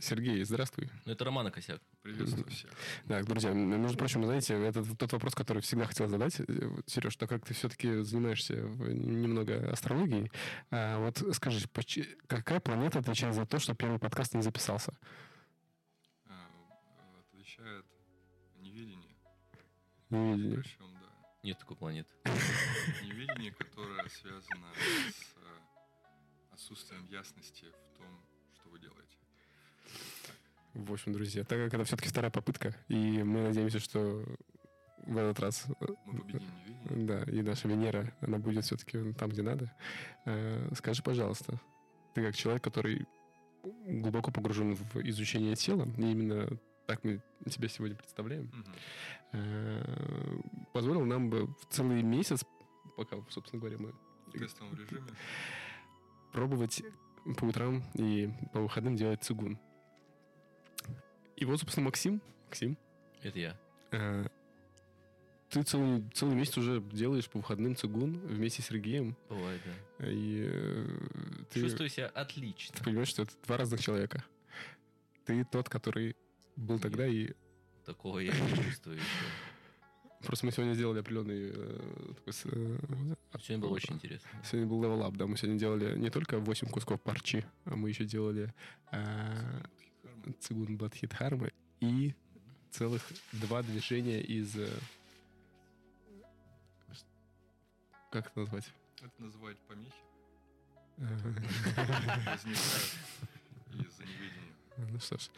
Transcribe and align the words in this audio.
Сергей, 0.00 0.44
здравствуй. 0.44 0.88
Ну, 1.04 1.12
это 1.12 1.24
Романа 1.24 1.50
Косяк. 1.50 1.80
Приветствую 2.02 2.46
всех. 2.46 2.70
Так, 3.08 3.26
друзья, 3.26 3.52
между 3.52 3.98
прочим, 3.98 4.24
знаете, 4.24 4.54
это 4.54 4.84
тот 4.96 5.12
вопрос, 5.12 5.34
который 5.34 5.60
всегда 5.60 5.86
хотел 5.86 6.08
задать. 6.08 6.40
Сереж, 6.86 7.16
так 7.16 7.28
как 7.28 7.44
ты 7.44 7.52
все-таки 7.52 8.02
занимаешься 8.02 8.54
немного 8.54 9.70
астрологией, 9.72 10.30
а 10.70 10.98
вот 10.98 11.34
скажи, 11.34 11.66
какая 12.28 12.60
планета 12.60 13.00
отвечает 13.00 13.34
за 13.34 13.44
то, 13.44 13.58
что 13.58 13.74
первый 13.74 13.98
подкаст 13.98 14.34
не 14.34 14.42
записался? 14.42 14.96
А, 16.26 16.46
отвечает 17.18 17.84
неведение. 18.60 19.16
Неведение. 20.10 20.58
Причем, 20.58 20.92
да. 21.00 21.08
Нет 21.42 21.58
такой 21.58 21.76
планеты. 21.76 22.14
Неведение, 23.02 23.50
которое 23.52 24.08
связано 24.08 24.68
с 25.10 25.34
отсутствием 26.52 27.04
ясности 27.08 27.64
в 27.64 27.98
том, 27.98 28.24
что 28.54 28.70
вы 28.70 28.78
делаете. 28.78 29.17
В 30.74 30.92
общем, 30.92 31.12
друзья, 31.12 31.44
так 31.44 31.58
как 31.58 31.74
это 31.74 31.84
все-таки 31.84 32.08
вторая 32.08 32.30
попытка, 32.30 32.74
и 32.88 33.22
мы 33.22 33.42
надеемся, 33.42 33.78
что 33.78 34.24
в 35.06 35.16
этот 35.16 35.40
раз... 35.40 35.66
Мы 36.04 36.18
победим 36.18 36.42
невидение. 36.56 37.06
Да, 37.06 37.22
и 37.24 37.42
наша 37.42 37.68
Венера, 37.68 38.12
она 38.20 38.38
будет 38.38 38.64
все-таки 38.64 39.12
там, 39.14 39.30
где 39.30 39.42
надо. 39.42 39.72
Э, 40.26 40.70
скажи, 40.76 41.02
пожалуйста, 41.02 41.60
ты 42.14 42.22
как 42.22 42.36
человек, 42.36 42.62
который 42.62 43.06
глубоко 43.62 44.30
погружен 44.30 44.74
в 44.74 44.96
изучение 45.02 45.56
тела, 45.56 45.88
и 45.96 46.02
именно 46.02 46.48
так 46.86 47.04
мы 47.04 47.22
тебя 47.48 47.68
сегодня 47.68 47.96
представляем, 47.96 48.50
угу. 49.32 49.42
позволил 50.72 51.04
нам 51.04 51.28
бы 51.28 51.46
в 51.46 51.66
целый 51.70 52.02
месяц, 52.02 52.44
пока, 52.96 53.16
собственно 53.30 53.60
говоря, 53.60 53.78
мы... 53.78 53.92
В 54.26 54.32
тестовом 54.32 54.74
режиме 54.74 55.02
пробовать 56.32 56.82
по 57.36 57.44
утрам 57.44 57.82
и 57.94 58.30
по 58.52 58.60
выходным 58.60 58.96
делать 58.96 59.22
цигун. 59.22 59.58
И 61.38 61.44
вот, 61.44 61.60
собственно, 61.60 61.84
Максим. 61.84 62.20
Максим. 62.46 62.76
Это 63.22 63.38
я. 63.38 63.56
Э, 63.92 64.26
ты 65.50 65.62
целый, 65.62 66.02
целый 66.12 66.34
месяц 66.34 66.58
уже 66.58 66.80
делаешь 66.92 67.28
по 67.28 67.38
выходным 67.38 67.76
цигун 67.76 68.18
вместе 68.18 68.60
с 68.60 68.66
Сергеем. 68.66 69.16
Бывает, 69.28 69.60
да. 69.64 70.10
И 70.10 70.46
э, 70.48 70.98
ты, 71.50 71.60
Чувствую 71.60 71.88
себя 71.88 72.08
отлично. 72.08 72.76
Ты 72.76 72.84
понимаешь, 72.84 73.08
что 73.08 73.22
это 73.22 73.32
два 73.46 73.56
разных 73.56 73.80
человека. 73.80 74.24
Ты 75.26 75.44
тот, 75.44 75.68
который 75.68 76.16
был 76.56 76.74
Нет, 76.74 76.82
тогда 76.82 77.06
и... 77.06 77.30
Такого 77.86 78.18
я 78.18 78.32
не 78.32 78.64
чувствую 78.64 78.96
еще. 78.96 79.06
Просто 80.24 80.44
мы 80.44 80.50
сегодня 80.52 80.74
сделали 80.74 80.98
определенный... 80.98 81.52
Э, 81.54 82.12
такой, 82.16 82.32
э, 82.32 83.14
сегодня 83.40 83.58
было 83.58 83.74
очень 83.74 83.94
интересно. 83.94 84.28
Сегодня 84.44 84.66
был 84.66 84.82
up, 84.82 85.16
да. 85.16 85.28
Мы 85.28 85.36
сегодня 85.36 85.56
делали 85.56 85.96
не 85.96 86.10
только 86.10 86.40
8 86.40 86.68
кусков 86.68 87.00
парчи, 87.00 87.44
а 87.64 87.76
мы 87.76 87.90
еще 87.90 88.04
делали 88.04 88.52
э, 88.90 89.62
цигун 90.32 90.76
Бадхидхармы 90.76 91.52
и 91.80 92.14
целых 92.70 93.02
два 93.32 93.62
движения 93.62 94.20
из... 94.20 94.56
Э, 94.56 94.68
как 98.10 98.28
это 98.28 98.40
назвать? 98.40 98.72
Это 99.02 99.22
называют 99.22 99.58
помехи. 99.60 99.92
Возникают 100.96 102.42
из-за 103.74 104.02
неведения. 104.02 104.54
Ну 104.76 104.98
что 104.98 105.18
ж. 105.18 105.30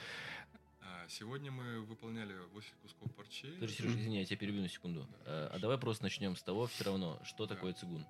А, 0.81 1.07
сегодня 1.09 1.51
мы 1.51 1.81
выполняли 1.81 2.35
8 2.53 2.71
кусков 2.83 3.13
парчей. 3.15 3.55
Подожди, 3.55 3.77
Сережа, 3.77 3.99
извини, 3.99 4.19
я 4.19 4.25
тебя 4.25 4.39
перебью 4.39 4.63
на 4.63 4.69
секунду. 4.69 5.07
Да, 5.25 5.49
а, 5.49 5.59
давай 5.59 5.79
просто 5.79 6.05
начнем 6.05 6.37
с 6.37 6.43
того, 6.43 6.67
все 6.67 6.85
равно, 6.85 7.21
что 7.25 7.47
да. 7.47 7.55
такое 7.55 7.75
цигун? 7.75 8.07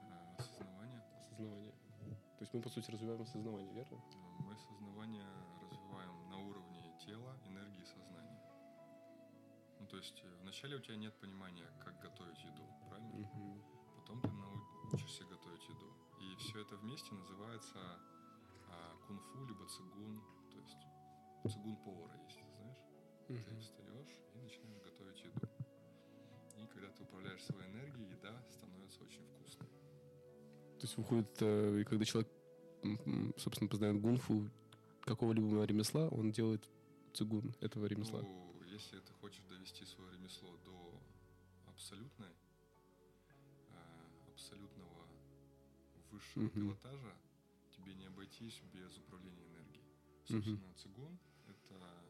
А, 0.00 0.36
осознавание. 0.38 1.02
Осознавание. 1.20 1.72
То 2.38 2.42
есть 2.42 2.54
мы, 2.54 2.60
по 2.60 2.68
сути, 2.68 2.90
развиваем 2.90 3.22
осознавание, 3.22 3.72
верно? 3.72 3.98
Мы 4.40 4.54
осознавание 4.54 5.26
тела, 7.04 7.36
энергии, 7.46 7.84
сознания. 7.84 8.40
Ну, 9.80 9.86
то 9.86 9.96
есть 9.96 10.22
э, 10.24 10.36
вначале 10.42 10.76
у 10.76 10.80
тебя 10.80 10.96
нет 10.96 11.14
понимания, 11.20 11.68
как 11.84 11.98
готовить 12.00 12.38
еду, 12.44 12.66
правильно? 12.88 13.20
Угу. 13.20 13.64
Потом 13.96 14.20
ты 14.20 14.30
научишься 14.30 15.24
готовить 15.24 15.68
еду. 15.68 15.92
И 16.20 16.36
все 16.36 16.60
это 16.60 16.76
вместе 16.76 17.12
называется 17.14 17.78
а, 18.68 18.96
кунг-фу, 19.06 19.44
либо 19.46 19.66
цигун. 19.66 20.22
То 20.50 20.58
есть 20.58 20.78
цигун 21.52 21.76
повара 21.76 22.16
есть, 22.24 22.38
знаешь? 22.56 22.78
Mm-hmm. 23.28 23.44
Ты 23.44 23.58
встаешь 23.58 24.20
и 24.34 24.38
начинаешь 24.38 24.82
готовить 24.82 25.24
еду. 25.24 25.48
И 26.56 26.66
когда 26.66 26.88
ты 26.88 27.02
управляешь 27.02 27.44
своей 27.44 27.70
энергией, 27.72 28.10
еда 28.10 28.40
становится 28.50 29.02
очень 29.02 29.26
вкусной. 29.26 29.68
То 30.78 30.82
есть 30.82 30.96
выходит, 30.96 31.36
э, 31.40 31.80
и 31.80 31.84
когда 31.84 32.04
человек, 32.04 32.30
собственно, 33.36 33.68
познает 33.68 34.00
гунфу 34.00 34.48
какого-либо 35.00 35.64
ремесла, 35.64 36.08
он 36.08 36.30
делает 36.30 36.68
цигун 37.12 37.54
этого 37.60 37.86
ремесла? 37.86 38.22
Ну, 38.22 38.62
если 38.64 39.00
ты 39.00 39.12
хочешь 39.14 39.44
довести 39.44 39.84
свое 39.84 40.12
ремесло 40.12 40.56
до 40.64 41.00
абсолютной, 41.66 42.32
э, 43.70 44.30
абсолютного 44.32 45.06
высшего 46.10 46.44
mm-hmm. 46.44 46.50
пилотажа, 46.50 47.16
тебе 47.70 47.94
не 47.94 48.06
обойтись 48.06 48.60
без 48.72 48.96
управления 48.98 49.44
энергией. 49.46 49.84
Собственно, 50.24 50.56
mm-hmm. 50.56 50.82
цигун 50.82 51.18
это 51.48 52.02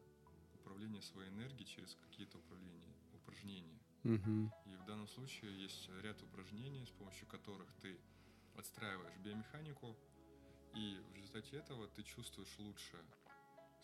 управление 0.53 1.01
своей 1.01 1.29
энергией 1.29 1.65
через 1.65 1.95
какие-то 1.95 2.37
управления, 2.37 2.95
упражнения. 3.13 3.79
Угу. 4.03 4.51
И 4.65 4.75
в 4.75 4.85
данном 4.85 5.07
случае 5.07 5.61
есть 5.61 5.89
ряд 6.01 6.21
упражнений, 6.23 6.85
с 6.85 6.91
помощью 6.91 7.27
которых 7.27 7.71
ты 7.81 7.97
отстраиваешь 8.55 9.17
биомеханику, 9.17 9.95
и 10.75 10.99
в 11.11 11.15
результате 11.15 11.57
этого 11.57 11.87
ты 11.87 12.03
чувствуешь 12.03 12.57
лучше 12.59 12.97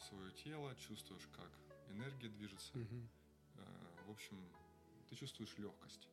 свое 0.02 0.32
тело, 0.32 0.76
чувствуешь, 0.76 1.28
как 1.36 1.50
энергия 1.90 2.30
движется. 2.30 2.78
Угу. 2.78 3.10
В 4.08 4.12
общем, 4.12 4.38
ты 5.10 5.16
чувствуешь 5.16 5.56
легкость. 5.58 6.08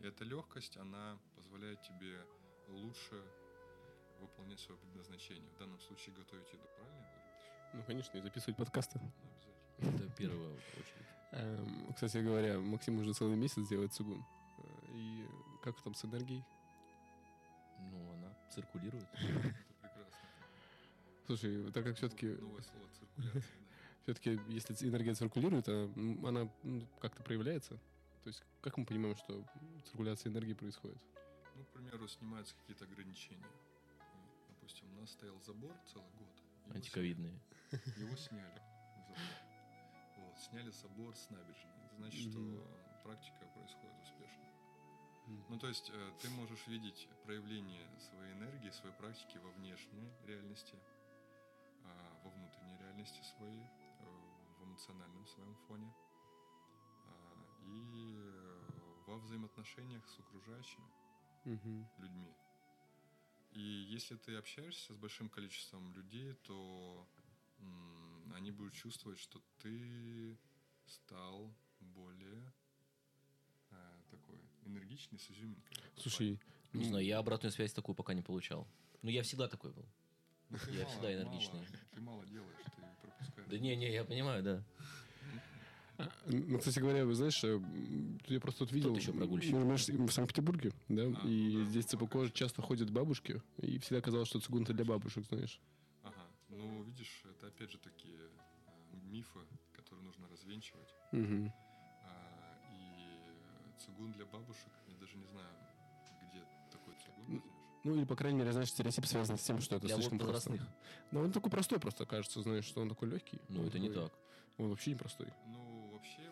И 0.00 0.06
эта 0.06 0.24
легкость, 0.24 0.76
она 0.76 1.18
позволяет 1.36 1.80
тебе 1.82 2.20
лучше 2.68 3.22
выполнять 4.20 4.60
свое 4.60 4.78
предназначение. 4.80 5.48
В 5.56 5.58
данном 5.58 5.80
случае 5.80 6.14
готовить 6.14 6.52
еду, 6.52 6.64
правильно? 6.76 7.06
Ну, 7.74 7.82
конечно, 7.84 8.18
и 8.18 8.20
записывать 8.20 8.56
подкасты. 8.56 9.00
Ну, 9.78 9.88
Это 9.88 10.10
первая 10.10 10.50
очередь. 10.52 11.06
Эм, 11.32 11.92
кстати 11.94 12.18
говоря, 12.18 12.58
Максим 12.58 12.98
уже 12.98 13.14
целый 13.14 13.36
месяц 13.36 13.66
делает 13.66 13.92
цигун. 13.94 14.22
Э, 14.58 14.92
и 14.92 15.26
как 15.62 15.80
там 15.82 15.94
с 15.94 16.04
энергией? 16.04 16.44
Ну, 17.78 18.12
она 18.12 18.34
циркулирует. 18.50 19.08
Слушай, 21.32 21.72
так 21.72 21.84
как 21.84 21.96
все-таки... 21.96 22.26
Новое 22.26 22.60
слово 22.60 22.86
циркуляция. 22.92 23.42
Все-таки, 24.02 24.40
если 24.48 24.74
энергия 24.86 25.14
циркулирует, 25.14 25.66
а, 25.66 25.90
она 26.26 26.46
как-то 27.00 27.22
проявляется. 27.22 27.78
То 28.22 28.28
есть, 28.28 28.42
как 28.60 28.76
мы 28.76 28.84
понимаем, 28.84 29.16
что 29.16 29.42
циркуляция 29.86 30.30
энергии 30.30 30.52
происходит? 30.52 30.98
Ну, 31.56 31.64
к 31.64 31.68
примеру, 31.68 32.06
снимаются 32.06 32.54
какие-то 32.56 32.84
ограничения. 32.84 33.46
Допустим, 34.50 34.86
у 34.94 35.00
нас 35.00 35.10
стоял 35.10 35.40
забор 35.40 35.74
целый 35.90 36.10
год. 36.18 36.76
Антиковидные. 36.76 37.40
Его 37.96 38.14
сняли. 38.16 38.60
Вот, 40.18 40.38
сняли 40.38 40.70
собор 40.70 41.16
с 41.16 41.30
набережной. 41.30 41.72
Это 41.86 41.96
значит, 41.96 42.30
что 42.30 42.68
практика 43.04 43.46
происходит 43.54 43.96
успешно. 44.02 44.42
Ну, 45.48 45.58
то 45.58 45.68
есть 45.68 45.90
э, 45.94 46.10
ты 46.20 46.28
можешь 46.28 46.66
видеть 46.66 47.08
проявление 47.24 47.88
своей 47.98 48.34
энергии, 48.34 48.68
своей 48.70 48.94
практики 48.96 49.38
во 49.38 49.50
внешней 49.52 50.12
реальности, 50.26 50.74
во 52.22 52.30
внутренней 52.30 52.76
реальности 52.78 53.20
своей, 53.36 53.62
э, 53.62 54.04
в 54.58 54.64
эмоциональном 54.64 55.26
своем 55.26 55.54
фоне 55.66 55.92
а, 57.06 57.46
и 57.64 58.14
э, 58.16 59.02
во 59.06 59.18
взаимоотношениях 59.18 60.08
с 60.08 60.18
окружающими 60.18 60.90
людьми. 61.98 62.32
И 63.52 63.60
если 63.60 64.16
ты 64.16 64.36
общаешься 64.36 64.94
с 64.94 64.96
большим 64.96 65.28
количеством 65.28 65.92
людей, 65.92 66.34
то 66.34 67.06
они 68.34 68.50
будут 68.50 68.74
чувствовать, 68.74 69.18
что 69.18 69.42
ты 69.58 70.38
стал 70.86 71.54
более 71.80 72.52
э, 73.70 73.74
такой 74.10 74.40
энергичный, 74.64 75.18
с 75.18 75.30
изюминкой. 75.30 75.76
Слушай, 75.96 76.40
не 76.72 76.84
знаю, 76.84 77.04
я 77.04 77.18
обратную 77.18 77.52
связь 77.52 77.72
такую 77.72 77.94
пока 77.94 78.14
не 78.14 78.22
получал. 78.22 78.66
Но 79.02 79.10
я 79.10 79.22
всегда 79.22 79.48
такой 79.48 79.72
был. 79.72 79.86
Ну, 80.52 80.58
я 80.72 80.82
мало, 80.82 80.90
всегда 80.90 81.14
энергичный. 81.14 81.60
Мало, 81.60 81.68
ты 81.94 82.00
мало 82.00 82.26
делаешь, 82.26 82.58
ты 82.76 82.82
пропускаешь. 83.00 83.48
Да 83.48 83.58
не, 83.58 83.74
не, 83.76 83.90
я 83.90 84.04
понимаю, 84.04 84.42
да. 84.42 84.62
Ну, 86.26 86.58
кстати 86.58 86.78
говоря, 86.78 87.04
вы 87.06 87.14
знаешь, 87.14 87.42
э, 87.44 87.60
я 88.26 88.40
просто 88.40 88.60
тут 88.60 88.72
видел... 88.72 88.94
еще 88.94 89.12
прогульщик. 89.12 89.52
Мы 89.52 90.06
в 90.06 90.12
Санкт-Петербурге, 90.12 90.72
да, 90.88 91.02
а, 91.02 91.26
и 91.26 91.52
ну, 91.52 91.64
да, 91.64 91.70
здесь 91.70 91.84
ЦПК 91.86 92.32
часто 92.32 92.60
ходят 92.60 92.90
бабушки, 92.90 93.40
и 93.58 93.78
всегда 93.78 94.00
казалось, 94.00 94.28
что 94.28 94.40
цигун 94.40 94.64
для 94.64 94.84
бабушек, 94.84 95.24
знаешь. 95.28 95.60
Ага, 96.02 96.26
ну, 96.48 96.82
видишь, 96.82 97.22
это 97.30 97.46
опять 97.46 97.70
же 97.70 97.78
такие 97.78 98.16
э, 98.16 98.96
мифы, 99.10 99.40
которые 99.76 100.04
нужно 100.04 100.28
развенчивать. 100.28 100.94
Угу. 101.12 101.52
А, 102.04 102.58
и 102.72 103.84
цигун 103.84 104.12
для 104.12 104.26
бабушек, 104.26 104.72
я 104.88 104.96
даже 104.96 105.16
не 105.16 105.26
знаю, 105.26 105.54
где 106.30 106.42
такой 106.70 106.94
цигун. 107.04 107.42
Ну, 107.84 107.94
или, 107.96 108.04
по 108.04 108.14
крайней 108.14 108.38
мере, 108.38 108.52
знаешь, 108.52 108.70
стереотип 108.70 109.06
связан 109.06 109.36
с 109.36 109.42
тем, 109.42 109.60
что 109.60 109.76
это 109.76 109.86
Для 109.86 109.96
слишком 109.96 110.18
вот 110.18 110.28
просто. 110.28 110.58
Но 111.10 111.20
он 111.22 111.32
такой 111.32 111.50
простой 111.50 111.80
просто, 111.80 112.06
кажется, 112.06 112.42
знаешь, 112.42 112.64
что 112.64 112.80
он 112.80 112.88
такой 112.88 113.08
легкий. 113.08 113.40
Ну, 113.48 113.66
это 113.66 113.78
не 113.78 113.88
такой- 113.88 114.04
так. 114.08 114.18
Он 114.58 114.68
вообще 114.70 114.90
не 114.90 114.96
простой. 114.96 115.32
Ну, 115.46 115.90
вообще, 115.92 116.30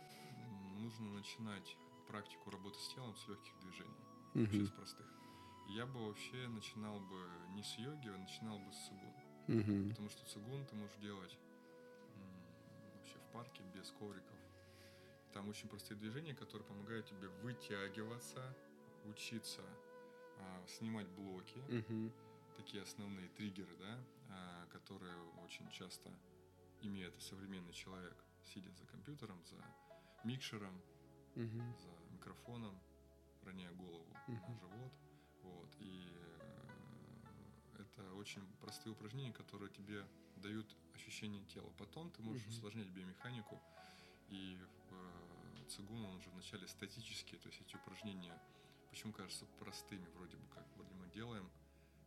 нужно 0.78 1.10
начинать 1.10 1.76
практику 2.06 2.50
работы 2.50 2.78
с 2.78 2.88
телом 2.94 3.16
с 3.16 3.26
легких 3.28 3.52
движений, 3.60 4.04
вообще 4.34 4.56
Мгм. 4.58 4.66
с 4.66 4.70
простых. 4.70 5.06
Я 5.68 5.86
бы 5.86 6.06
вообще 6.06 6.48
начинал 6.48 7.00
бы 7.00 7.26
не 7.54 7.62
с 7.62 7.78
йоги, 7.78 8.08
а 8.08 8.16
начинал 8.18 8.58
бы 8.58 8.72
с 8.72 8.86
цигун. 8.86 9.12
Мгм. 9.48 9.90
Потому 9.90 10.08
что 10.08 10.24
цигун 10.26 10.64
ты 10.66 10.74
можешь 10.76 10.96
делать 10.98 11.36
м, 12.16 12.44
вообще 12.96 13.18
в 13.18 13.32
парке 13.32 13.62
без 13.74 13.90
ковриков. 13.92 14.36
Там 15.32 15.48
очень 15.48 15.68
простые 15.68 15.96
движения, 15.98 16.34
которые 16.34 16.66
помогают 16.66 17.06
тебе 17.06 17.28
вытягиваться, 17.42 18.54
учиться 19.06 19.62
а, 20.40 20.66
снимать 20.66 21.08
блоки, 21.08 21.62
Мгм. 21.68 22.12
такие 22.56 22.82
основные 22.82 23.28
триггеры, 23.28 23.76
да, 23.76 23.98
а, 24.30 24.66
которые 24.72 25.16
очень 25.44 25.70
часто 25.70 26.10
имеет 26.82 27.20
современный 27.20 27.72
человек, 27.72 28.16
сидя 28.44 28.70
за 28.72 28.86
компьютером, 28.86 29.44
за 29.44 29.56
микшером, 30.24 30.80
Мгм. 31.34 31.74
за 31.76 32.12
микрофоном, 32.14 32.80
роняя 33.42 33.72
голову 33.72 34.16
на 34.26 34.34
Мгм. 34.34 34.58
живот. 34.58 34.92
Вот. 35.42 35.70
И 35.80 36.12
э, 36.12 37.82
это 37.82 38.14
очень 38.14 38.46
простые 38.60 38.92
упражнения, 38.92 39.32
которые 39.32 39.70
тебе 39.70 40.04
дают 40.36 40.76
ощущение 40.94 41.44
тела. 41.46 41.70
Потом 41.78 42.10
ты 42.10 42.22
можешь 42.22 42.42
Мгм. 42.44 42.50
усложнять 42.56 42.88
биомеханику. 42.88 43.60
И 44.28 44.58
э, 44.90 45.64
цигун 45.68 46.04
он 46.04 46.16
уже 46.16 46.30
вначале 46.30 46.66
статические, 46.68 47.40
то 47.40 47.48
есть 47.48 47.60
эти 47.60 47.76
упражнения, 47.76 48.36
почему 48.90 49.12
кажутся 49.12 49.46
простыми, 49.58 50.06
вроде 50.16 50.36
бы 50.36 50.46
как, 50.48 50.66
вроде 50.76 50.92
мы 50.94 51.08
делаем 51.08 51.48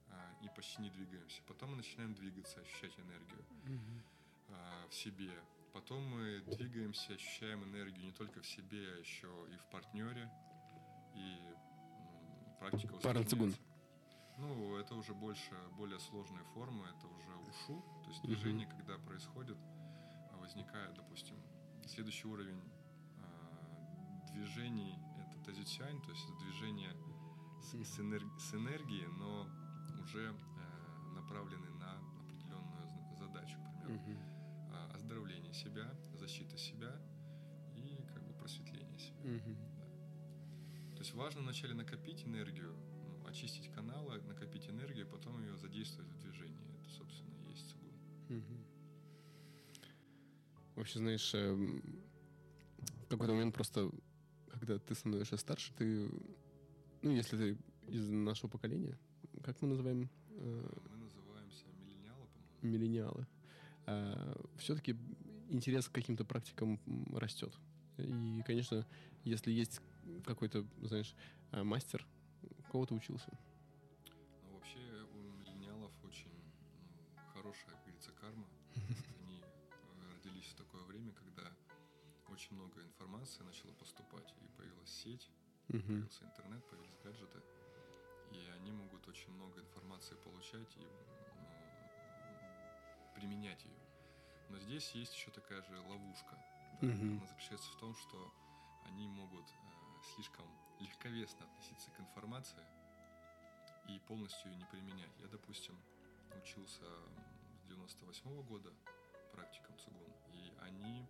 а, 0.09 0.15
и 0.41 0.49
почти 0.49 0.81
не 0.81 0.89
двигаемся. 0.89 1.41
Потом 1.47 1.71
мы 1.71 1.77
начинаем 1.77 2.13
двигаться, 2.13 2.59
ощущать 2.59 2.93
энергию 2.99 3.45
а, 4.49 4.87
в 4.89 4.93
себе. 4.93 5.31
Потом 5.71 6.03
мы 6.03 6.41
двигаемся, 6.41 7.13
ощущаем 7.13 7.63
энергию 7.63 8.05
не 8.05 8.11
только 8.11 8.41
в 8.41 8.45
себе, 8.45 8.85
а 8.95 8.99
еще 8.99 9.27
и 9.51 9.57
в 9.57 9.65
партнере. 9.71 10.29
И 11.15 11.37
м, 11.49 12.55
практика 12.59 12.93
усложняется. 12.93 13.03
Ну, 14.37 14.77
это 14.77 14.95
уже 14.95 15.13
больше, 15.13 15.55
более 15.77 15.99
сложные 15.99 16.43
формы, 16.53 16.87
это 16.87 17.07
уже 17.07 17.29
ушу, 17.49 17.81
то 18.03 18.09
есть 18.09 18.23
движение, 18.23 18.67
когда 18.67 18.97
происходит, 18.97 19.57
возникает, 20.39 20.93
допустим, 20.95 21.35
следующий 21.87 22.27
уровень 22.27 22.59
а, 23.19 24.25
движений, 24.31 24.97
это 25.43 25.51
тазюцянь, 25.51 26.01
то 26.01 26.11
есть 26.11 26.23
это 26.25 26.37
движение 26.39 26.91
с, 27.61 27.71
с 27.73 27.99
энерг- 27.99 28.39
с 28.39 28.53
энергией, 28.53 29.07
но 29.17 29.47
уже 30.01 30.29
э, 30.29 31.13
направлены 31.13 31.69
на 31.71 31.97
определенную 32.19 33.15
задачу, 33.17 33.57
к 33.59 33.81
примеру 33.81 33.93
Мгм. 33.93 34.17
а, 34.71 34.91
оздоровление 34.95 35.53
себя, 35.53 35.93
защита 36.13 36.57
себя 36.57 36.95
и 37.75 38.03
как 38.13 38.23
бы 38.25 38.33
просветление 38.33 38.97
себя. 38.99 39.19
Мгм. 39.23 39.57
Да. 39.75 40.95
То 40.95 40.99
есть 40.99 41.13
важно 41.13 41.41
вначале 41.41 41.73
накопить 41.73 42.25
энергию, 42.25 42.75
ну, 42.95 43.25
очистить 43.27 43.71
каналы, 43.73 44.21
накопить 44.23 44.69
энергию, 44.69 45.07
потом 45.07 45.41
ее 45.41 45.57
задействовать 45.57 46.09
в 46.11 46.19
движении. 46.19 46.73
Это, 46.81 46.89
собственно, 46.89 47.33
и 47.35 47.49
есть 47.51 47.69
цигун. 47.69 47.91
Мгм. 48.29 48.65
Вообще, 50.75 50.99
знаешь, 50.99 51.33
эм, 51.35 51.81
в 53.05 53.07
какой-то 53.07 53.33
момент 53.33 53.53
просто, 53.53 53.91
когда 54.65 54.79
ты 54.79 54.95
становишься 54.95 55.35
старше, 55.37 55.73
ты, 55.77 56.09
ну, 57.01 57.11
если 57.11 57.37
ты 57.37 57.57
из 57.87 58.09
нашего 58.09 58.49
поколения, 58.49 58.97
как 59.43 59.61
мы 59.61 59.67
называем 59.67 60.09
э, 60.29 60.69
Мы 60.89 60.97
называемся 60.97 61.65
миллениалы, 61.81 62.27
по-моему. 62.61 62.61
миллениалы, 62.61 63.27
все-таки 64.57 64.95
интерес 65.49 65.89
к 65.89 65.91
каким-то 65.91 66.23
практикам 66.23 66.79
растет. 67.11 67.53
И, 67.97 68.41
конечно, 68.45 68.87
если 69.25 69.51
есть 69.51 69.81
какой-то, 70.25 70.65
знаешь, 70.81 71.13
э, 71.51 71.63
мастер, 71.63 72.05
у 72.41 72.71
кого 72.71 72.85
ты 72.85 72.95
учился? 72.95 73.29
Очень 82.43 82.55
много 82.57 82.81
информации 82.81 83.43
начало 83.43 83.71
поступать, 83.73 84.33
и 84.41 84.47
появилась 84.57 84.89
сеть, 84.89 85.29
Мгм. 85.69 85.85
появился 85.87 86.25
интернет, 86.25 86.61
появились 86.69 86.97
гаджеты, 87.01 87.41
и 88.31 88.49
они 88.55 88.71
могут 88.71 89.07
очень 89.07 89.31
много 89.31 89.61
информации 89.61 90.15
получать 90.15 90.75
и 90.75 90.81
ну, 90.81 91.47
применять 93.15 93.63
ее. 93.63 93.79
Но 94.49 94.59
здесь 94.59 94.91
есть 94.91 95.13
еще 95.13 95.31
такая 95.31 95.61
же 95.61 95.79
ловушка. 95.79 96.35
да. 96.81 96.87
Мгм. 96.87 97.17
Она 97.17 97.27
заключается 97.27 97.71
в 97.71 97.75
том, 97.77 97.95
что 97.95 98.33
они 98.87 99.07
могут 99.07 99.45
э, 99.47 100.03
слишком 100.15 100.45
легковесно 100.79 101.45
относиться 101.45 101.91
к 101.91 101.99
информации 102.01 102.63
и 103.87 103.99
полностью 103.99 104.51
ее 104.51 104.57
не 104.57 104.65
применять. 104.65 105.17
Я, 105.19 105.27
допустим, 105.27 105.77
учился 106.35 106.83
с 107.61 107.67
98 107.69 108.43
года 108.43 108.73
практикам 109.31 109.77
цигун, 109.77 110.13
и 110.33 110.53
они 110.59 111.07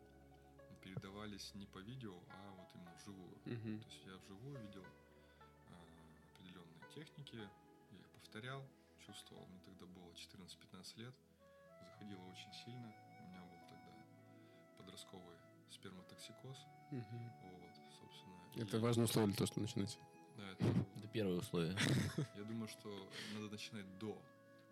передавались 0.83 1.53
не 1.56 1.65
по 1.68 1.80
видео, 1.80 2.13
а 2.30 2.51
вот 2.51 2.68
именно 2.75 2.94
вживую. 2.95 3.35
Мгм. 3.45 3.80
То 3.80 3.88
есть 3.88 4.06
я 4.06 4.18
вживую 4.18 4.59
видел 4.62 4.83
а, 5.71 5.85
определенные 6.35 6.83
техники, 6.94 7.35
я 7.91 7.97
их 8.00 8.09
повторял, 8.09 8.63
чувствовал, 9.06 9.45
мне 9.47 9.59
тогда 9.65 9.85
было 9.88 10.12
14-15 10.12 11.00
лет, 11.00 11.15
заходило 11.81 12.24
очень 12.30 12.53
сильно, 12.53 12.88
у 13.19 13.24
меня 13.27 13.41
был 13.41 13.59
тогда 13.69 13.91
подростковый 14.77 15.38
сперматоксикоз, 15.69 16.57
Мгм. 16.91 17.31
вот, 17.44 17.75
собственно. 18.00 18.63
Это 18.63 18.80
важное 18.80 19.06
условие 19.06 19.27
для 19.30 19.38
того, 19.38 19.47
чтобы 19.47 19.62
начинать. 19.62 19.97
Да, 20.38 20.50
это, 20.50 20.65
Это 20.97 21.07
первое 21.07 21.38
условие. 21.39 21.75
я 22.35 22.44
думаю, 22.44 22.68
что 22.68 22.89
надо 23.33 23.50
начинать 23.50 23.97
до, 24.00 24.21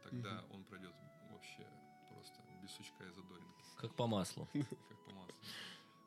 тогда 0.03 0.41
Мгм. 0.41 0.55
он 0.55 0.63
пройдет 0.65 0.93
вообще 1.31 1.65
просто 2.09 2.41
без 2.61 2.71
сучка 2.71 3.03
и 3.03 3.11
задоринки. 3.11 3.63
Как 3.77 3.95
по 3.95 4.07
маслу. 4.07 4.47
как 4.53 5.05
по 5.05 5.11
маслу. 5.13 5.35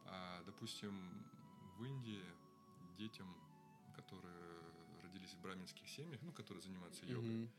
А, 0.07 0.43
допустим, 0.45 1.25
в 1.77 1.85
Индии 1.85 2.25
детям, 2.97 3.35
которые 3.95 4.73
родились 5.03 5.35
в 5.35 5.41
браминских 5.41 5.89
семьях, 5.89 6.21
ну, 6.23 6.33
которые 6.33 6.63
занимаются 6.63 7.05
йогой, 7.07 7.31
Мгм. 7.31 7.51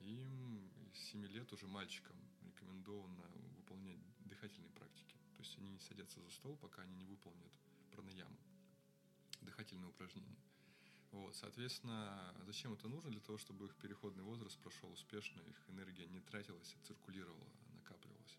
им 0.00 0.70
с 0.94 0.98
7 1.10 1.26
лет 1.26 1.52
уже 1.52 1.66
мальчикам 1.66 2.16
рекомендовано 2.42 3.22
выполнять 3.56 4.00
дыхательные 4.26 4.70
практики. 4.70 5.14
То 5.36 5.42
есть 5.42 5.58
они 5.58 5.70
не 5.70 5.78
садятся 5.80 6.20
за 6.20 6.30
стол, 6.30 6.56
пока 6.56 6.82
они 6.82 6.94
не 6.94 7.04
выполнят 7.04 7.52
пранаяму, 7.92 8.36
дыхательные 9.40 9.88
упражнения. 9.88 10.38
Вот, 11.12 11.34
соответственно, 11.34 12.34
зачем 12.46 12.72
это 12.72 12.88
нужно? 12.88 13.10
Для 13.10 13.20
того, 13.20 13.36
чтобы 13.36 13.66
их 13.66 13.74
переходный 13.76 14.22
возраст 14.22 14.56
прошел 14.60 14.92
успешно, 14.92 15.40
их 15.40 15.68
энергия 15.68 16.06
не 16.06 16.20
тратилась, 16.20 16.76
а 16.76 16.86
циркулировала, 16.86 17.48
накапливалась. 17.74 18.38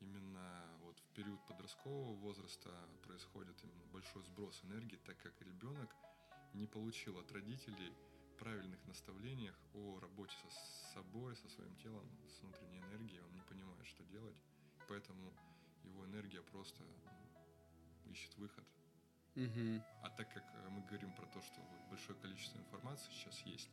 Именно 0.00 0.75
вот 0.96 1.04
в 1.04 1.14
период 1.14 1.40
подросткового 1.46 2.14
возраста 2.16 2.70
происходит 3.02 3.56
именно 3.62 3.84
большой 3.92 4.22
сброс 4.24 4.62
энергии, 4.64 4.98
так 5.04 5.16
как 5.18 5.32
ребенок 5.42 5.94
не 6.54 6.66
получил 6.66 7.18
от 7.18 7.30
родителей 7.32 7.92
правильных 8.38 8.84
наставлениях 8.86 9.54
о 9.74 9.98
работе 10.00 10.34
со 10.50 10.94
собой, 10.94 11.36
со 11.36 11.48
своим 11.48 11.74
телом, 11.76 12.06
с 12.28 12.42
внутренней 12.42 12.80
энергией. 12.80 13.20
Он 13.20 13.34
не 13.34 13.40
понимает, 13.42 13.86
что 13.86 14.04
делать, 14.04 14.36
поэтому 14.88 15.32
его 15.84 16.04
энергия 16.06 16.42
просто 16.42 16.82
ну, 16.82 18.12
ищет 18.12 18.36
выход. 18.38 18.64
Мгм. 19.34 19.82
А 20.02 20.10
так 20.10 20.28
как 20.28 20.44
э, 20.54 20.68
мы 20.70 20.80
говорим 20.82 21.12
про 21.12 21.26
то, 21.26 21.42
что 21.42 21.60
большое 21.90 22.18
количество 22.18 22.58
информации 22.58 23.10
сейчас 23.10 23.38
есть, 23.40 23.70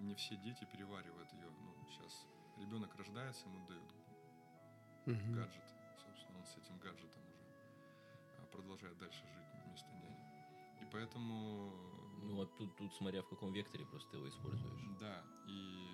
не 0.00 0.14
все 0.14 0.36
дети 0.36 0.64
переваривают 0.64 1.32
ее. 1.32 1.50
Ну, 1.50 1.74
сейчас 1.90 2.26
ребенок 2.56 2.94
рождается, 2.96 3.48
ему 3.48 3.66
дают 3.66 3.94
Мгм. 5.06 5.34
гаджет. 5.34 5.75
С 6.46 6.56
этим 6.56 6.78
гаджетом 6.78 7.22
уже 7.28 7.42
а, 8.38 8.46
продолжает 8.52 8.96
дальше 8.98 9.24
жить 9.26 9.64
вместо 9.66 9.88
няни. 9.94 10.22
И 10.80 10.86
поэтому... 10.92 11.72
Ну 12.22 12.36
вот 12.36 12.56
тут, 12.56 12.76
тут 12.76 12.94
смотря 12.94 13.22
в 13.22 13.28
каком 13.28 13.52
векторе 13.52 13.84
просто 13.86 14.10
ты 14.10 14.16
его 14.16 14.28
используешь. 14.28 14.80
Да, 15.00 15.24
и 15.48 15.86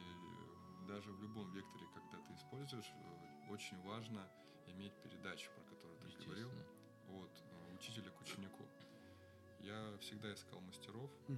даже 0.87 1.11
в 1.11 1.23
любом 1.23 1.50
векторе, 1.52 1.87
когда 1.94 2.18
ты 2.26 2.35
используешь, 2.35 2.90
э, 2.94 3.50
очень 3.50 3.80
важно 3.82 4.28
иметь 4.66 4.92
передачу, 5.02 5.50
про 5.54 5.64
которую 5.75 5.99
ты 6.00 6.25
говорил, 6.25 6.50
от 7.09 7.30
э, 7.30 7.75
учителя 7.75 8.11
к 8.11 8.21
ученику. 8.21 8.64
Я 9.61 9.97
всегда 10.00 10.32
искал 10.35 10.61
мастеров, 10.61 11.11
а, 11.28 11.32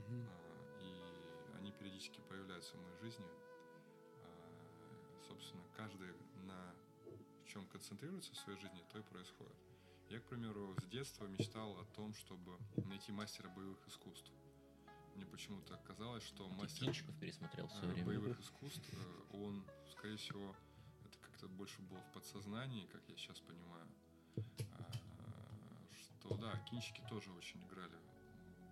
и 0.80 1.58
они 1.58 1.70
периодически 1.72 2.20
появляются 2.28 2.76
в 2.76 2.82
моей 2.82 2.98
жизни. 2.98 3.26
А, 4.24 5.22
Собственно, 5.28 5.62
каждый 5.76 6.14
на 6.46 6.74
чем 7.46 7.66
концентрируется 7.66 8.32
в 8.32 8.36
своей 8.36 8.58
жизни, 8.58 8.82
то 8.92 8.98
и 8.98 9.02
происходит. 9.02 9.56
Я, 10.10 10.20
к 10.20 10.24
примеру, 10.24 10.74
с 10.80 10.84
детства 10.86 11.26
мечтал 11.26 11.78
о 11.78 11.84
том, 11.96 12.14
чтобы 12.14 12.58
найти 12.84 13.10
мастера 13.12 13.48
боевых 13.50 13.78
искусств. 13.88 14.30
мне 15.16 15.24
почему-то 15.26 15.76
казалось, 15.86 16.22
что 16.24 16.46
Ты 16.48 16.54
мастер 16.54 16.84
кинчиков 16.86 17.18
пересмотрел 17.18 17.68
все 17.68 17.82
э, 17.82 17.86
время. 17.86 18.06
боевых 18.06 18.40
искусств, 18.40 18.88
э, 18.92 19.36
он, 19.36 19.64
скорее 19.92 20.16
всего, 20.16 20.54
это 21.04 21.18
как-то 21.18 21.48
больше 21.48 21.80
было 21.82 22.00
в 22.00 22.12
подсознании, 22.12 22.86
как 22.86 23.02
я 23.08 23.16
сейчас 23.16 23.40
понимаю, 23.40 23.86
А, 24.76 24.92
что 25.92 26.36
да, 26.36 26.58
кинчики 26.70 27.02
тоже 27.08 27.30
очень 27.32 27.62
играли 27.64 27.96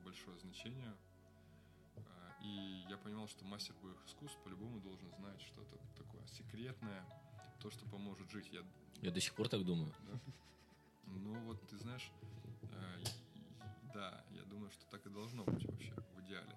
большое 0.04 0.36
значение. 0.38 0.94
А, 1.96 2.36
И 2.42 2.84
я 2.88 2.96
понимал, 2.98 3.26
что 3.28 3.44
мастер 3.44 3.74
боевых 3.82 4.04
искусств 4.06 4.38
по-любому 4.44 4.80
должен 4.80 5.10
знать 5.14 5.40
что-то 5.40 5.76
такое 5.96 6.26
секретное, 6.26 7.04
то, 7.62 7.71
что 7.71 7.87
поможет 7.87 8.28
жить. 8.31 8.49
Я 8.52 8.62
Я 9.02 9.11
до 9.12 9.21
сих 9.21 9.35
пор 9.35 9.49
так 9.49 9.64
думаю. 9.64 9.95
ну 11.07 11.38
вот, 11.47 11.61
ты 11.69 11.78
знаешь, 11.78 12.11
э, 12.73 13.04
да, 13.95 14.25
я 14.31 14.42
думаю, 14.45 14.71
что 14.71 14.85
так 14.87 15.07
и 15.07 15.11
должно 15.11 15.45
быть 15.45 15.64
вообще 15.64 15.95
в 16.16 16.21
идеале. 16.23 16.57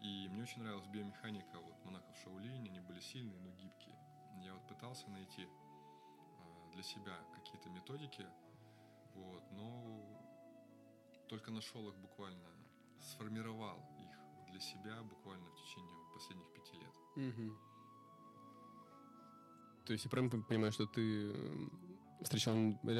И 0.00 0.28
мне 0.28 0.42
очень 0.42 0.62
нравилась 0.62 0.86
биомеханика 0.86 1.58
вот 1.58 1.84
монахов 1.84 2.16
Шаолинь, 2.24 2.68
они 2.68 2.80
были 2.80 3.00
сильные, 3.00 3.38
но 3.40 3.50
гибкие. 3.50 3.96
Я 4.42 4.54
вот 4.54 4.66
пытался 4.66 5.10
найти 5.10 5.42
э, 5.42 6.70
для 6.72 6.82
себя 6.82 7.18
какие-то 7.34 7.68
методики, 7.70 8.26
вот, 9.14 9.42
но 9.52 10.02
только 11.28 11.50
нашел 11.50 11.88
их 11.88 11.96
буквально, 11.98 12.48
сформировал 13.00 13.78
их 13.98 14.50
для 14.50 14.60
себя 14.60 15.02
буквально 15.02 15.50
в 15.50 15.56
течение 15.56 15.96
последних 16.14 16.50
пяти 16.54 16.76
лет. 16.76 16.94
Мгм. 17.16 17.58
То 19.86 19.92
есть 19.92 20.04
я 20.04 20.10
правильно 20.10 20.42
понимаю, 20.42 20.72
что 20.72 20.86
ты 20.86 21.32
встречал 22.20 22.56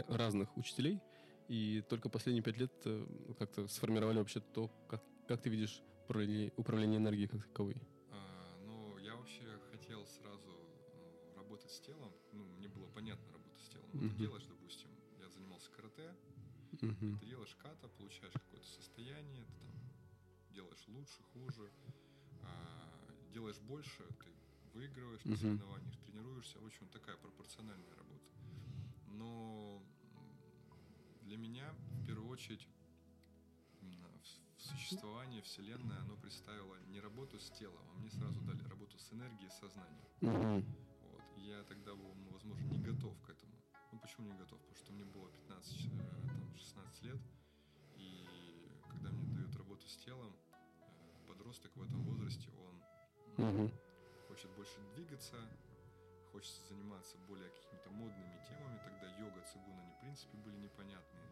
разных 0.09 0.57
учителей, 0.57 1.03
и 1.49 1.83
только 1.89 2.09
последние 2.09 2.43
пять 2.43 2.59
лет 2.59 2.73
э, 2.85 3.07
как-то 3.39 3.67
сформировали 3.69 4.19
вообще 4.19 4.41
то, 4.53 4.71
как, 4.87 5.03
как 5.27 5.43
ты 5.43 5.51
видишь 5.51 5.83
управление, 6.05 6.53
управление 6.57 6.99
энергией 6.99 7.29
как 7.29 7.43
таковой? 7.49 7.75
А, 8.11 8.57
Ну, 8.65 8.99
я 8.99 9.15
вообще 9.17 9.59
хотел 9.71 10.07
сразу 10.07 10.51
э, 10.53 11.37
работать 11.37 11.71
с 11.71 11.81
телом. 11.81 12.13
Ну, 12.33 12.45
мне 12.59 12.69
было 12.69 12.87
понятно 12.95 13.33
работать 13.33 13.61
с 13.63 13.69
телом. 13.69 13.91
Мгм. 13.93 14.11
Ты 14.11 14.17
делаешь, 14.17 14.47
допустим, 14.47 14.91
я 15.19 15.29
занимался 15.31 15.71
карате, 15.73 16.15
Мгм. 16.83 17.19
ты 17.21 17.27
делаешь 17.27 17.55
ката, 17.57 17.89
получаешь 17.89 18.33
какое-то 18.35 18.67
состояние, 18.67 19.45
ты 19.45 19.57
там 19.59 19.75
делаешь 20.51 20.85
лучше, 20.89 21.23
хуже, 21.33 21.71
а, 22.43 23.15
делаешь 23.33 23.59
больше, 23.61 24.05
ты 24.25 24.31
выигрываешь 24.77 25.25
на 25.25 25.37
соревнованиях, 25.37 25.97
тренируешься. 26.05 26.59
В 26.61 26.67
общем, 26.67 26.87
такая 26.89 27.17
пропорциональная 27.17 27.95
работа. 27.97 28.25
Но 29.07 29.83
для 31.23 31.37
меня, 31.37 31.73
в 32.03 32.07
первую 32.07 32.29
очередь, 32.29 32.69
в, 33.81 34.69
существовании 34.69 35.41
Вселенной 35.41 35.99
оно 36.01 36.17
представило 36.17 36.77
не 36.89 37.01
работу 37.01 37.39
с 37.39 37.51
телом, 37.51 37.83
а 37.91 37.99
мне 37.99 38.11
сразу 38.11 38.41
дали 38.43 38.63
работу 38.69 38.99
с 38.99 39.13
энергией, 39.13 39.49
с 39.51 39.59
сознанием. 39.59 40.05
Мгм. 40.21 40.65
Вот. 41.13 41.23
И 41.37 41.41
Я 41.43 41.63
тогда 41.65 41.95
был, 41.95 42.15
ну, 42.15 42.31
возможно, 42.33 42.65
не 42.67 42.79
готов 42.79 43.19
к 43.23 43.31
этому. 43.31 43.53
Ну, 43.93 43.99
почему 43.99 44.27
не 44.27 44.37
готов? 44.37 44.59
Потому 44.61 44.77
что 44.77 44.93
мне 44.93 45.05
было 45.05 45.31
15, 45.31 45.89
э, 45.93 46.27
там, 46.27 46.57
16 46.57 47.03
лет, 47.05 47.21
и 47.97 48.27
когда 48.89 49.11
мне 49.11 49.35
дают 49.35 49.57
работу 49.57 49.89
с 49.89 49.97
телом, 49.97 50.33
э, 50.33 51.29
подросток 51.29 51.75
в 51.77 51.83
этом 51.83 52.03
возрасте, 52.03 52.51
он 52.59 52.83
Мгм. 53.39 53.71
Хочет 54.37 54.51
больше 54.51 54.79
двигаться, 54.95 55.35
хочет 56.31 56.53
заниматься 56.69 57.17
более 57.27 57.49
какими-то 57.49 57.89
модными 57.89 58.39
темами. 58.47 58.79
Тогда 58.85 59.09
йога, 59.19 59.43
цигун, 59.51 59.79
они, 59.81 59.91
в 59.93 60.01
принципе, 60.01 60.37
были 60.37 60.57
непонятные. 60.59 61.25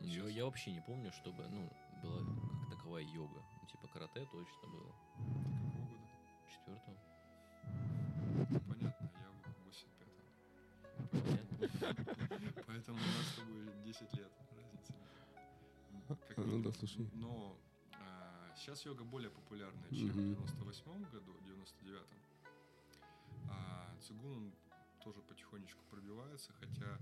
Я, 0.00 0.22
Сейчас. 0.22 0.30
я 0.30 0.44
вообще 0.46 0.72
не 0.72 0.80
помню, 0.80 1.12
чтобы, 1.12 1.46
ну, 1.48 1.70
была 2.02 2.20
как 2.20 2.70
таковая 2.78 3.02
йога. 3.04 3.44
Ну, 3.60 3.68
типа 3.68 3.86
карате 3.88 4.26
точно 4.32 4.68
было. 4.68 4.94
Ты 5.18 5.60
какого 5.60 5.84
года? 5.88 6.08
Четвертого. 6.48 6.96
Понятно, 8.66 9.10
я 9.20 9.28
в 9.28 9.68
85-м. 9.68 10.24
Понятно? 11.10 11.68
Поэтому 12.66 12.96
у 12.96 13.00
нас 13.00 13.26
с 13.26 13.36
тобой 13.36 13.68
10 13.84 14.14
лет 14.14 14.32
разница. 14.56 14.94
Как 16.34 16.38
Ну 16.38 16.62
да, 16.62 16.72
слушай. 16.72 17.10
Но 17.12 17.58
сейчас 18.56 18.84
йога 18.84 19.04
более 19.04 19.30
популярная, 19.30 19.88
чем 19.90 20.08
Мгм. 20.08 20.34
в 20.34 20.46
98 20.46 21.04
году, 21.10 21.32
99-м. 21.44 22.20
А 23.50 23.94
цигун 24.00 24.32
он 24.36 24.52
тоже 25.02 25.20
потихонечку 25.22 25.82
пробивается, 25.90 26.52
хотя 26.60 26.98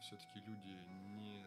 все-таки 0.00 0.38
люди 0.40 0.76
не 1.16 1.44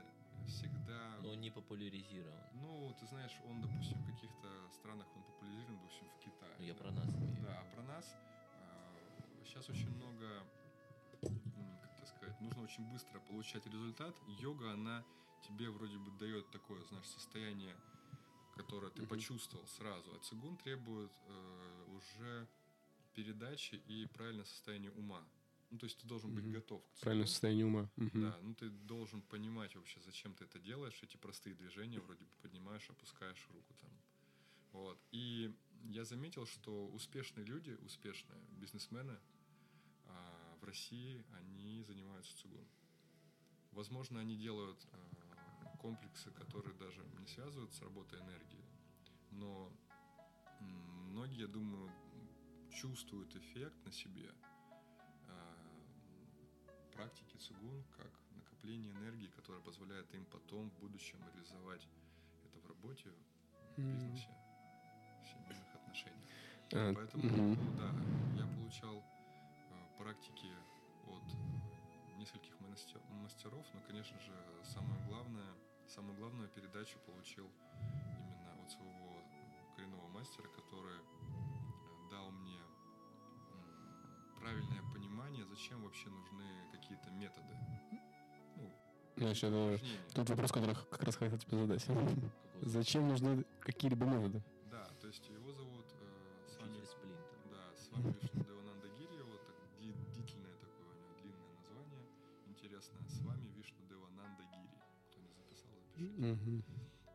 всегда... 0.47 1.17
Но 1.21 1.35
не 1.35 1.51
популяризирован. 1.51 2.41
Ну, 2.53 2.95
ты 2.99 3.05
знаешь, 3.05 3.39
он, 3.45 3.61
допустим, 3.61 4.01
в 4.01 4.05
каких-то 4.11 4.69
странах 4.71 5.05
он 5.15 5.21
популяризирован, 5.23 5.79
допустим, 5.79 6.07
в 6.09 6.19
Китае. 6.23 6.55
Ну, 6.57 6.65
я 6.65 6.73
да. 6.73 6.79
про 6.79 6.91
нас 6.91 7.09
имею. 7.09 7.41
Да, 7.43 7.59
а 7.59 7.75
про 7.75 7.81
нас 7.83 8.15
сейчас 9.45 9.69
очень 9.69 9.89
много, 9.95 10.43
как 11.21 11.91
это 11.97 12.05
сказать, 12.07 12.41
нужно 12.41 12.63
очень 12.63 12.89
быстро 12.91 13.19
получать 13.19 13.65
результат. 13.67 14.15
Йога, 14.27 14.71
она 14.73 15.03
тебе 15.47 15.69
вроде 15.69 15.97
бы 15.97 16.09
дает 16.11 16.49
такое, 16.49 16.83
знаешь, 16.85 17.05
состояние, 17.07 17.75
которое 18.57 18.91
ты 18.91 19.01
Мгм. 19.03 19.09
почувствовал 19.09 19.67
сразу. 19.67 20.13
А 20.15 20.19
цигун 20.19 20.57
требует 20.57 21.11
э, 21.27 21.85
уже 21.95 22.47
передачи 23.13 23.75
и 23.87 24.05
правильное 24.07 24.45
состояние 24.45 24.91
ума. 24.91 25.23
Ну, 25.69 25.77
то 25.77 25.85
есть 25.85 25.97
ты 25.99 26.07
должен 26.07 26.33
быть 26.33 26.45
Мгм. 26.45 26.53
готов 26.53 26.81
к 26.81 26.99
Правильное 27.01 27.25
цигуну. 27.25 27.33
состояние 27.33 27.65
ума. 27.65 27.89
Мгм. 27.95 28.21
Да, 28.21 28.39
ну 28.41 28.53
ты 28.55 28.69
должен 28.69 29.21
понимать 29.21 29.75
вообще, 29.75 29.99
зачем 30.01 30.33
ты 30.33 30.45
это 30.45 30.59
делаешь, 30.59 30.99
эти 31.03 31.17
простые 31.17 31.55
движения, 31.55 31.99
вроде 31.99 32.23
бы 32.23 32.31
поднимаешь, 32.41 32.89
опускаешь 32.89 33.47
руку 33.53 33.73
там. 33.81 33.89
Вот. 34.71 34.99
И 35.11 35.53
я 35.85 36.05
заметил, 36.05 36.45
что 36.45 36.87
успешные 36.89 37.45
люди, 37.45 37.71
успешные 37.85 38.39
бизнесмены 38.51 39.17
а, 40.05 40.57
в 40.61 40.63
России, 40.63 41.23
они 41.39 41.83
занимаются 41.83 42.35
цигун. 42.37 42.65
Возможно, 43.71 44.19
они 44.19 44.35
делают 44.35 44.79
а, 44.91 45.16
комплексы, 45.87 46.31
которые 46.31 46.75
даже 46.75 47.01
не 47.17 47.27
связывают 47.27 47.73
с 47.73 47.81
работой 47.81 48.19
энергии, 48.19 48.65
но 49.31 49.71
многие, 50.59 51.41
я 51.41 51.47
думаю, 51.47 51.89
чувствуют 52.69 53.33
эффект 53.37 53.85
на 53.85 53.91
себе 53.93 54.29
а, 55.29 55.55
практики 56.93 57.37
цигун 57.37 57.85
как 57.95 58.11
накопление 58.35 58.91
энергии, 58.91 59.27
которая 59.27 59.63
позволяет 59.63 60.13
им 60.13 60.25
потом 60.25 60.69
в 60.71 60.79
будущем 60.79 61.19
реализовать 61.23 61.87
это 62.43 62.59
в 62.59 62.67
работе, 62.67 63.09
в 63.77 63.81
бизнесе, 63.81 64.35
в 65.23 65.25
семейных 65.25 65.73
отношениях. 65.73 66.29
А, 66.73 66.93
Поэтому, 66.95 67.23
ну 67.23 67.77
да, 67.77 67.93
я 68.41 68.45
получал 68.45 68.97
э, 68.97 69.97
практики 69.97 70.51
от 71.05 71.23
нескольких 72.17 72.59
мастеров, 72.59 73.65
но, 73.73 73.79
конечно 73.87 74.19
же, 74.19 74.33
самое 74.65 75.01
главное, 75.07 75.53
самую 75.89 76.17
главную 76.17 76.49
передачу 76.49 76.99
получил 77.05 77.49
именно 77.75 78.63
от 78.63 78.71
своего 78.71 79.23
коренного 79.75 80.07
мастера, 80.09 80.47
который 80.49 80.97
э, 80.97 82.09
дал 82.11 82.29
мне 82.31 82.59
правильное 84.39 84.81
понимание, 84.93 85.45
зачем 85.45 85.81
вообще 85.83 86.09
нужны 86.09 86.45
какие-то 86.71 87.09
методы. 87.11 87.55
Ну, 88.59 89.27
это 89.47 89.75
упражнения. 89.75 89.99
тот 90.13 90.29
вопрос, 90.29 90.51
который 90.51 90.75
как 90.75 91.03
раз 91.03 91.15
хотел 91.15 91.39
тебе 91.39 91.57
задать. 91.57 91.85
Зачем 92.61 93.07
нужны 93.07 93.45
какие-либо 93.61 94.05
методы? 94.05 94.41
Да, 94.69 94.87
то 95.01 95.07
есть 95.07 95.27
его 95.29 95.51
зовут 95.53 95.85
э, 96.01 96.47
с 96.47 96.57
вами 96.57 96.77
учитель 96.77 96.85
Сплинтер. 96.85 97.37
Да, 97.51 97.75
с 97.75 97.89
вами 97.89 98.13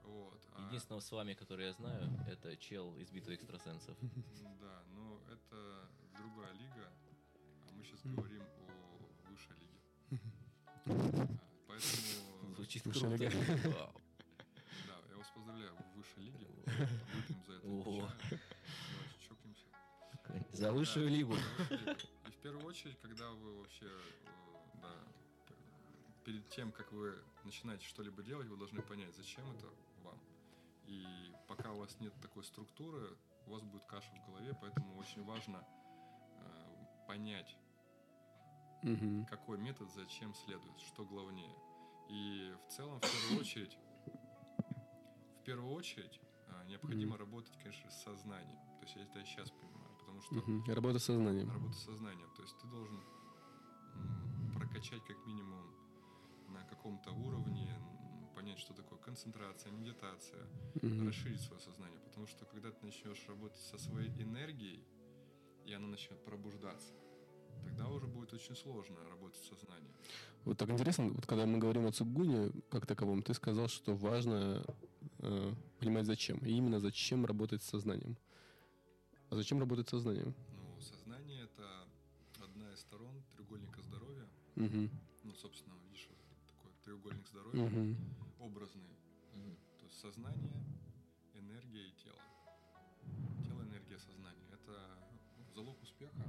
Вот. 0.04 0.40
а, 0.54 0.66
Единственного 0.68 1.00
с 1.00 1.10
вами, 1.12 1.34
который 1.34 1.66
я 1.66 1.72
знаю, 1.72 2.08
это 2.28 2.56
чел 2.56 2.94
из 2.96 3.10
битвы 3.10 3.34
экстрасенсов. 3.34 3.96
Да, 4.60 4.82
но 4.94 5.20
это 5.30 5.88
другая 6.16 6.52
лига, 6.54 6.88
а 7.68 7.72
мы 7.72 7.84
сейчас 7.84 8.00
говорим 8.04 8.42
о 8.42 9.30
высшей 9.30 9.56
лиге. 9.56 9.80
Поэтому, 11.66 12.54
Звучит 12.56 12.84
Высшая 12.84 13.16
круто. 13.16 13.92
да, 14.86 14.96
я 15.10 15.16
вас 15.16 15.26
поздравляю, 15.34 15.74
вы 15.74 15.82
в 15.84 15.96
высшей 15.96 16.22
лиге. 16.24 16.46
Выпьем 17.14 17.42
за 17.46 17.52
это. 17.54 17.66
Давайте 17.66 19.18
чокнемся. 19.26 19.66
За 20.52 20.72
высшую 20.72 21.08
лигу. 21.08 21.34
И 21.34 22.30
в 22.30 22.36
первую 22.42 22.66
очередь, 22.66 22.98
когда 23.00 23.30
вы 23.30 23.58
вообще, 23.58 23.86
э, 23.86 24.80
да, 24.82 24.94
перед 26.24 26.48
тем, 26.50 26.72
как 26.72 26.92
вы 26.92 27.14
начинаете 27.44 27.84
что-либо 27.86 28.22
делать, 28.22 28.48
вы 28.48 28.56
должны 28.56 28.82
понять, 28.82 29.14
зачем 29.16 29.44
это 29.50 29.66
вам. 30.02 30.18
И 30.86 31.32
пока 31.48 31.72
у 31.72 31.78
вас 31.78 31.98
нет 32.00 32.12
такой 32.20 32.44
структуры, 32.44 33.16
у 33.46 33.50
вас 33.50 33.62
будет 33.62 33.84
каша 33.84 34.10
в 34.14 34.26
голове, 34.26 34.54
поэтому 34.54 34.96
очень 34.96 35.24
важно 35.24 35.64
э, 36.38 36.76
понять, 37.06 37.56
Мгм. 38.82 39.26
какой 39.26 39.58
метод 39.58 39.90
зачем 39.92 40.34
следует, 40.34 40.78
что 40.80 41.04
главнее. 41.04 41.54
И 42.08 42.54
в 42.66 42.72
целом, 42.72 43.00
в 43.00 43.08
первую 43.10 43.36
очередь, 43.38 43.78
в 45.40 45.44
первую 45.44 45.72
очередь, 45.72 46.20
а, 46.48 46.64
необходимо 46.64 47.12
Мгм. 47.14 47.20
работать, 47.20 47.56
конечно, 47.62 47.90
с 47.90 48.02
сознанием. 48.02 48.58
То 48.78 48.82
есть 48.84 48.96
я 48.96 49.02
это 49.02 49.24
сейчас 49.24 49.50
понимаю, 49.50 49.94
потому 49.98 50.20
что 50.20 50.34
Мгм. 50.34 50.64
Работа 50.66 50.98
с 50.98 51.04
сознанием. 51.04 51.48
работа 51.50 51.74
с 51.74 51.84
сознанием. 51.84 52.30
То 52.34 52.42
есть 52.42 52.58
ты 52.58 52.66
должен 52.66 53.00
прокачать 54.54 55.04
как 55.04 55.16
минимум 55.26 55.64
на 56.52 56.64
каком-то 56.64 57.12
уровне, 57.12 57.70
понять, 58.34 58.58
что 58.58 58.74
такое 58.74 58.98
концентрация, 58.98 59.72
медитация, 59.72 60.46
Мгм. 60.82 61.08
расширить 61.08 61.40
свое 61.40 61.60
сознание. 61.60 62.00
Потому 62.00 62.26
что 62.26 62.44
когда 62.46 62.70
ты 62.70 62.84
начнешь 62.84 63.24
работать 63.28 63.60
со 63.60 63.78
своей 63.78 64.10
энергией, 64.22 64.84
и 65.64 65.72
она 65.72 65.86
начнет 65.86 66.22
пробуждаться, 66.24 66.92
тогда 67.64 67.88
уже 67.88 68.06
будет 68.06 68.32
очень 68.32 68.56
сложно 68.56 68.96
работать 69.08 69.38
с 69.38 69.48
сознанием. 69.48 69.94
Вот 70.44 70.58
так 70.58 70.70
интересно, 70.70 71.08
вот 71.08 71.26
когда 71.26 71.46
мы 71.46 71.58
говорим 71.58 71.86
о 71.86 71.92
цугуне 71.92 72.50
как 72.70 72.86
таковом, 72.86 73.22
ты 73.22 73.34
сказал, 73.34 73.68
что 73.68 73.94
важно 73.94 74.64
э, 75.18 75.54
понимать 75.78 76.06
зачем. 76.06 76.38
И 76.38 76.50
именно 76.50 76.80
зачем 76.80 77.24
работать 77.24 77.62
с 77.62 77.66
сознанием. 77.66 78.16
А 79.30 79.36
зачем 79.36 79.60
работать 79.60 79.86
с 79.86 79.90
сознанием? 79.90 80.34
Ну, 80.50 80.80
сознание 80.80 81.44
это 81.44 81.88
одна 82.42 82.72
из 82.72 82.80
сторон 82.80 83.22
треугольника 83.34 83.80
здоровья. 83.82 84.28
Мгм. 84.56 84.90
Ну, 85.22 85.34
собственно, 85.34 85.76
треугольник 86.92 87.26
здоровья, 87.26 87.62
Мгм. 87.64 87.96
образный. 88.38 88.96
Мгм. 89.34 89.56
То 89.78 89.86
есть 89.86 89.98
сознание, 89.98 90.52
энергия 91.32 91.88
и 91.88 91.92
тело. 91.92 92.18
Тело, 93.46 93.62
энергия, 93.62 93.98
сознание. 93.98 94.46
Это 94.52 94.98
залог 95.54 95.80
успеха. 95.82 96.22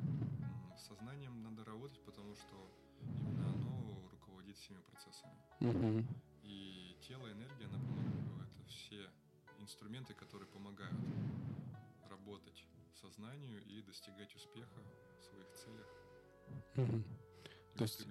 С 0.77 0.87
сознанием 0.87 1.43
надо 1.43 1.65
работать, 1.65 1.99
потому 2.05 2.33
что 2.35 2.71
именно 3.01 3.49
оно 3.49 4.07
руководит 4.09 4.55
всеми 4.55 4.79
процессами. 4.79 5.35
Мгм. 5.59 6.07
И 6.43 6.95
тело, 7.01 7.29
энергия, 7.29 7.65
она 7.65 7.77
помогает. 7.79 8.49
Это 8.55 8.65
все 8.69 9.09
инструменты, 9.59 10.13
которые 10.13 10.47
помогают 10.47 10.95
работать 12.09 12.63
сознанию 13.01 13.61
и 13.65 13.81
достигать 13.81 14.33
успеха 14.33 14.79
в 15.19 15.23
своих 15.25 15.51
целях 15.55 15.87
Мгм. 16.75 17.03
и 17.73 17.77
То 17.77 17.83
есть- 17.83 18.07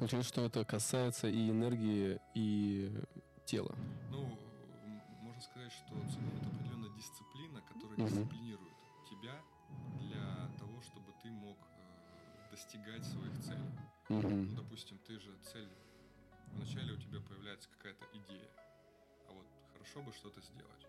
Получается, 0.00 0.30
что 0.30 0.46
это 0.46 0.64
касается 0.64 1.28
и 1.28 1.50
энергии, 1.50 2.18
и 2.32 2.90
тела. 3.44 3.76
Ну, 4.10 4.38
можно 5.20 5.42
сказать, 5.42 5.70
что 5.70 5.94
цигун 6.08 6.38
это 6.38 6.48
определенная 6.48 6.88
дисциплина, 6.88 7.60
которая 7.60 7.98
Мгм. 7.98 8.08
дисциплинирует 8.08 8.78
тебя 9.10 9.44
для 9.98 10.48
того, 10.58 10.80
чтобы 10.80 11.12
ты 11.22 11.30
мог 11.30 11.58
э, 11.58 12.50
достигать 12.50 13.04
своих 13.04 13.38
целей. 13.40 13.60
Ну, 14.08 14.16
Мгм. 14.22 14.56
допустим, 14.56 14.98
ты 15.06 15.18
же 15.18 15.36
цель, 15.52 15.68
вначале 16.54 16.94
у 16.94 16.96
тебя 16.96 17.20
появляется 17.20 17.68
какая-то 17.68 18.06
идея, 18.14 18.48
а 19.28 19.32
вот 19.34 19.46
хорошо 19.74 20.02
бы 20.02 20.14
что-то 20.14 20.40
сделать. 20.40 20.86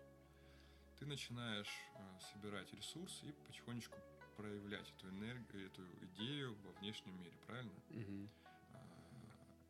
Ты 0.98 1.04
начинаешь 1.04 1.92
э, 1.98 2.18
собирать 2.32 2.72
ресурс 2.72 3.22
и 3.24 3.32
потихонечку 3.46 3.94
проявлять 4.38 4.90
эту 4.96 5.10
энергию, 5.10 5.66
эту 5.66 5.82
идею 6.06 6.56
во 6.64 6.72
внешнем 6.80 7.20
мире, 7.20 7.36
правильно? 7.46 7.78
Мгм. 7.90 8.30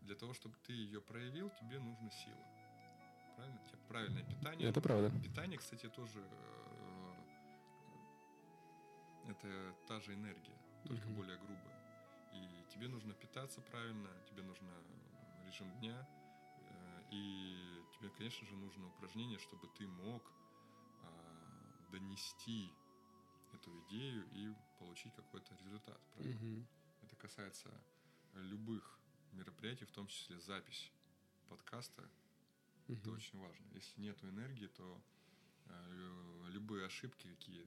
Для 0.02 0.14
того, 0.16 0.35
чтобы 0.35 0.54
ты 0.66 0.73
ее 0.73 1.00
проявил, 1.00 1.50
тебе 1.50 1.78
нужна 1.78 2.11
сила. 2.11 2.44
Правильно? 3.37 3.59
Тебе 3.66 3.78
правильное 3.88 4.25
питание. 4.25 4.68
Это 4.68 4.80
правда. 4.80 5.11
Питание, 5.21 5.59
кстати, 5.59 5.88
тоже 5.88 6.21
э, 6.21 7.14
это 9.28 9.75
та 9.87 10.00
же 10.00 10.14
энергия, 10.14 10.56
только 10.85 11.06
Мгм. 11.06 11.14
более 11.16 11.37
грубая. 11.38 11.75
И 12.32 12.64
тебе 12.71 12.88
нужно 12.88 13.14
питаться 13.14 13.61
правильно, 13.62 14.11
тебе 14.28 14.42
нужно 14.42 14.71
режим 15.44 15.71
дня, 15.80 16.06
э, 16.59 17.02
и 17.11 17.85
тебе, 17.92 18.11
конечно 18.11 18.47
же, 18.47 18.56
нужно 18.56 18.87
упражнение, 18.88 19.38
чтобы 19.38 19.68
ты 19.68 19.87
мог 19.87 20.32
а, 21.02 21.88
донести 21.90 22.76
эту 23.52 23.78
идею 23.80 24.28
и 24.30 24.54
получить 24.78 25.14
какой-то 25.14 25.54
результат. 25.56 26.00
Правильно? 26.14 26.40
Мгм. 26.40 26.66
Это 27.02 27.16
касается 27.16 27.71
любых 28.35 29.01
мероприятий, 29.33 29.85
в 29.85 29.91
том 29.93 30.07
числе 30.07 30.39
запись 30.41 30.91
подкаста. 31.49 32.09
Это 32.89 33.09
Мгм. 33.09 33.16
очень 33.16 33.38
важно. 33.38 33.64
Если 33.75 34.01
нет 34.01 34.23
энергии, 34.25 34.66
то 34.68 35.01
э, 35.66 35.92
лю- 35.95 36.49
любые 36.51 36.87
ошибки, 36.87 37.27
какие 37.29 37.66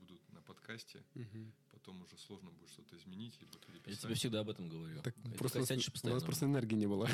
будут 0.00 0.20
на 0.32 0.40
подкасте, 0.42 1.04
Мгм. 1.14 1.52
потом 1.72 2.02
уже 2.02 2.16
сложно 2.18 2.50
будет 2.50 2.70
что-то 2.70 2.96
изменить, 2.96 3.38
либо 3.40 3.52
Я 3.86 3.94
тебе 3.96 4.14
всегда 4.14 4.40
об 4.40 4.48
этом 4.50 4.68
говорю. 4.68 5.00
Так 5.02 5.14
просто 5.38 5.58
у 5.58 5.60
нас, 6.14 6.22
просто 6.24 6.46
энергии 6.46 6.74
не 6.74 6.86
было. 6.86 7.06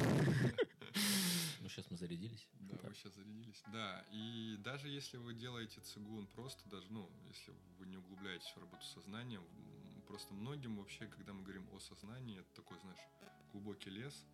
Ну, 1.61 1.69
сейчас 1.69 1.91
мы 1.91 1.97
зарядились. 1.97 2.49
Да, 2.61 2.89
вы 2.89 2.95
сейчас 2.95 3.15
зарядились. 3.15 3.63
Да, 3.73 4.07
и 4.13 4.57
даже 4.61 4.89
если 4.89 5.19
вы 5.19 5.35
делаете 5.35 5.81
цигун 5.81 6.27
просто, 6.29 6.67
даже, 6.71 6.91
ну, 6.91 7.11
если 7.29 7.53
вы 7.79 7.87
не 7.87 7.97
углубляетесь 7.99 8.49
в 8.55 8.59
работу 8.59 8.83
с 8.83 8.93
сознанием, 8.95 9.43
м, 9.43 10.03
просто 10.07 10.33
многим 10.33 10.77
вообще, 10.79 11.07
когда 11.09 11.33
мы 11.33 11.43
говорим 11.43 11.69
о 11.75 11.81
сознании, 11.81 12.39
это 12.39 12.49
такой, 12.55 12.79
знаешь, 12.81 13.01
глубокий 13.53 13.91
лес, 13.91 14.25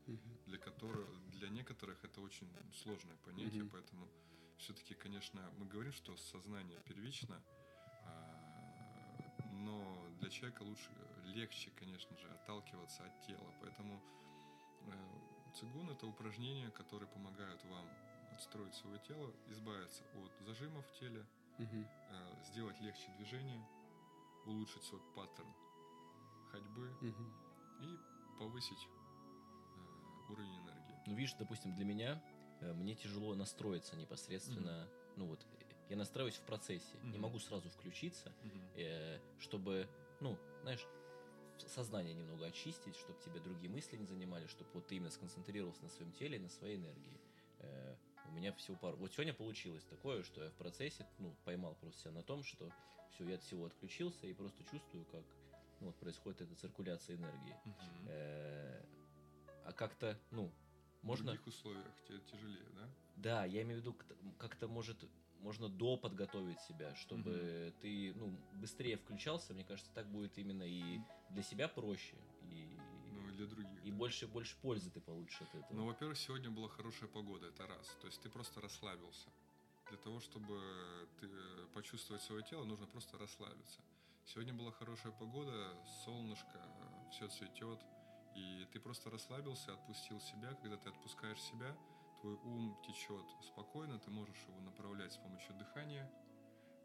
для 0.46 0.58
которого, 0.58 1.06
для 1.32 1.48
некоторых 1.48 2.04
это 2.04 2.20
очень 2.20 2.48
сложное 2.74 3.16
понятие, 3.24 3.64
поэтому 3.70 4.08
все-таки, 4.58 4.94
конечно, 4.94 5.40
мы 5.58 5.66
говорим, 5.66 5.92
что 5.92 6.16
сознание 6.16 6.80
первично, 6.86 7.42
а, 8.04 8.46
но 9.52 10.08
для 10.20 10.30
человека 10.30 10.62
лучше, 10.62 10.90
легче, 11.26 11.70
конечно 11.76 12.16
же, 12.16 12.28
отталкиваться 12.28 13.04
от 13.04 13.26
тела, 13.26 13.52
поэтому 13.60 14.00
э, 14.86 15.52
цигун 15.54 15.90
это 15.90 16.06
упражнения, 16.06 16.70
которые 16.70 17.08
помогают 17.08 17.62
вам 17.64 17.86
отстроить 18.32 18.74
свое 18.74 18.98
тело, 19.00 19.32
избавиться 19.48 20.04
от 20.14 20.46
зажимов 20.46 20.86
в 20.86 20.98
теле, 20.98 21.26
э, 21.58 22.44
сделать 22.44 22.80
легче 22.80 23.10
движение, 23.18 23.66
улучшить 24.46 24.84
свой 24.84 25.00
паттерн 25.14 25.52
ходьбы 26.50 26.90
и 27.80 27.98
повысить 28.38 28.88
уровень 30.28 30.58
энергии. 30.58 30.96
Ну, 31.06 31.14
видишь, 31.14 31.34
допустим, 31.34 31.72
для 31.74 31.84
меня 31.84 32.20
э, 32.60 32.72
мне 32.72 32.94
тяжело 32.94 33.34
настроиться 33.34 33.96
непосредственно. 33.96 34.88
Ну 35.16 35.26
вот, 35.26 35.40
э, 35.52 35.64
я 35.88 35.96
настраиваюсь 35.96 36.36
в 36.36 36.42
процессе. 36.42 36.98
Не 37.02 37.10
Мгм. 37.10 37.20
могу 37.20 37.38
сразу 37.38 37.68
включиться, 37.68 38.34
э, 38.74 39.18
чтобы, 39.38 39.88
ну, 40.20 40.38
знаешь, 40.62 40.86
сознание 41.68 42.14
немного 42.14 42.46
очистить, 42.46 42.96
чтобы 42.96 43.18
тебе 43.20 43.40
другие 43.40 43.70
мысли 43.70 43.96
не 43.96 44.06
занимали, 44.06 44.46
чтобы 44.46 44.70
вот 44.74 44.86
ты 44.86 44.96
именно 44.96 45.10
сконцентрировался 45.10 45.82
на 45.82 45.88
своем 45.88 46.12
теле 46.12 46.36
и 46.36 46.40
на 46.40 46.48
своей 46.48 46.76
энергии. 46.76 47.20
Э, 47.60 47.96
у 48.28 48.32
меня 48.32 48.52
всего 48.54 48.76
пару... 48.76 48.96
Вот 48.96 49.12
сегодня 49.12 49.32
получилось 49.32 49.84
такое, 49.84 50.22
что 50.22 50.42
я 50.42 50.50
в 50.50 50.54
процессе, 50.54 51.06
ну, 51.18 51.34
поймал 51.44 51.74
просто 51.76 52.02
себя 52.02 52.12
на 52.12 52.22
том, 52.22 52.42
что 52.42 52.70
все, 53.12 53.24
я 53.24 53.36
от 53.36 53.42
всего 53.42 53.66
отключился 53.66 54.26
и 54.26 54.34
просто 54.34 54.64
чувствую, 54.64 55.04
как 55.06 55.24
ну, 55.80 55.86
вот 55.86 55.96
происходит 55.96 56.40
эта 56.42 56.54
циркуляция 56.54 57.16
энергии. 57.16 57.56
Мгм. 57.64 58.06
Э, 58.08 58.82
а 59.66 59.72
как-то, 59.72 60.18
ну, 60.30 60.52
В 61.02 61.06
можно... 61.06 61.32
других 61.32 61.46
условиях 61.46 61.92
тебе 62.06 62.20
тяжелее, 62.20 62.68
да? 62.74 62.88
Да, 63.16 63.44
я 63.44 63.62
имею 63.62 63.80
в 63.80 63.82
виду, 63.82 63.96
как-то- 64.38 64.68
может 64.68 64.96
можно 65.40 65.68
до 65.68 65.96
подготовить 65.96 66.60
себя, 66.62 66.94
чтобы 66.94 67.72
ты 67.80 68.12
ну, 68.14 68.36
быстрее 68.54 68.96
включался. 68.96 69.54
Мне 69.54 69.64
кажется, 69.64 69.92
так 69.94 70.10
будет 70.10 70.36
именно 70.38 70.62
и 70.64 70.98
для 71.30 71.42
себя 71.42 71.68
проще, 71.68 72.16
и, 72.50 72.68
Ну, 73.12 73.28
и 73.28 73.32
для 73.32 73.46
других. 73.46 73.84
и 73.84 73.90
да. 73.90 73.96
больше, 73.96 74.26
больше 74.26 74.56
пользы 74.62 74.90
ты 74.90 75.00
получишь 75.00 75.40
от 75.42 75.54
этого. 75.54 75.72
Ну, 75.76 75.86
во-первых, 75.86 76.16
сегодня 76.18 76.50
была 76.50 76.68
хорошая 76.68 77.08
погода, 77.08 77.46
это 77.46 77.66
раз. 77.66 77.96
То 78.00 78.06
есть 78.06 78.20
ты 78.22 78.28
просто 78.30 78.60
расслабился. 78.60 79.28
Для 79.88 79.98
того, 79.98 80.18
чтобы 80.20 80.60
ты 81.20 81.28
почувствовать 81.74 82.22
свое 82.22 82.42
тело, 82.42 82.64
нужно 82.64 82.86
просто 82.86 83.18
расслабиться. 83.18 83.80
Сегодня 84.24 84.52
была 84.52 84.72
хорошая 84.72 85.12
погода, 85.12 85.72
солнышко, 86.04 86.60
все 87.12 87.28
цветет, 87.28 87.78
и 88.36 88.66
ты 88.72 88.78
просто 88.80 89.10
расслабился, 89.10 89.72
отпустил 89.72 90.20
себя. 90.20 90.54
Когда 90.62 90.76
ты 90.76 90.90
отпускаешь 90.90 91.40
себя, 91.40 91.76
твой 92.20 92.34
ум 92.44 92.76
течет 92.86 93.24
спокойно, 93.42 93.98
ты 93.98 94.10
можешь 94.10 94.42
его 94.48 94.60
направлять 94.60 95.12
с 95.12 95.16
помощью 95.16 95.54
дыхания. 95.56 96.10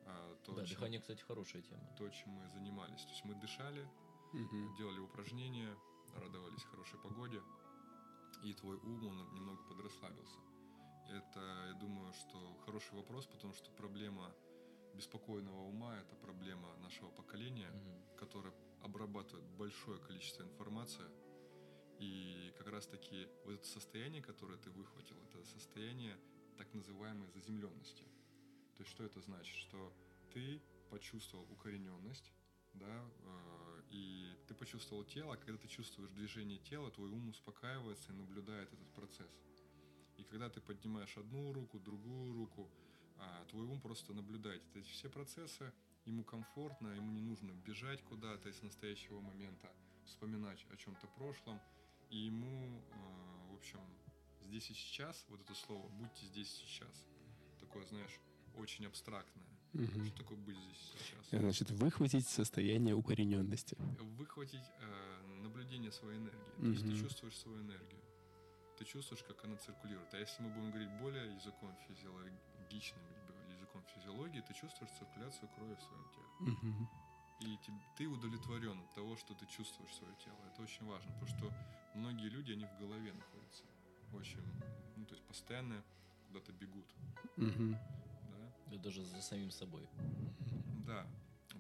А, 0.06 0.36
то, 0.44 0.54
да, 0.56 0.66
чем- 0.66 0.76
дыхание, 0.76 1.00
кстати, 1.00 1.22
хорошая 1.22 1.62
тема. 1.62 1.84
то, 1.98 2.10
чем 2.10 2.32
мы 2.32 2.48
занимались. 2.50 3.04
То 3.04 3.10
есть 3.10 3.26
мы 3.26 3.36
дышали, 3.36 3.88
Мгм. 4.34 4.76
делали 4.76 5.00
упражнения, 5.00 5.78
радовались 6.16 6.64
хорошей 6.64 6.98
погоде, 7.00 7.42
и 8.44 8.54
твой 8.54 8.78
ум, 8.78 9.06
он 9.08 9.34
немного 9.34 9.62
подрасслабился. 9.64 10.40
Это, 11.10 11.40
я 11.68 11.74
думаю, 11.74 12.14
что 12.14 12.56
хороший 12.66 12.94
вопрос, 12.96 13.28
потому 13.28 13.54
что 13.54 13.70
проблема 13.72 14.34
беспокойного 14.96 15.62
ума– 15.68 15.96
это 16.02 16.16
проблема 16.16 16.76
нашего 16.78 17.12
поколения, 17.12 17.70
Мгм. 17.70 18.18
которое 18.18 18.54
обрабатывает 18.82 19.46
большое 19.58 20.00
количество 20.00 20.44
информации. 20.44 21.06
И 22.02 22.52
как 22.58 22.68
раз-таки 22.68 23.28
вот 23.46 23.54
это 23.54 23.68
состояние, 23.68 24.24
которое 24.24 24.58
ты 24.58 24.72
выхватил, 24.72 25.16
это 25.30 25.46
состояние 25.46 26.18
так 26.58 26.74
называемой 26.74 27.30
заземленности. 27.30 28.04
То 28.76 28.82
есть 28.82 28.90
что 28.90 29.04
это 29.04 29.22
значит? 29.22 29.56
Что 29.56 29.94
ты 30.34 30.60
почувствовал 30.90 31.46
укорененность, 31.52 32.34
да, 32.74 33.06
э, 33.20 33.82
и 33.92 34.36
ты 34.48 34.56
почувствовал 34.56 35.04
тело, 35.04 35.36
а 35.36 35.38
когда 35.38 35.58
ты 35.60 35.68
чувствуешь 35.68 36.10
движение 36.10 36.58
тела, 36.58 36.90
твой 36.90 37.12
ум 37.12 37.30
успокаивается 37.30 38.12
и 38.12 38.16
наблюдает 38.16 38.74
этот 38.74 38.92
процесс. 38.94 39.40
И 40.18 40.24
когда 40.24 40.50
ты 40.50 40.60
поднимаешь 40.60 41.16
одну 41.18 41.54
руку, 41.54 41.80
другую 41.80 42.34
руку, 42.34 42.68
а 43.18 43.46
твой 43.46 43.66
ум 43.68 43.80
просто 43.80 44.14
наблюдает 44.14 44.64
эти 44.74 44.90
все 44.90 45.08
процессы, 45.08 45.72
ему 46.06 46.24
комфортно, 46.24 46.88
ему 46.88 47.12
не 47.12 47.22
нужно 47.22 47.52
бежать 47.52 48.02
куда-то 48.06 48.50
из 48.50 48.60
настоящего 48.64 49.20
момента, 49.20 49.72
вспоминать 50.06 50.66
о 50.72 50.78
чем-то 50.78 51.06
прошлом, 51.10 51.62
и 52.12 52.18
ему, 52.18 52.84
э, 52.92 53.52
в 53.52 53.56
общем, 53.56 53.80
здесь 54.42 54.70
и 54.70 54.74
сейчас, 54.74 55.26
вот 55.30 55.42
это 55.42 55.56
слово 55.56 55.88
«будьте 55.90 56.26
здесь 56.26 56.50
сейчас», 56.50 57.08
такое, 57.60 57.86
знаешь, 57.86 58.20
очень 58.56 58.86
абстрактное. 58.86 59.48
Мгм. 59.74 60.06
Что 60.06 60.18
такое 60.18 60.38
быть 60.38 60.58
здесь 60.58 60.94
и 60.94 61.04
сейчас? 61.04 61.30
Значит, 61.30 61.72
выхватить 61.72 62.28
состояние 62.28 62.94
укорененности. 62.94 63.78
Выхватить 64.20 64.70
э, 64.80 65.22
наблюдение 65.42 65.92
своей 65.92 66.18
энергии. 66.18 66.58
То 66.58 66.68
есть 66.68 66.86
ты 66.86 66.98
чувствуешь 66.98 67.38
свою 67.38 67.62
энергию. 67.62 68.02
Ты 68.78 68.84
чувствуешь, 68.84 69.24
как 69.24 69.46
она 69.46 69.56
циркулирует. 69.56 70.14
А 70.14 70.18
если 70.18 70.44
мы 70.44 70.50
будем 70.50 70.72
говорить 70.72 70.92
более 71.00 71.34
языком 71.36 71.74
физиологичным, 71.88 73.02
языком 73.48 73.84
физиологии, 73.96 74.42
ты 74.42 74.54
чувствуешь 74.54 74.92
циркуляцию 74.92 75.50
крови 75.56 75.76
в 75.76 75.82
своем 75.82 76.10
теле. 76.10 76.28
Мгм. 76.40 76.90
И 77.40 77.58
ты 77.98 78.08
удовлетворен 78.08 78.80
от 78.80 78.94
того, 78.94 79.16
что 79.16 79.34
ты 79.34 79.46
чувствуешь 79.46 79.96
свое 79.96 80.14
тело. 80.24 80.38
Это 80.52 80.62
очень 80.62 80.86
важно, 80.86 81.12
потому 81.14 81.38
что 81.38 81.54
многие 81.94 82.30
люди, 82.30 82.52
они 82.54 82.66
в 82.66 82.80
голове 82.80 83.14
находятся. 83.14 83.64
Очень, 84.14 84.42
ну, 84.98 85.06
то 85.06 85.14
есть 85.16 85.26
постоянно 85.28 85.84
куда-то 86.28 86.52
бегут. 86.54 86.86
Мгм. 87.38 87.78
Да? 88.30 88.52
Да 88.72 88.78
даже 88.78 89.04
за 89.04 89.22
самим 89.22 89.52
собой. 89.52 89.88
Да, 90.86 91.06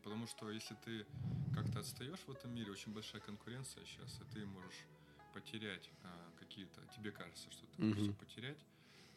потому 0.04 0.28
что 0.28 0.50
если 0.52 0.76
ты 0.76 1.06
как-то 1.54 1.80
отстаешь 1.80 2.20
в 2.20 2.32
этом 2.32 2.54
мире, 2.56 2.72
очень 2.72 2.94
большая 2.94 3.22
конкуренция 3.22 3.84
сейчас, 3.86 4.20
и 4.22 4.24
ты 4.34 4.46
можешь 4.46 4.86
потерять 5.34 5.90
а, 6.04 6.32
какие-то, 6.40 6.82
тебе 6.96 7.12
кажется, 7.12 7.50
что 7.52 7.66
ты 7.68 7.82
можешь 7.82 7.98
Мгм. 7.98 8.04
всё 8.04 8.14
потерять, 8.14 8.60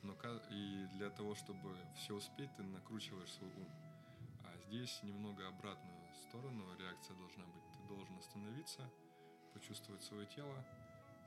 но 0.03 0.14
ка- 0.14 0.42
и 0.50 0.87
для 0.92 1.11
того, 1.11 1.35
чтобы 1.35 1.77
все 1.96 2.14
успеть, 2.14 2.55
ты 2.57 2.62
накручиваешь 2.62 3.33
свой 3.33 3.50
ум. 3.50 3.68
А 4.44 4.57
здесь 4.68 5.03
немного 5.03 5.48
обратную 5.48 6.14
сторону 6.29 6.64
реакция 6.79 7.16
должна 7.16 7.44
быть. 7.46 7.64
Ты 7.77 7.83
должен 7.88 8.16
остановиться, 8.18 8.88
почувствовать 9.55 10.03
свое 10.03 10.27
тело, 10.27 10.64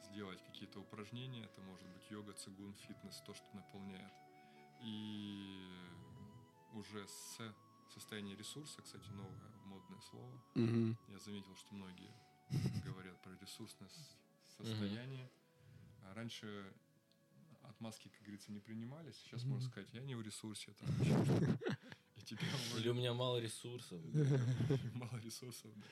сделать 0.03 0.41
какие-то 0.43 0.79
упражнения. 0.79 1.43
Это 1.43 1.61
может 1.61 1.87
быть 1.87 2.09
йога, 2.09 2.33
цигун, 2.33 2.73
фитнес, 2.75 3.21
то, 3.25 3.33
что 3.33 3.45
наполняет. 3.53 4.13
И 4.81 5.59
уже 6.73 7.07
с 7.07 7.39
состояния 7.93 8.35
ресурса, 8.35 8.81
кстати, 8.81 9.09
новое 9.11 9.51
модное 9.65 9.99
слово. 10.01 10.39
Мгм. 10.55 10.97
Я 11.07 11.19
заметил, 11.19 11.55
что 11.55 11.73
многие 11.73 12.11
говорят 12.85 13.19
про 13.21 13.33
ресурсное 13.37 13.89
состояние. 14.57 15.29
А 16.03 16.13
раньше 16.13 16.71
отмазки, 17.63 18.07
как 18.09 18.21
говорится, 18.21 18.51
не 18.51 18.59
принимались. 18.59 19.15
Сейчас 19.17 19.43
Мгм. 19.43 19.53
можно 19.53 19.69
сказать, 19.69 19.89
я 19.93 20.01
не 20.01 20.15
в 20.15 20.21
ресурсе. 20.21 20.71
Там. 20.73 20.89
И 22.15 22.21
тебя 22.21 22.41
Или 22.41 22.71
вроде 22.73 22.89
у 22.91 22.93
меня 22.93 23.13
мало 23.13 23.39
ресурсов. 23.39 23.99
мало 24.93 25.17
ресурсов. 25.19 25.71
Да, 25.75 25.85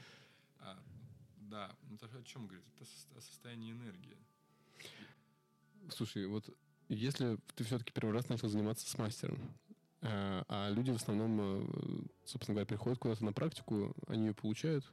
да. 1.55 1.75
ну 1.83 1.95
это 1.95 2.07
же 2.09 2.19
о 2.19 2.23
чем 2.23 2.47
говорит? 2.47 2.65
Это 2.75 2.85
о 3.17 3.21
состоянии 3.21 3.71
энергии. 3.71 4.17
Слушай, 5.89 6.27
вот 6.27 6.49
если 6.89 7.37
ты 7.55 7.63
все-таки 7.63 7.93
первый 7.93 8.11
раз 8.11 8.27
начал 8.27 8.49
заниматься 8.49 8.89
с 8.89 8.97
мастером, 8.97 9.39
э, 10.01 10.43
а 10.49 10.69
люди 10.69 10.91
в 10.91 10.95
основном, 10.95 11.39
э, 11.39 12.07
собственно 12.25 12.55
говоря, 12.55 12.65
приходят 12.65 12.99
куда-то 12.99 13.23
на 13.23 13.31
практику, 13.31 13.95
они 14.07 14.27
ее 14.27 14.33
получают, 14.33 14.91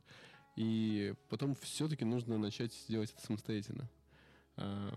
и 0.55 1.15
потом 1.29 1.57
все-таки 1.57 2.05
нужно 2.05 2.39
начать 2.39 2.73
делать 2.89 3.11
это 3.11 3.27
самостоятельно. 3.27 3.91
А 4.57 4.93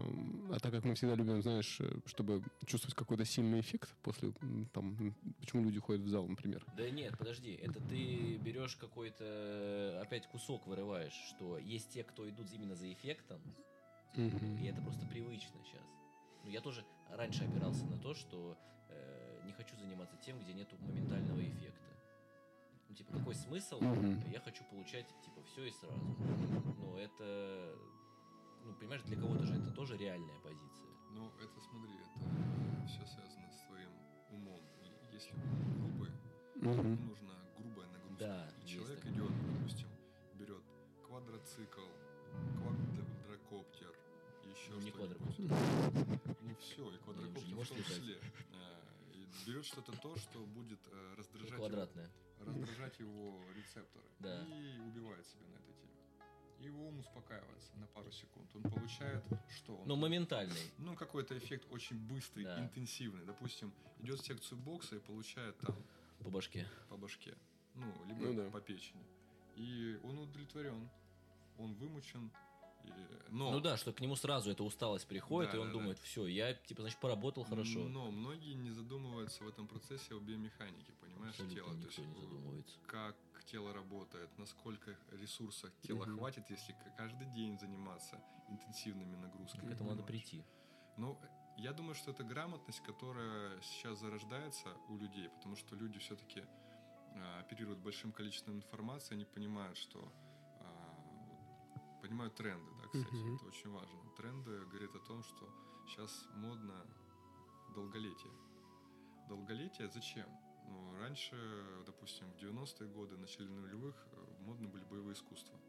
а 0.51 0.59
так 0.59 0.71
как 0.71 0.83
мы 0.83 0.95
всегда 0.95 1.15
любим, 1.15 1.41
знаешь, 1.41 1.77
э, 1.79 1.89
чтобы 2.05 2.43
чувствовать 2.65 2.95
какой-то 2.95 3.25
сильный 3.25 3.59
эффект 3.59 3.89
после, 4.03 4.31
там, 4.73 5.15
почему 5.39 5.63
люди 5.63 5.79
ходят 5.79 6.01
в 6.01 6.07
зал, 6.09 6.27
например. 6.27 6.65
Да 6.77 6.89
нет, 6.89 7.17
подожди, 7.17 7.53
это 7.61 7.79
ты 7.81 8.37
берешь 8.37 8.75
какой-то 8.75 9.99
опять 10.01 10.27
кусок 10.27 10.67
вырываешь, 10.67 11.13
что 11.29 11.57
есть 11.57 11.89
те, 11.89 12.03
кто 12.03 12.29
идут 12.29 12.51
именно 12.53 12.75
за 12.75 12.91
эффектом, 12.91 13.41
и 14.15 14.65
это 14.65 14.81
просто 14.81 15.05
привычно 15.07 15.59
сейчас. 15.63 15.83
Ну, 16.43 16.49
я 16.51 16.61
тоже 16.61 16.85
раньше 17.09 17.43
опирался 17.43 17.85
на 17.85 17.97
то, 17.97 18.13
что 18.13 18.57
э, 18.89 19.41
не 19.45 19.51
хочу 19.53 19.75
заниматься 19.77 20.15
тем, 20.17 20.39
где 20.39 20.53
нету 20.53 20.77
моментального 20.79 21.41
эффекта. 21.41 21.85
Ну, 22.87 22.95
типа, 22.95 23.17
какой 23.17 23.35
смысл? 23.35 23.81
Я 24.31 24.39
хочу 24.39 24.63
получать, 24.65 25.07
типа, 25.23 25.41
все 25.51 25.65
и 25.65 25.71
сразу. 25.71 26.15
Но 26.79 26.97
это, 26.97 27.75
ну, 28.65 28.73
понимаешь, 28.73 29.03
для 29.03 29.17
кого-то 29.17 29.45
же 29.45 29.53
это 29.55 29.71
тоже 29.71 29.97
реальная 29.97 30.39
позиция. 30.39 30.89
Ну, 31.11 31.31
это 31.39 31.59
смотри, 31.61 31.93
это 31.95 32.85
все 32.87 33.05
связано 33.05 33.49
с 33.51 33.61
твоим 33.67 33.89
умом. 34.31 34.61
И 34.83 35.13
если 35.13 35.33
ум 35.33 35.77
грубый, 35.79 36.11
Мгм. 36.55 37.07
нужна 37.07 37.33
грубая 37.57 37.87
нагрузка. 37.89 38.15
Да, 38.19 38.51
И 38.63 38.67
человек 38.67 38.97
такое. 38.99 39.13
идет, 39.13 39.31
допустим, 39.57 39.87
берет 40.35 40.63
квадроцикл, 41.05 41.81
квадрокоптер, 42.57 43.93
еще 44.45 44.71
Ну, 44.71 44.79
не 44.81 44.89
что-нибудь. 44.89 45.39
Ну 46.41 46.55
все, 46.59 46.91
и 46.93 46.97
квадрокоптер 46.97 47.47
не 47.47 47.53
в 47.53 47.55
может 47.55 47.73
том 47.75 47.83
числе. 47.83 48.15
Э, 48.53 48.81
и 49.13 49.27
берет 49.47 49.65
что-то 49.65 49.91
то, 50.01 50.15
что 50.17 50.39
будет 50.45 50.79
э, 50.91 51.15
раздражать, 51.17 51.51
его, 51.51 51.59
Квадратная. 51.59 52.09
раздражать 52.39 52.99
его 52.99 53.39
рецепторы. 53.53 54.05
Да. 54.19 54.41
И 54.43 54.79
убивает 54.79 55.25
себя 55.27 55.45
на 55.47 55.55
этой 55.55 55.73
теме. 55.73 55.94
Его 56.65 56.87
ум 56.87 56.99
успокаивается 56.99 57.71
на 57.77 57.85
пару 57.87 58.11
секунд. 58.11 58.49
Он 58.55 58.63
получает 58.63 59.23
что? 59.55 59.75
Он 59.77 59.87
Но 59.87 59.95
моментальный. 59.95 60.71
ну, 60.79 60.95
какой-то 60.95 61.37
эффект 61.37 61.67
очень 61.71 61.97
быстрый, 62.07 62.43
Да. 62.43 62.59
интенсивный. 62.59 63.23
Допустим, 63.25 63.71
идет 63.99 64.19
в 64.19 64.25
секцию 64.25 64.57
бокса 64.59 64.95
и 64.95 64.99
получает 64.99 65.55
там 65.59 65.75
По 66.23 66.29
башке. 66.31 66.67
по 66.89 66.97
башке. 66.97 67.35
Ну, 67.75 67.85
либо 68.07 68.19
Ну 68.25 68.33
да. 68.33 68.49
по 68.49 68.59
печени. 68.61 69.03
И 69.55 69.99
он 70.03 70.17
удовлетворен. 70.17 70.89
Он 71.59 71.73
вымучен. 71.75 72.31
И- 72.87 73.31
Но, 73.31 73.51
Ну 73.51 73.59
да, 73.59 73.75
что 73.77 73.91
к 73.91 73.99
нему 74.01 74.15
сразу 74.15 74.49
эта 74.51 74.63
усталость 74.63 75.07
приходит, 75.07 75.51
Да, 75.51 75.57
и 75.57 75.59
он 75.59 75.67
да, 75.67 75.73
да. 75.73 75.79
думает, 75.79 75.99
все, 75.99 76.25
я, 76.27 76.53
типа, 76.53 76.81
значит, 76.83 76.99
поработал 76.99 77.43
хорошо. 77.43 77.79
Но 77.89 78.11
многие 78.11 78.53
не 78.53 78.71
задумываются 78.71 79.43
в 79.43 79.47
этом 79.47 79.67
процессе 79.67 80.13
о 80.15 80.19
биомеханике, 80.19 80.93
понимаешь, 81.01 81.31
Абсолютно 81.35 81.55
тела. 81.55 81.69
То 81.71 81.75
никто 81.77 81.87
есть, 82.01 82.13
не 82.13 82.17
э, 82.17 82.21
задумывается. 82.21 82.79
как 82.87 83.15
тело 83.45 83.73
работает, 83.73 84.29
насколько 84.37 84.97
ресурсов 85.11 85.71
тела 85.81 86.05
Мгм. 86.05 86.17
хватит, 86.17 86.49
если 86.49 86.73
каждый 86.95 87.27
день 87.27 87.59
заниматься 87.59 88.19
интенсивными 88.47 89.15
нагрузками. 89.15 89.69
К 89.69 89.73
этому 89.73 89.89
надо 89.89 90.03
понимаешь? 90.03 90.23
прийти. 90.29 90.43
Ну, 90.97 91.19
я 91.57 91.73
думаю, 91.73 91.95
что 91.95 92.11
это 92.11 92.23
грамотность, 92.23 92.79
которая 92.81 93.59
сейчас 93.61 93.99
зарождается 93.99 94.69
у 94.89 94.97
людей, 94.97 95.29
потому 95.29 95.55
что 95.55 95.75
люди 95.75 95.99
все-таки 95.99 96.43
оперируют 97.39 97.79
большим 97.79 98.11
количеством 98.11 98.55
информации, 98.57 99.13
они 99.15 99.25
понимают, 99.25 99.77
что 99.77 99.99
а, 99.99 100.24
понимают 102.07 102.35
тренды, 102.35 102.71
да, 102.81 102.87
кстати, 102.87 103.15
Мгм. 103.15 103.35
это 103.35 103.45
очень 103.45 103.69
важно. 103.71 103.99
Тренды 104.17 104.65
говорят 104.65 104.95
о 104.95 104.99
том, 104.99 105.23
что 105.23 105.49
сейчас 105.87 106.27
модно 106.35 106.85
долголетие. 107.73 108.31
Долголетие 109.27 109.89
зачем? 109.89 110.27
Ну, 110.67 110.97
раньше, 110.99 111.35
допустим, 111.85 112.31
в 112.31 112.35
90-е 112.37 112.87
годы, 112.89 113.15
в 113.15 113.19
начале 113.19 113.49
нулевых, 113.49 113.95
э, 114.11 114.41
модны 114.41 114.67
были 114.67 114.83
боевые 114.85 115.13
искусства. 115.13 115.59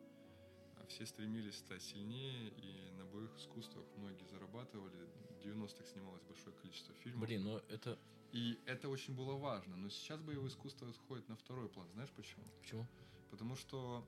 А 0.79 0.87
Все 0.87 1.07
стремились 1.07 1.59
стать 1.59 1.83
сильнее, 1.83 2.51
и 2.51 2.90
на 2.92 3.05
боевых 3.05 3.37
искусствах 3.38 3.85
многие 3.96 4.25
зарабатывали. 4.27 5.09
В 5.31 5.38
90-х 5.44 5.87
снималось 5.87 6.22
большое 6.22 6.55
количество 6.57 6.94
фильмов. 6.94 7.27
Блин, 7.29 7.44
ну 7.44 7.57
это... 7.68 7.99
И 8.33 8.59
это 8.66 8.88
очень 8.88 9.14
было 9.16 9.37
важно. 9.37 9.77
Но 9.77 9.88
сейчас 9.88 10.20
боевое 10.20 10.49
искусство 10.49 10.88
отходит 10.88 11.29
на 11.29 11.37
второй 11.37 11.68
план. 11.68 11.88
Знаешь 11.92 12.11
почему? 12.11 12.44
Почему? 12.61 12.87
Потому 13.31 13.57
что 13.57 14.07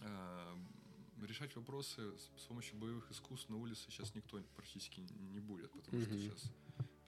э, 0.00 0.54
решать 1.22 1.54
вопросы 1.56 2.16
с, 2.18 2.46
помощью 2.46 2.76
боевых 2.78 3.10
искусств 3.10 3.48
на 3.48 3.56
улице 3.56 3.84
сейчас 3.86 4.14
никто 4.14 4.40
практически 4.54 5.00
не 5.00 5.40
будет. 5.40 5.70
Потому 5.72 6.02
что 6.02 6.18
сейчас 6.18 6.52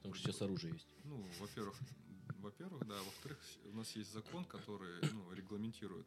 Потому 0.00 0.14
что 0.14 0.32
сейчас 0.32 0.42
оружие 0.42 0.72
есть. 0.72 0.88
ну, 1.04 1.22
во-первых, 1.40 1.76
во-первых, 2.38 2.86
да, 2.86 2.96
во-вторых, 3.02 3.38
у 3.64 3.76
нас 3.76 3.94
есть 3.96 4.10
закон, 4.12 4.44
который 4.46 4.98
ну, 5.12 5.32
регламентирует 5.32 6.06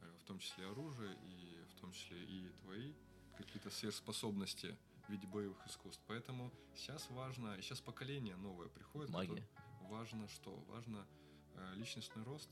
э, 0.00 0.10
в 0.20 0.24
том 0.24 0.38
числе 0.38 0.66
оружие 0.66 1.14
и 1.22 1.62
в 1.70 1.80
том 1.80 1.92
числе 1.92 2.24
и 2.24 2.48
твои 2.62 2.94
какие-то 3.36 3.70
сверхспособности 3.70 4.74
в 5.06 5.10
виде 5.10 5.26
боевых 5.26 5.58
искусств. 5.66 6.02
Поэтому 6.06 6.50
сейчас 6.74 7.10
важно, 7.10 7.60
сейчас 7.60 7.80
поколение 7.80 8.36
новое 8.36 8.68
приходит. 8.68 9.10
Магия. 9.10 9.46
Важно 9.82 10.26
что? 10.28 10.56
Важно 10.68 11.06
э, 11.54 11.74
личностный 11.76 12.22
рост 12.22 12.48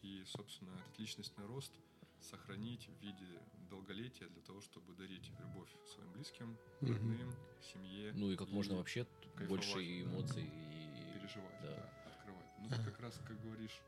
и, 0.00 0.24
собственно, 0.24 0.70
этот 0.70 0.98
личностный 0.98 1.44
рост 1.44 1.72
сохранить 2.20 2.88
в 2.88 3.02
виде 3.02 3.40
долголетия 3.70 4.28
для 4.28 4.42
того, 4.42 4.60
чтобы 4.60 4.94
дарить 4.94 5.30
любовь 5.38 5.68
своим 5.86 6.12
близким, 6.12 6.56
родным, 6.80 7.32
семье. 7.60 8.12
Ну 8.14 8.30
и 8.30 8.36
как 8.36 8.48
можно 8.48 8.76
вообще 8.76 9.06
больше 9.48 9.74
да. 9.74 10.02
эмоций 10.02 10.44
и... 10.44 11.12
переживать, 11.14 11.54
Да. 11.62 11.74
да, 11.76 12.10
открывать. 12.10 12.46
Ну, 12.58 12.68
ты 12.68 12.82
как 12.82 13.00
раз, 13.00 13.20
как 13.26 13.40
говоришь, 13.40 13.80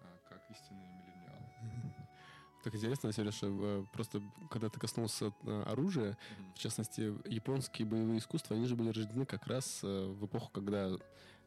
а, 0.00 0.18
как 0.28 0.42
истинный 0.50 0.86
миллениал. 0.88 1.40
Так 2.62 2.74
интересно, 2.74 3.12
Сережа, 3.12 3.46
э, 3.46 3.84
просто 3.92 4.20
когда 4.50 4.68
ты 4.68 4.80
коснулся 4.80 5.32
э, 5.44 5.62
оружия, 5.66 6.18
Мгм. 6.38 6.52
в 6.54 6.58
частности, 6.58 7.14
японские 7.28 7.86
боевые 7.86 8.18
искусства, 8.18 8.56
они 8.56 8.66
же 8.66 8.74
были 8.74 8.88
рождены 8.88 9.24
как 9.24 9.46
раз 9.46 9.80
э, 9.84 10.06
в 10.06 10.26
эпоху, 10.26 10.50
когда 10.52 10.90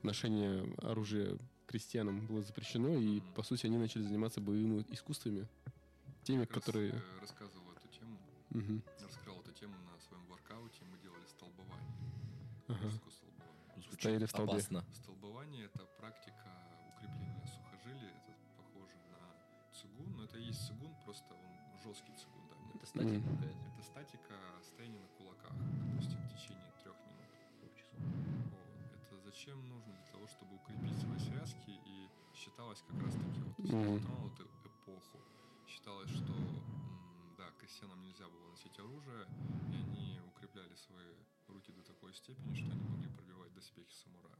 ношение 0.02 0.74
оружия 0.78 1.38
крестьянам 1.68 2.26
было 2.26 2.42
запрещено, 2.42 2.96
и, 2.96 3.20
Мгм. 3.20 3.34
по 3.34 3.44
сути, 3.44 3.66
они 3.66 3.78
начали 3.78 4.04
заниматься 4.04 4.40
боевыми 4.40 4.86
искусствами. 4.92 5.46
Теми, 6.24 6.46
Как 6.46 6.56
раз, 6.58 6.66
которые... 6.66 6.92
э, 6.94 7.20
рассказывал 7.22 7.72
эту 7.74 7.88
тему, 7.88 8.18
Мгм. 8.52 8.84
раскрыл 9.02 9.40
эту 9.42 9.52
тему 9.54 9.76
на 9.80 10.00
своем 10.00 10.26
воркауте. 10.28 10.84
Мы 10.92 10.98
делали 11.00 11.26
столбование. 11.26 11.96
Ага. 12.68 12.90
Столбование. 12.90 13.74
Звучит 13.78 14.00
Стояли 14.00 14.26
в 14.26 14.30
столбе. 14.30 14.54
Опасно. 14.54 14.86
Столбование 14.94 15.66
это 15.66 15.86
практика 15.98 16.50
укрепления 16.96 17.48
сухожилия. 17.48 18.12
Это 18.12 18.34
похоже 18.58 18.96
на 19.10 19.74
цигун, 19.74 20.16
но 20.18 20.24
это 20.26 20.38
и 20.38 20.44
есть 20.44 20.68
цигун, 20.68 20.94
просто 21.06 21.34
он 21.34 21.80
жесткий 21.84 22.14
цигун. 22.14 22.44
Да. 22.50 22.56
Это 22.78 22.86
статика 22.86 23.22
какая-то. 23.32 23.68
Это 23.74 23.84
статика 23.84 24.36
стояния 24.64 25.00
на 25.00 25.08
кулаках, 25.18 25.54
допустим, 25.90 26.20
в 26.22 26.30
течение 26.36 26.72
трех 26.84 26.96
минут. 27.08 27.32
Это 29.08 29.18
зачем 29.26 29.68
нужно? 29.70 29.94
Для 29.94 30.12
того, 30.12 30.28
чтобы 30.28 30.56
укрепить 30.56 30.98
свои 31.00 31.18
связки 31.20 31.72
и 31.86 32.10
считалось 32.36 32.82
как 32.88 33.02
раз 33.04 33.14
таки 33.14 33.40
вот 33.42 33.58
Мгм. 33.60 34.00
затронул 34.00 34.28
эту 34.34 34.44
эпоху. 34.66 35.20
Считалось, 35.70 36.10
что 36.10 36.34
да, 37.38 37.50
крестьянам 37.60 38.02
нельзя 38.04 38.28
было 38.28 38.50
носить 38.50 38.78
оружие, 38.80 39.26
и 39.72 39.76
они 39.76 40.20
укрепляли 40.28 40.76
свои 40.76 41.14
руки 41.48 41.72
до 41.72 41.84
такой 41.84 42.14
степени, 42.14 42.54
что 42.56 42.72
они 42.72 42.82
могли 42.90 43.10
пробивать 43.10 43.54
доспехи 43.54 43.94
самурая. 43.94 44.40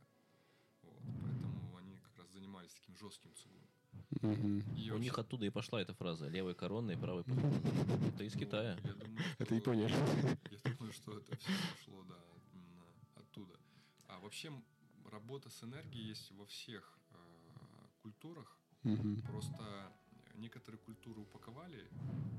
Вот. 0.84 1.00
Поэтому 1.24 1.78
они 1.78 1.98
как 1.98 2.18
раз 2.18 2.32
занимались 2.32 2.74
таким 2.74 2.98
жестким. 2.98 3.32
Мгм. 4.22 4.60
И 4.76 4.90
У 4.90 4.94
вообще- 4.94 5.00
них 5.00 5.18
оттуда 5.20 5.46
и 5.46 5.50
пошла 5.50 5.82
эта 5.82 5.94
фраза. 5.94 6.28
Левой 6.28 6.56
коронной, 6.56 6.98
правой 6.98 7.24
подковной. 7.24 8.10
Это 8.10 8.24
из 8.24 8.34
ну, 8.34 8.40
Китая. 8.42 8.78
я 8.84 8.94
думаю, 8.94 9.20
Это 9.40 9.56
Япония. 9.56 9.88
Я 9.88 10.72
думаю, 10.74 10.94
что 10.94 11.18
это 11.18 11.36
все 11.38 11.52
пошло, 11.76 12.04
да, 12.04 12.18
именно 12.54 12.84
оттуда. 13.16 13.54
А 14.08 14.20
вообще 14.20 14.52
работа 15.12 15.50
с 15.50 15.64
энергией 15.64 16.08
есть 16.08 16.32
во 16.32 16.46
всех 16.48 16.98
э, 17.12 17.16
культурах. 18.02 18.58
Просто 19.28 19.92
некоторые 20.40 20.80
культуры 20.80 21.22
упаковали 21.22 21.82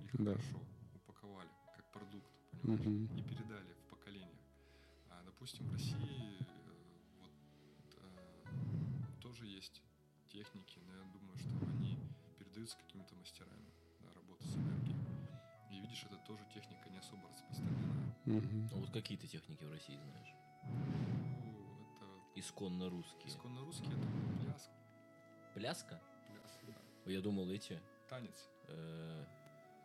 их 0.05 0.13
Да. 0.19 0.33
хорошо, 0.33 0.61
упаковали 0.95 1.51
как 1.77 1.85
продукт, 1.93 2.31
понимаешь, 2.51 2.81
Мгм. 2.87 3.19
и 3.19 3.23
передали 3.23 3.73
в 3.75 3.91
поколениях. 3.91 4.45
А, 5.11 5.23
допустим, 5.25 5.67
в 5.69 5.73
России 5.73 6.39
э, 6.41 6.73
вот 7.21 7.33
э, 7.97 9.21
тоже 9.21 9.47
есть 9.47 9.83
техники, 10.29 10.79
но 10.87 10.95
я 10.97 11.05
думаю, 11.13 11.37
что 11.39 11.69
они 11.79 11.99
передаются 12.39 12.77
какими-то 12.79 13.15
мастерами, 13.17 13.71
да, 14.01 14.13
работы 14.15 14.45
с 14.47 14.55
энергией. 14.57 14.97
И 15.71 15.81
видишь, 15.81 16.05
это 16.05 16.17
тоже 16.19 16.45
техника 16.47 16.89
не 16.91 16.99
особо 16.99 17.29
распространена. 17.29 18.15
Мгм. 18.27 18.69
Ну 18.73 18.77
вот 18.81 18.91
какие 18.91 19.17
ты 19.19 19.27
техники 19.29 19.65
в 19.65 19.71
России 19.71 19.97
знаешь? 19.97 20.35
Ну, 20.65 21.87
это 21.97 22.07
Исконно 22.35 22.89
русские. 22.91 23.29
исконно 23.29 23.61
русский, 23.65 23.87
это 23.93 24.07
пляс, 24.41 24.71
Пляска? 25.55 26.01
Я 27.13 27.21
думал 27.21 27.51
эти, 27.51 27.81
танец. 28.09 28.49
э, 28.69 29.25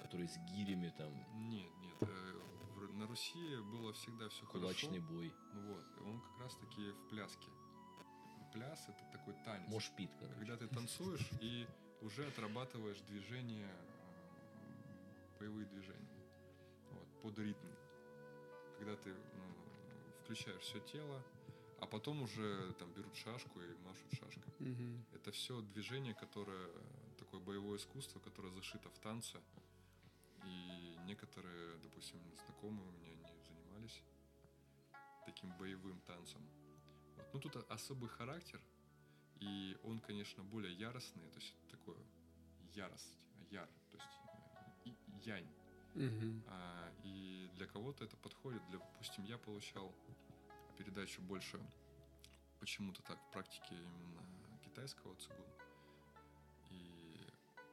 которые 0.01 0.27
с 0.27 0.37
гирями 0.51 0.93
там, 0.97 1.11
Нет, 1.49 1.71
нет, 1.81 1.95
э, 2.01 2.87
на 2.93 3.07
Руси 3.07 3.57
было 3.71 3.91
всегда 3.93 4.29
все 4.29 4.45
кулачный 4.45 4.99
хорошо. 4.99 5.13
бой. 5.13 5.33
Ну 5.53 5.73
вот, 5.73 5.85
он 6.05 6.21
как 6.21 6.39
раз 6.39 6.55
таки 6.55 6.91
в 6.91 7.09
пляске. 7.09 7.47
Пляс 8.53 8.87
это 8.87 9.03
такой 9.11 9.33
танец. 9.43 9.67
Мошпит, 9.69 10.09
короче. 10.17 10.39
Когда 10.39 10.55
ты 10.55 10.67
танцуешь 10.67 11.29
и 11.41 11.67
уже 12.01 12.25
отрабатываешь 12.27 13.01
движения, 13.01 13.69
э, 13.69 15.39
боевые 15.39 15.65
движения, 15.65 16.23
вот, 16.91 17.07
под 17.21 17.39
ритм. 17.39 17.67
Когда 18.77 18.95
ты 18.95 19.09
ну, 19.13 19.43
включаешь 20.23 20.61
все 20.61 20.79
тело, 20.79 21.21
а 21.79 21.85
потом 21.85 22.21
уже 22.21 22.71
там 22.79 22.91
берут 22.93 23.15
шашку 23.15 23.59
и 23.61 23.75
машут 23.83 24.11
шашкой. 24.13 24.53
Мгм. 24.59 25.05
Это 25.13 25.31
все 25.31 25.59
движение, 25.61 26.13
которое 26.13 26.69
такое 27.35 27.39
боевое 27.39 27.77
искусство, 27.77 28.19
которое 28.19 28.51
зашито 28.51 28.89
в 28.89 28.99
танце. 28.99 29.39
И 30.45 30.97
некоторые, 31.05 31.77
допустим, 31.77 32.19
знакомые 32.45 32.87
у 32.87 32.91
меня 32.91 33.13
не 33.13 33.43
занимались 33.43 34.01
таким 35.25 35.51
боевым 35.57 35.99
танцем. 36.01 36.41
Вот. 37.17 37.33
Ну 37.33 37.39
тут 37.39 37.55
особый 37.69 38.09
характер, 38.09 38.61
и 39.39 39.77
он, 39.83 39.99
конечно, 39.99 40.43
более 40.43 40.73
яростный, 40.73 41.27
то 41.29 41.39
есть 41.39 41.55
такое 41.69 41.97
ярость, 42.73 43.17
яр, 43.51 43.67
то 43.91 43.97
есть 43.97 44.19
э, 44.85 45.29
янь. 45.29 45.49
Мгм. 45.95 46.43
А, 46.47 46.91
и 47.03 47.49
для 47.55 47.67
кого-то 47.67 48.03
это 48.03 48.17
подходит. 48.17 48.61
Для, 48.69 48.79
допустим, 48.79 49.23
я 49.25 49.37
получал 49.37 49.93
передачу 50.77 51.21
больше 51.21 51.59
почему-то 52.59 53.01
так 53.03 53.17
в 53.21 53.31
практике 53.31 53.75
именно 53.75 54.59
китайского 54.63 55.15
цигун. 55.15 55.45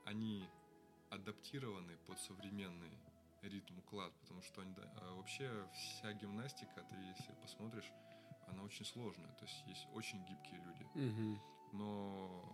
Они 0.05 0.49
адаптированы 1.11 1.97
под 2.07 2.19
современный 2.21 2.91
ритм, 3.43 3.79
уклад, 3.79 4.13
потому 4.21 4.43
что 4.43 4.63
они, 4.63 4.73
да, 4.75 4.89
а 4.97 5.15
вообще 5.15 5.69
вся 5.73 6.13
гимнастика, 6.13 6.83
ты 6.85 6.97
если 6.97 7.33
посмотришь, 7.35 7.93
она 8.47 8.63
очень 8.63 8.85
сложная, 8.85 9.33
то 9.33 9.45
есть 9.45 9.67
есть 9.67 9.89
очень 9.93 10.25
гибкие 10.25 10.61
люди. 10.61 10.89
Мгм. 10.95 11.41
Но 11.73 12.45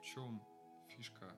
в 0.00 0.04
чем 0.04 0.42
фишка 0.88 1.36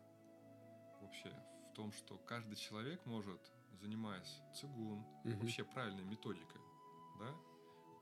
вообще? 1.01 1.31
В 1.71 1.75
том, 1.75 1.93
что 1.93 2.19
каждый 2.19 2.57
человек 2.57 3.05
может, 3.05 3.41
занимаясь 3.81 4.41
цигун, 4.55 5.05
Мгм. 5.25 5.39
вообще 5.41 5.65
правильной 5.65 6.05
методикой, 6.05 6.61
да, 7.19 7.35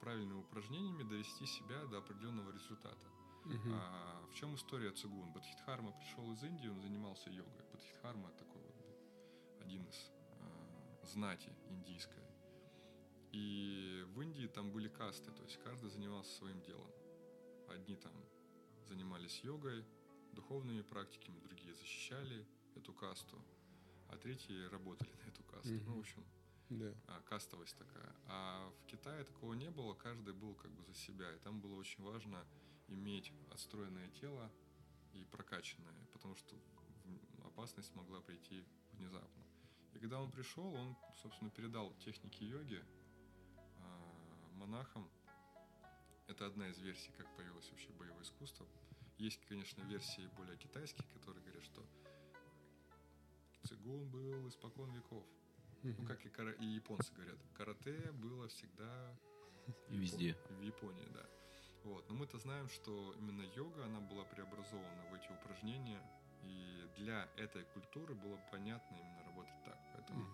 правильными 0.00 0.40
упражнениями 0.40 1.04
довести 1.04 1.46
себя 1.46 1.84
до 1.86 1.98
определенного 1.98 2.50
результата. 2.50 3.11
Мгм. 3.44 3.72
А 3.74 4.24
в 4.30 4.34
чем 4.34 4.54
история 4.54 4.90
цигун? 4.92 5.32
Бадхидхарма 5.32 5.92
пришел 5.92 6.32
из 6.32 6.42
Индии, 6.42 6.68
он 6.68 6.80
занимался 6.80 7.30
йогой. 7.30 7.62
Бадхидхарма 7.72 8.30
такой 8.32 8.62
вот 8.62 8.76
был 8.76 8.96
один 9.60 9.84
из 9.88 10.10
а, 10.40 11.06
знати 11.06 11.50
индийской. 11.68 12.22
И 13.32 14.04
в 14.08 14.20
Индии 14.20 14.46
там 14.46 14.70
были 14.70 14.88
касты, 14.88 15.30
то 15.32 15.42
есть 15.42 15.58
каждый 15.64 15.90
занимался 15.90 16.30
своим 16.36 16.60
делом. 16.62 16.90
Одни 17.68 17.96
там 17.96 18.12
занимались 18.86 19.40
йогой, 19.42 19.84
духовными 20.32 20.82
практиками, 20.82 21.38
другие 21.40 21.74
защищали 21.74 22.46
эту 22.76 22.92
касту, 22.92 23.42
а 24.08 24.16
третьи 24.18 24.66
работали 24.68 25.10
на 25.24 25.28
эту 25.28 25.42
касту. 25.44 25.72
Мгм. 25.72 25.84
Ну, 25.86 25.96
в 25.96 26.00
общем, 26.00 26.24
Да. 26.68 26.94
а, 27.06 27.20
кастовость 27.22 27.76
такая. 27.76 28.14
А 28.26 28.70
в 28.70 28.86
Китае 28.86 29.24
такого 29.24 29.54
не 29.54 29.70
было, 29.70 29.94
каждый 29.94 30.34
был 30.34 30.54
как 30.54 30.70
бы 30.70 30.82
за 30.84 30.94
себя. 30.94 31.34
И 31.34 31.38
там 31.38 31.60
было 31.60 31.74
очень 31.76 32.02
важно 32.04 32.46
иметь 32.92 33.32
отстроенное 33.50 34.08
тело 34.20 34.50
и 35.12 35.24
прокачанное, 35.24 36.06
потому 36.12 36.34
что 36.36 36.56
опасность 37.44 37.94
могла 37.94 38.20
прийти 38.20 38.64
внезапно. 38.92 39.42
И 39.94 39.98
когда 39.98 40.20
он 40.20 40.30
пришел, 40.30 40.72
он, 40.74 40.96
собственно, 41.22 41.50
передал 41.50 41.92
техники 41.96 42.44
йоги 42.44 42.82
а, 43.78 44.50
монахам. 44.54 45.08
Это 46.28 46.46
одна 46.46 46.68
из 46.68 46.78
версий, 46.78 47.12
как 47.18 47.34
появилось 47.36 47.68
вообще 47.70 47.90
боевое 47.92 48.22
искусство. 48.22 48.66
Есть, 49.18 49.44
конечно, 49.46 49.82
версии 49.82 50.26
более 50.36 50.56
китайские, 50.56 51.06
которые 51.12 51.42
говорят, 51.44 51.64
что 51.64 51.84
цигун 53.64 54.08
был 54.08 54.48
испокон 54.48 54.90
веков. 54.92 55.24
Ну, 55.82 56.06
как 56.06 56.24
и, 56.24 56.28
кара- 56.28 56.52
и 56.52 56.64
японцы 56.64 57.12
говорят, 57.12 57.38
карате 57.54 58.12
было 58.12 58.48
всегда 58.48 59.18
в 59.88 59.92
Везде. 59.92 60.36
В 60.48 60.62
Японии, 60.62 61.06
да. 61.12 61.28
Вот. 61.84 62.08
Но 62.08 62.14
мы-то 62.14 62.38
знаем, 62.38 62.68
что 62.68 63.14
именно 63.18 63.42
йога, 63.56 63.84
она 63.84 64.00
была 64.00 64.24
преобразована 64.24 65.02
в 65.10 65.14
эти 65.14 65.30
упражнения, 65.32 66.00
и 66.44 66.88
для 66.96 67.28
этой 67.36 67.64
культуры 67.74 68.14
было 68.14 68.38
понятно 68.50 68.96
именно 68.96 69.24
работать 69.24 69.64
так. 69.64 69.78
Поэтому 69.94 70.20
Мгм. 70.20 70.30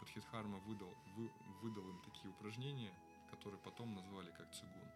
Падхидхарма 0.00 0.58
выдал, 0.58 0.94
вы- 1.16 1.30
выдал 1.62 1.88
им 1.88 1.98
такие 2.00 2.28
упражнения, 2.30 2.92
которые 3.30 3.60
потом 3.60 3.94
назвали 3.94 4.30
как 4.32 4.50
цигун. 4.52 4.88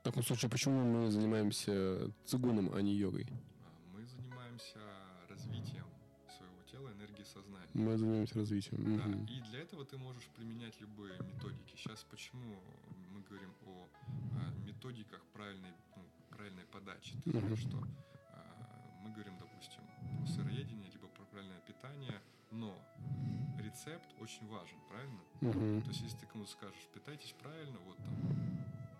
В 0.00 0.02
таком 0.04 0.22
случае, 0.22 0.50
почему 0.50 0.84
мы 0.84 1.10
занимаемся 1.10 2.10
цигуном, 2.26 2.72
а 2.74 2.80
не 2.82 2.92
йогой? 2.94 3.26
А 3.64 3.96
Мы 3.96 4.04
занимаемся 4.06 4.78
развитием 5.28 5.86
своего 6.36 6.62
тела, 6.70 6.92
энергии 6.92 7.24
сознания. 7.24 7.68
Мы 7.74 7.96
занимаемся 7.96 8.34
развитием. 8.36 8.96
Да, 8.98 9.04
Мгм. 9.04 9.24
и 9.26 9.40
для 9.40 9.60
этого 9.60 9.84
ты 9.84 9.96
можешь 9.98 10.28
применять 10.36 10.78
любые 10.80 11.18
методики. 11.20 11.74
Сейчас 11.76 12.04
почему 12.10 12.60
мы 13.12 13.22
говорим 13.22 13.52
о, 13.66 13.88
методиках 14.84 15.20
правильной, 15.32 15.72
ну, 15.96 16.02
правильной 16.30 16.64
подачи? 16.66 17.14
Ты 17.24 17.30
Мгм. 17.30 17.40
знаешь, 17.40 17.58
что 17.60 17.78
а, 18.32 19.00
мы 19.02 19.10
говорим, 19.12 19.38
допустим, 19.38 19.82
про 20.18 20.26
сыроедение, 20.26 20.90
либо 20.90 21.08
про 21.08 21.24
правильное 21.24 21.60
питание, 21.60 22.20
но 22.50 22.76
рецепт 23.58 24.06
очень 24.20 24.46
важен, 24.48 24.78
правильно? 24.88 25.20
Мгм. 25.40 25.82
То 25.82 25.88
есть, 25.88 26.02
если 26.02 26.18
ты 26.18 26.26
кому-то 26.26 26.50
скажешь, 26.50 26.86
питайтесь 26.92 27.32
правильно, 27.42 27.78
вот 27.86 27.96
там, 27.96 28.14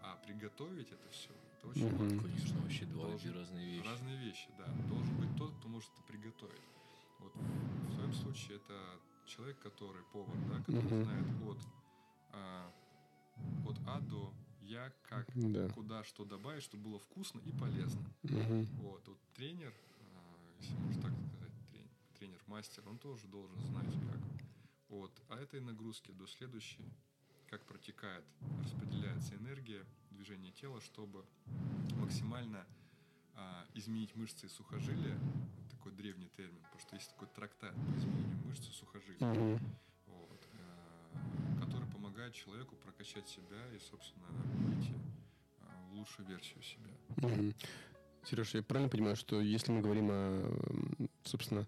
а 0.02 0.16
приготовить 0.24 0.90
это 0.90 1.08
все, 1.10 1.30
это 1.58 1.68
очень 1.68 1.86
Мгм. 1.88 1.98
важно. 1.98 2.22
Конечно, 2.22 2.60
вообще 2.62 2.84
два 2.86 3.06
Должен- 3.08 3.34
разные 3.34 3.66
вещи. 3.66 3.86
Разные 3.86 4.16
вещи, 4.16 4.48
да. 4.56 4.66
Должен 4.88 5.16
быть 5.18 5.36
тот, 5.36 5.54
кто 5.58 5.68
может 5.68 5.90
это 5.92 6.02
приготовить. 6.04 6.62
Вот 7.18 7.32
в 7.34 7.94
твоем 7.94 8.12
случае 8.14 8.56
это 8.56 9.00
человек, 9.26 9.58
который 9.60 10.02
повар, 10.12 10.36
да, 10.48 10.58
который 10.60 10.82
Мгм. 10.82 11.04
знает 11.04 11.26
от, 11.46 11.58
а, 12.32 12.72
от 13.66 13.76
А 13.86 14.00
до 14.00 14.32
я, 14.64 14.92
как, 15.08 15.26
Да. 15.34 15.68
куда, 15.70 16.04
что 16.04 16.24
добавить, 16.24 16.62
чтобы 16.62 16.84
было 16.84 16.98
вкусно 16.98 17.40
и 17.40 17.52
полезно. 17.52 18.02
Мгм. 18.22 18.66
Вот, 18.80 19.06
вот 19.06 19.18
тренер, 19.34 19.72
а, 20.00 20.60
если 20.60 20.74
можно 20.76 21.02
так 21.02 21.12
сказать, 21.12 21.52
трен- 21.70 21.90
тренер-мастер, 22.18 22.88
он 22.88 22.98
тоже 22.98 23.26
должен 23.28 23.58
знать, 23.66 23.92
как 24.10 24.20
от 25.28 25.38
этой 25.38 25.60
нагрузки 25.60 26.12
до 26.12 26.26
следующей, 26.26 26.84
как 27.50 27.64
протекает, 27.66 28.24
распределяется 28.62 29.34
энергия, 29.36 29.84
движение 30.10 30.52
тела, 30.52 30.80
чтобы 30.80 31.24
максимально 31.96 32.64
а, 33.36 33.66
изменить 33.74 34.14
мышцы 34.14 34.46
и 34.46 34.48
сухожилия, 34.48 35.16
вот 35.16 35.68
такой 35.70 35.92
древний 35.92 36.28
термин, 36.36 36.60
потому 36.64 36.80
что 36.80 36.94
есть 36.94 37.10
такой 37.10 37.26
трактат 37.28 37.74
по 37.74 37.96
изменению 37.98 38.38
мышц 38.46 38.68
и 38.68 38.72
сухожилий, 38.72 39.18
Мгм. 39.26 39.58
вот, 40.06 40.40
который 40.40 41.53
помогает 42.24 42.34
человеку 42.34 42.76
прокачать 42.76 43.28
себя 43.28 43.58
и, 43.74 43.78
собственно, 43.78 44.26
выйти 44.66 44.92
а, 45.60 45.90
в 45.90 45.98
лучшую 45.98 46.26
версию 46.28 46.62
себя. 46.62 47.28
Мгм. 47.28 47.54
Сереж, 48.24 48.54
я 48.54 48.62
правильно 48.62 48.88
понимаю, 48.88 49.16
что 49.16 49.40
если 49.40 49.72
мы 49.72 49.82
говорим 49.82 50.08
о, 50.10 51.08
собственно, 51.24 51.66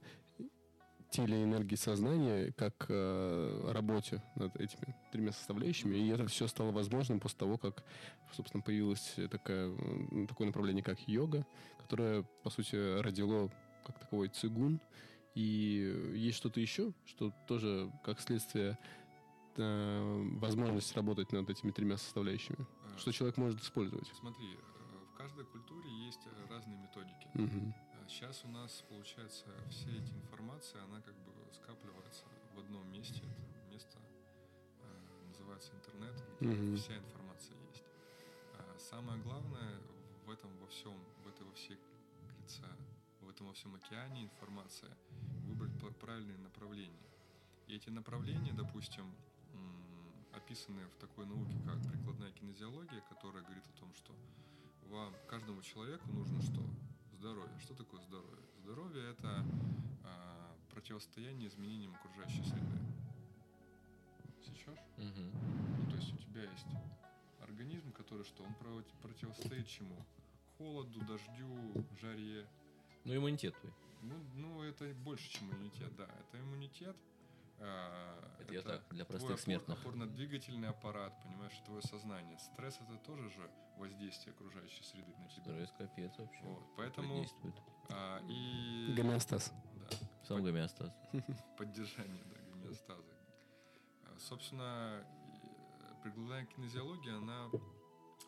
теле 1.11 1.45
энергии 1.45 1.77
сознания, 1.77 2.53
как 2.57 2.87
э, 2.88 3.71
работе 3.73 4.23
над 4.35 4.57
этими 4.57 4.95
тремя 5.12 5.33
составляющими, 5.33 5.97
и 5.97 6.09
это 6.09 6.27
все 6.27 6.47
стало 6.47 6.73
возможным 6.73 7.21
после 7.21 7.38
того, 7.38 7.59
как, 7.59 7.85
собственно, 8.33 8.62
появилось 8.62 9.14
такая, 9.31 9.66
м, 9.66 10.27
такое 10.27 10.47
направление, 10.47 10.83
как 10.83 10.99
йога, 11.07 11.45
которое, 11.79 12.23
по 12.42 12.51
сути, 12.51 13.01
родило 13.01 13.51
как 13.85 13.99
таковой 13.99 14.29
цигун. 14.29 14.81
И 15.35 16.12
есть 16.14 16.38
что-то 16.38 16.61
еще, 16.61 16.92
что 17.05 17.31
тоже, 17.47 17.92
как 18.03 18.21
следствие, 18.21 18.71
э, 18.71 19.06
возможность 19.59 20.95
работать 20.95 21.33
над 21.33 21.49
этими 21.51 21.71
тремя 21.71 21.97
составляющими, 21.97 22.66
Э, 22.85 22.99
что 22.99 23.12
человек 23.12 23.37
может 23.37 23.61
использовать. 23.61 24.09
Смотри, 24.14 24.55
э, 24.55 25.05
в 25.12 25.16
каждой 25.16 25.45
культуре 25.47 25.90
есть 25.90 26.27
э, 26.27 26.47
разные 26.49 26.79
методики. 26.79 27.29
Мгм. 27.35 27.75
Сейчас 28.09 28.45
у 28.45 28.49
нас, 28.49 28.85
получается, 28.88 29.47
все 29.69 29.99
эти 29.99 30.12
информации, 30.14 30.79
она 30.81 31.01
как 31.01 31.14
бы 31.14 31.33
скапливается 31.53 32.25
в 32.55 32.59
одном 32.61 32.87
месте. 32.92 33.21
Это 33.21 33.75
место 33.75 33.99
э, 34.83 35.29
называется 35.29 35.73
интернет, 35.75 36.14
где 36.40 36.49
Мгм. 36.51 36.77
вся 36.77 36.97
информация 36.97 37.57
есть. 37.69 37.83
А 38.55 38.79
Самое 38.79 39.21
главное 39.23 39.81
в 40.25 40.31
этом 40.31 40.51
во 40.59 40.66
всем, 40.69 40.95
в 41.25 41.29
этой 41.29 41.45
во 41.47 41.53
всей, 41.55 41.79
говорится, 42.29 42.66
в 43.23 43.29
этом 43.29 43.47
во 43.49 43.53
всем 43.55 43.75
океане 43.75 44.23
информация, 44.25 44.97
выбрать 45.47 45.73
пр- 45.81 45.92
правильные 45.95 46.38
направления. 46.38 47.07
И 47.66 47.75
эти 47.75 47.90
направления, 47.90 48.53
допустим, 48.53 49.05
описаны 50.33 50.87
в 50.87 50.97
такой 50.97 51.27
науке, 51.27 51.57
как 51.64 51.81
прикладная 51.90 52.31
кинезиология, 52.33 53.01
которая 53.09 53.42
говорит 53.42 53.64
о 53.66 53.79
том, 53.81 53.92
что 53.95 54.12
вам, 54.88 55.14
каждому 55.29 55.62
человеку 55.62 56.09
нужно 56.12 56.40
что? 56.42 56.62
Здоровье. 57.12 57.59
Что 57.61 57.75
такое 57.75 58.01
здоровье? 58.03 58.45
Здоровье– 58.62 59.11
это 59.11 59.45
а, 60.05 60.57
противостояние 60.71 61.49
изменениям 61.49 61.95
окружающей 61.95 62.42
среды. 62.45 62.79
Сечешь? 64.45 64.79
Мгм. 64.99 65.33
Ну, 65.79 65.90
то 65.90 65.97
есть 65.97 66.12
у 66.12 66.16
тебя 66.19 66.42
есть 66.42 66.66
организм, 67.40 67.90
который 67.92 68.25
что? 68.25 68.45
Он 68.45 68.55
проти- 68.55 68.95
противостоит 69.03 69.66
чему? 69.66 69.97
Холоду, 70.59 71.01
дождю, 71.07 71.85
жаре. 72.01 72.47
Ну, 73.05 73.16
иммунитет 73.16 73.59
твой. 73.61 73.73
Ну, 74.03 74.14
ну, 74.35 74.62
это 74.62 74.92
больше, 75.05 75.29
чем 75.31 75.51
иммунитет, 75.51 75.95
да. 75.97 76.05
Это 76.05 76.40
иммунитет. 76.40 76.97
А, 77.59 78.37
Это 78.40 78.62
так, 78.62 78.88
для 78.90 79.05
твой 79.05 79.19
простых 79.19 79.37
опор- 79.38 79.42
смертных. 79.42 79.79
Опорно-двигательный 79.81 80.69
аппарат, 80.69 81.12
понимаешь, 81.23 81.59
твое 81.64 81.83
сознание. 81.83 82.38
Стресс 82.38 82.79
это 82.81 82.97
тоже 82.99 83.29
же 83.31 83.51
воздействие 83.77 84.33
окружающей 84.35 84.83
среды 84.85 85.14
на 85.19 85.29
тебя. 85.29 85.42
Стресс 85.42 85.73
капец 85.73 86.16
вообще. 86.19 86.42
Вот, 86.45 86.64
поэтому 86.77 87.16
действует. 87.21 87.55
а, 87.90 88.21
и 88.29 88.92
Гомеостаз. 88.97 89.53
да, 89.75 89.97
Сам 90.25 90.42
гомеостаз. 90.45 90.92
поддержание 91.59 92.25
да, 92.25 92.37
гомеостаза. 92.53 93.14
А, 94.05 94.19
Собственно, 94.19 95.05
прикладная 96.03 96.47
кинезиология, 96.47 97.16
она 97.16 97.51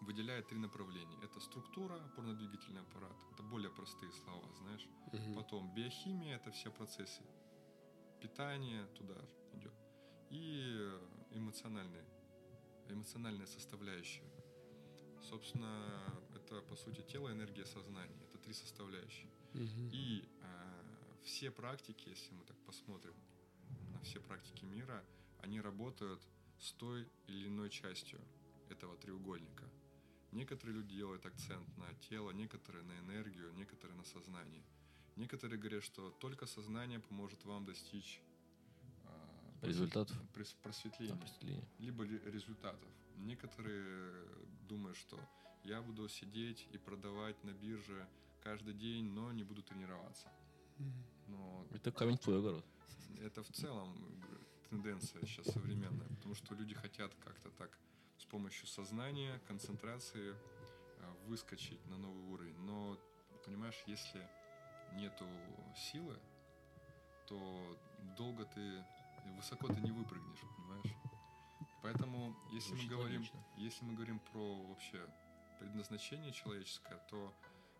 выделяет 0.02 0.46
три 0.48 0.58
направления. 0.58 1.18
Это 1.22 1.40
структура, 1.40 1.94
опорно-двигательный 1.96 2.82
аппарат. 2.82 3.16
Это 3.32 3.42
более 3.42 3.70
простые 3.70 4.12
слова, 4.12 4.48
знаешь. 4.54 4.86
Мгм. 5.12 5.34
Потом 5.34 5.74
биохимия, 5.74 6.36
это 6.36 6.50
все 6.52 6.70
процессы. 6.70 7.22
Питание 8.20 8.86
туда 8.94 9.16
идет. 9.54 9.74
И 10.30 10.76
э, 10.76 11.00
эмоциональные, 11.32 12.04
эмоциональная 12.88 13.46
составляющая. 13.46 14.28
Собственно, 15.22 16.14
это, 16.34 16.60
по 16.62 16.76
сути, 16.76 17.02
тело, 17.02 17.30
энергия, 17.30 17.64
сознание. 17.66 18.18
Это 18.28 18.38
три 18.38 18.52
составляющие. 18.52 19.30
Мгм. 19.54 19.90
И 19.92 20.24
э, 20.42 20.78
все 21.24 21.50
практики, 21.50 22.08
если 22.08 22.32
мы 22.34 22.44
так 22.44 22.56
посмотрим 22.64 23.14
на 23.92 24.00
все 24.00 24.20
практики 24.20 24.64
мира, 24.64 25.04
они 25.40 25.60
работают 25.60 26.20
с 26.58 26.72
той 26.72 27.06
или 27.26 27.48
иной 27.48 27.70
частью 27.70 28.20
этого 28.68 28.96
треугольника. 28.96 29.64
Некоторые 30.32 30.76
люди 30.76 30.94
делают 30.94 31.24
акцент 31.24 31.76
на 31.78 31.92
тело, 32.08 32.30
некоторые 32.32 32.84
на 32.84 32.98
энергию, 32.98 33.52
некоторые 33.54 33.96
на 33.96 34.04
сознание. 34.04 34.62
Некоторые 35.18 35.58
говорят, 35.58 35.82
что 35.82 36.10
только 36.20 36.46
сознание 36.46 37.00
поможет 37.00 37.44
вам 37.44 37.64
достичь 37.64 38.20
э, 39.04 39.66
Результатов? 39.66 40.16
прос- 40.32 40.54
просветления 40.62 41.14
Определение. 41.14 41.64
либо 41.80 42.04
ре- 42.04 42.22
результатов. 42.30 42.88
Некоторые 43.16 44.12
думают, 44.68 44.96
что 44.96 45.18
я 45.64 45.82
буду 45.82 46.08
сидеть 46.08 46.68
и 46.72 46.78
продавать 46.78 47.42
на 47.42 47.50
бирже 47.50 48.06
каждый 48.44 48.74
день, 48.74 49.06
но 49.10 49.32
не 49.32 49.42
буду 49.42 49.60
тренироваться. 49.62 50.28
Но 51.26 51.66
Это 51.72 51.90
камень 51.90 52.16
в 52.16 52.20
твой 52.20 52.38
огород. 52.38 52.64
это 53.20 53.42
в 53.42 53.48
целом 53.48 53.92
г- 54.20 54.38
тенденция 54.70 55.20
сейчас 55.26 55.46
современная, 55.46 56.06
потому 56.08 56.34
что 56.36 56.54
люди 56.54 56.74
хотят 56.74 57.12
как-то 57.24 57.50
так 57.50 57.76
с 58.18 58.24
помощью 58.24 58.68
сознания, 58.68 59.40
концентрации 59.48 60.32
э, 61.00 61.14
выскочить 61.26 61.84
на 61.86 61.98
новый 61.98 62.22
уровень. 62.32 62.56
Но, 62.60 62.96
понимаешь, 63.44 63.82
если 63.86 64.24
нету 64.92 65.26
силы, 65.74 66.18
то 67.26 67.78
долго 68.16 68.44
ты, 68.46 68.84
высоко 69.36 69.68
ты 69.68 69.80
не 69.80 69.92
выпрыгнешь, 69.92 70.40
понимаешь? 70.56 70.94
Поэтому, 71.82 72.34
если 72.50 72.74
мы 72.74 72.86
говорим, 72.86 73.20
логично. 73.20 73.40
если 73.56 73.84
мы 73.84 73.94
говорим 73.94 74.18
про 74.18 74.66
вообще 74.66 75.08
предназначение 75.58 76.32
человеческое, 76.32 76.98
то 77.08 77.34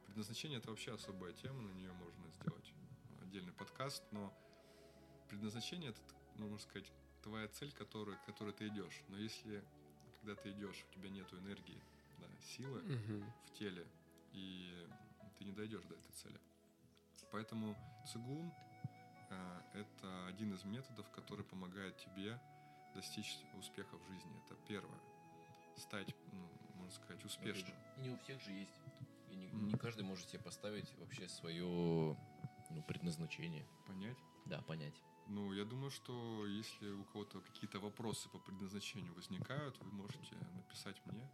предназначение 0.06 0.58
это 0.58 0.70
вообще 0.70 0.94
особая 0.94 1.32
тема, 1.32 1.60
на 1.62 1.72
нее 1.72 1.92
можно 1.92 2.30
сделать 2.30 2.72
отдельный 3.22 3.52
подкаст, 3.52 4.02
но 4.12 4.32
предназначение 5.28 5.90
это, 5.90 6.00
ну, 6.36 6.48
можно 6.48 6.58
сказать, 6.58 6.90
твоя 7.22 7.48
цель, 7.48 7.72
которую, 7.72 8.16
к 8.18 8.24
которой 8.24 8.52
ты 8.52 8.68
идешь. 8.68 9.02
Но 9.08 9.18
если, 9.18 9.62
когда 10.20 10.34
ты 10.34 10.50
идешь, 10.52 10.84
у 10.88 10.94
тебя 10.94 11.10
нету 11.10 11.36
энергии, 11.38 11.80
да, 12.18 12.26
силы 12.42 12.80
Мгм. 12.82 13.32
в 13.46 13.58
теле, 13.58 13.86
и 14.32 14.86
ты 15.38 15.44
не 15.44 15.52
дойдешь 15.52 15.84
до 15.84 15.94
этой 15.94 16.12
цели. 16.12 16.40
Поэтому 17.30 17.76
цигун 18.06 18.52
э, 19.30 19.60
это 19.74 20.26
один 20.26 20.54
из 20.54 20.64
методов, 20.64 21.10
который 21.10 21.44
помогает 21.44 21.96
тебе 21.98 22.40
достичь 22.94 23.38
успеха 23.58 23.96
в 23.96 24.06
жизни. 24.06 24.42
Это 24.46 24.54
первое. 24.66 25.00
Стать, 25.76 26.14
ну, 26.32 26.48
можно 26.74 26.90
сказать, 26.92 27.24
успешным. 27.24 27.76
Не 27.98 28.10
у 28.10 28.18
всех 28.18 28.40
же 28.40 28.50
есть. 28.50 28.74
И 29.30 29.36
не, 29.36 29.50
не 29.50 29.74
каждый 29.74 30.04
может 30.04 30.28
себе 30.28 30.42
поставить 30.42 30.92
вообще 30.98 31.28
свое 31.28 31.64
ну, 32.70 32.82
предназначение. 32.86 33.66
Понять? 33.86 34.16
Да, 34.46 34.60
понять. 34.62 34.94
Ну, 35.28 35.52
я 35.52 35.64
думаю, 35.64 35.90
что 35.90 36.46
если 36.46 36.88
у 36.90 37.04
кого-то 37.04 37.40
какие-то 37.40 37.80
вопросы 37.80 38.28
по 38.30 38.38
предназначению 38.38 39.14
возникают, 39.14 39.78
вы 39.80 39.90
можете 39.92 40.34
написать 40.54 41.00
мне. 41.04 41.28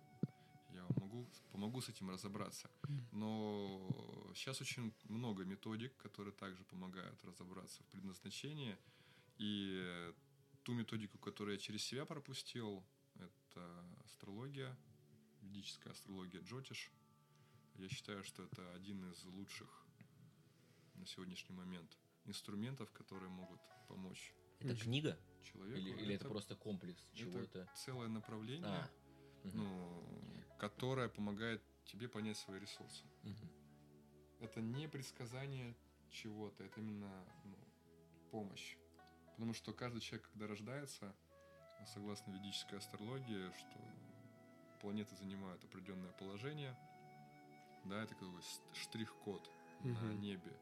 Я 1.14 1.20
вам 1.20 1.22
могу, 1.22 1.26
помогу 1.52 1.80
с 1.80 1.88
этим 1.88 2.10
разобраться. 2.10 2.70
Но 3.12 3.88
сейчас 4.34 4.60
очень 4.60 4.92
много 5.04 5.44
методик, 5.44 5.96
которые 5.96 6.32
также 6.32 6.64
помогают 6.64 7.24
разобраться 7.24 7.82
в 7.82 7.86
предназначении. 7.86 8.76
И 9.38 10.12
ту 10.62 10.74
методику, 10.74 11.18
которую 11.18 11.54
я 11.56 11.60
через 11.60 11.82
себя 11.84 12.04
пропустил, 12.04 12.84
это 13.14 13.84
астрология, 14.04 14.76
ведическая 15.42 15.90
астрология 15.90 16.40
Джотиш. 16.42 16.90
Я 17.76 17.88
считаю, 17.88 18.22
что 18.24 18.42
это 18.42 18.72
один 18.74 19.04
из 19.10 19.24
лучших 19.24 19.86
на 20.94 21.06
сегодняшний 21.06 21.54
момент 21.56 21.98
инструментов, 22.24 22.90
которые 22.92 23.28
могут 23.30 23.60
помочь 23.88 24.32
Это 24.60 24.76
книга? 24.76 25.18
человеку. 25.42 25.78
Или, 25.78 25.90
или 25.90 26.14
это, 26.14 26.28
просто 26.28 26.56
комплекс 26.56 27.04
это 27.08 27.16
чего-то? 27.16 27.68
целое 27.76 28.08
направление, 28.08 28.70
А. 28.70 28.90
Ну, 29.52 30.33
которое 30.68 31.10
помогает 31.10 31.62
тебе 31.84 32.08
понять 32.08 32.38
свои 32.38 32.58
ресурсы. 32.58 33.04
Мгм. 33.22 33.50
Это 34.40 34.62
не 34.62 34.88
предсказание 34.88 35.76
чего-то, 36.10 36.64
это 36.64 36.80
именно 36.80 37.12
ну, 37.44 37.58
помощь. 38.30 38.76
Потому 39.34 39.52
что 39.52 39.74
каждый 39.74 40.00
человек, 40.00 40.26
когда 40.30 40.46
рождается, 40.46 41.14
согласно 41.86 42.30
ведической 42.30 42.78
астрологии, 42.78 43.52
что 43.52 43.78
планеты 44.80 45.14
занимают 45.16 45.62
определенное 45.64 46.12
положение, 46.12 46.74
да, 47.84 48.02
это 48.02 48.14
как 48.14 48.30
бы 48.30 48.40
штрих-код 48.72 49.50
на 49.80 50.14
Мгм. 50.14 50.20
небе. 50.20 50.58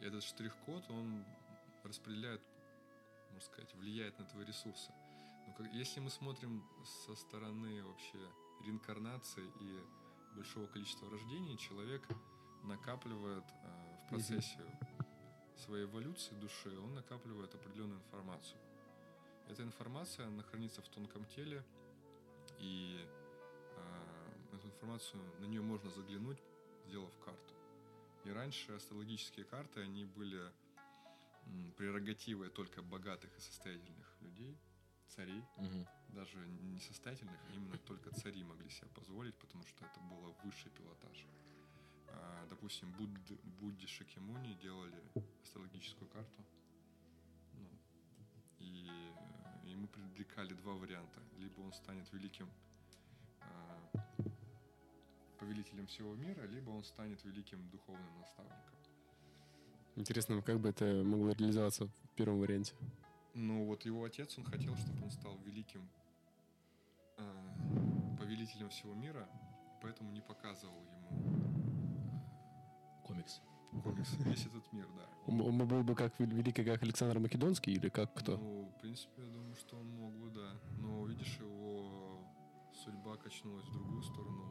И 0.00 0.04
этот 0.04 0.22
штрих-код, 0.22 0.90
он 0.90 1.24
распределяет, 1.82 2.42
можно 3.30 3.40
сказать, 3.40 3.74
влияет 3.74 4.18
на 4.18 4.26
твои 4.26 4.44
ресурсы. 4.44 4.92
Но 5.46 5.54
как, 5.54 5.66
если 5.72 6.00
мы 6.00 6.10
смотрим 6.10 6.62
со 6.84 7.14
стороны 7.14 7.82
вообще 7.84 8.18
реинкарнации 8.64 9.44
и 9.60 9.80
большого 10.36 10.66
количества 10.66 11.10
рождений, 11.10 11.56
человек 11.56 12.06
накапливает 12.64 13.44
э, 13.44 13.96
в 14.04 14.08
процессе 14.10 14.60
своей 15.56 15.84
эволюции 15.84 16.34
души, 16.34 16.78
он 16.78 16.94
накапливает 16.94 17.54
определенную 17.54 18.00
информацию. 18.00 18.58
Эта 19.48 19.62
информация, 19.62 20.26
она 20.26 20.42
хранится 20.42 20.82
в 20.82 20.88
тонком 20.88 21.24
теле, 21.26 21.64
и 22.58 23.06
э, 23.76 24.56
эту 24.56 24.66
информацию, 24.68 25.22
на 25.40 25.46
нее 25.46 25.62
можно 25.62 25.90
заглянуть, 25.90 26.42
сделав 26.86 27.16
карту. 27.18 27.54
И 28.24 28.30
раньше 28.30 28.72
астрологические 28.72 29.44
карты, 29.46 29.80
они 29.80 30.04
были 30.04 30.40
прерогативой 31.76 32.50
только 32.50 32.82
богатых 32.82 33.30
и 33.36 33.40
состоятельных 33.40 34.14
людей, 34.20 34.56
царей, 35.10 35.42
Мгм. 35.56 35.86
даже 36.08 36.38
не 36.72 36.80
состоятельных, 36.80 37.38
а 37.48 37.52
именно 37.52 37.76
только 37.78 38.10
цари 38.14 38.42
могли 38.44 38.68
себе 38.70 38.88
позволить, 38.94 39.34
потому 39.36 39.64
что 39.66 39.84
это 39.84 40.00
было 40.00 40.34
высший 40.44 40.70
пилотаж. 40.70 41.26
А, 42.08 42.46
допустим, 42.48 42.90
Будд, 42.92 43.40
Будде 43.60 43.86
Шакимуни 43.86 44.54
делали 44.54 45.02
астрологическую 45.42 46.08
карту. 46.10 46.42
Ну, 47.54 47.68
и 48.58 49.12
э, 49.64 49.68
ему 49.68 49.86
привлекали 49.88 50.54
два 50.54 50.74
варианта. 50.74 51.20
Либо 51.38 51.60
он 51.60 51.72
станет 51.72 52.12
великим 52.12 52.48
а, 53.42 53.90
повелителем 55.38 55.86
всего 55.86 56.14
мира, 56.14 56.42
либо 56.46 56.70
он 56.70 56.84
станет 56.84 57.24
великим 57.24 57.68
духовным 57.70 58.18
наставником. 58.18 58.78
Интересно, 59.96 60.42
как 60.42 60.60
бы 60.60 60.68
это 60.68 60.84
могло 61.04 61.32
реализоваться 61.32 61.86
в 61.86 62.08
первом 62.14 62.40
варианте? 62.40 62.74
Ну 63.34 63.64
вот 63.66 63.84
его 63.84 64.04
отец, 64.04 64.36
он 64.38 64.44
хотел, 64.44 64.76
чтобы 64.76 65.04
он 65.04 65.10
стал 65.10 65.38
великим 65.44 65.88
э, 67.18 68.16
повелителем 68.18 68.68
всего 68.70 68.94
мира, 68.94 69.28
поэтому 69.82 70.10
не 70.12 70.20
показывал 70.20 70.74
ему 70.84 71.10
Комикс. 73.06 73.40
э, 73.72 73.80
комикс 73.82 74.12
«Весь 74.24 74.46
этот 74.46 74.72
мир», 74.72 74.86
да. 74.96 75.06
Он, 75.26 75.40
он 75.40 75.68
был 75.68 75.82
бы 75.82 75.94
как 75.94 76.18
вел- 76.18 76.34
великий, 76.34 76.64
как 76.64 76.82
Александр 76.82 77.18
Македонский 77.18 77.72
или 77.72 77.88
как 77.88 78.12
кто? 78.14 78.36
Ну, 78.36 78.64
в 78.76 78.80
принципе, 78.80 79.22
я 79.22 79.28
думаю, 79.28 79.54
что 79.56 79.76
он 79.78 79.88
мог 79.90 80.12
бы, 80.14 80.30
да. 80.30 80.52
Но, 80.78 81.06
видишь, 81.06 81.36
его 81.38 82.18
судьба 82.84 83.16
качнулась 83.16 83.66
в 83.66 83.72
другую 83.72 84.02
сторону. 84.02 84.42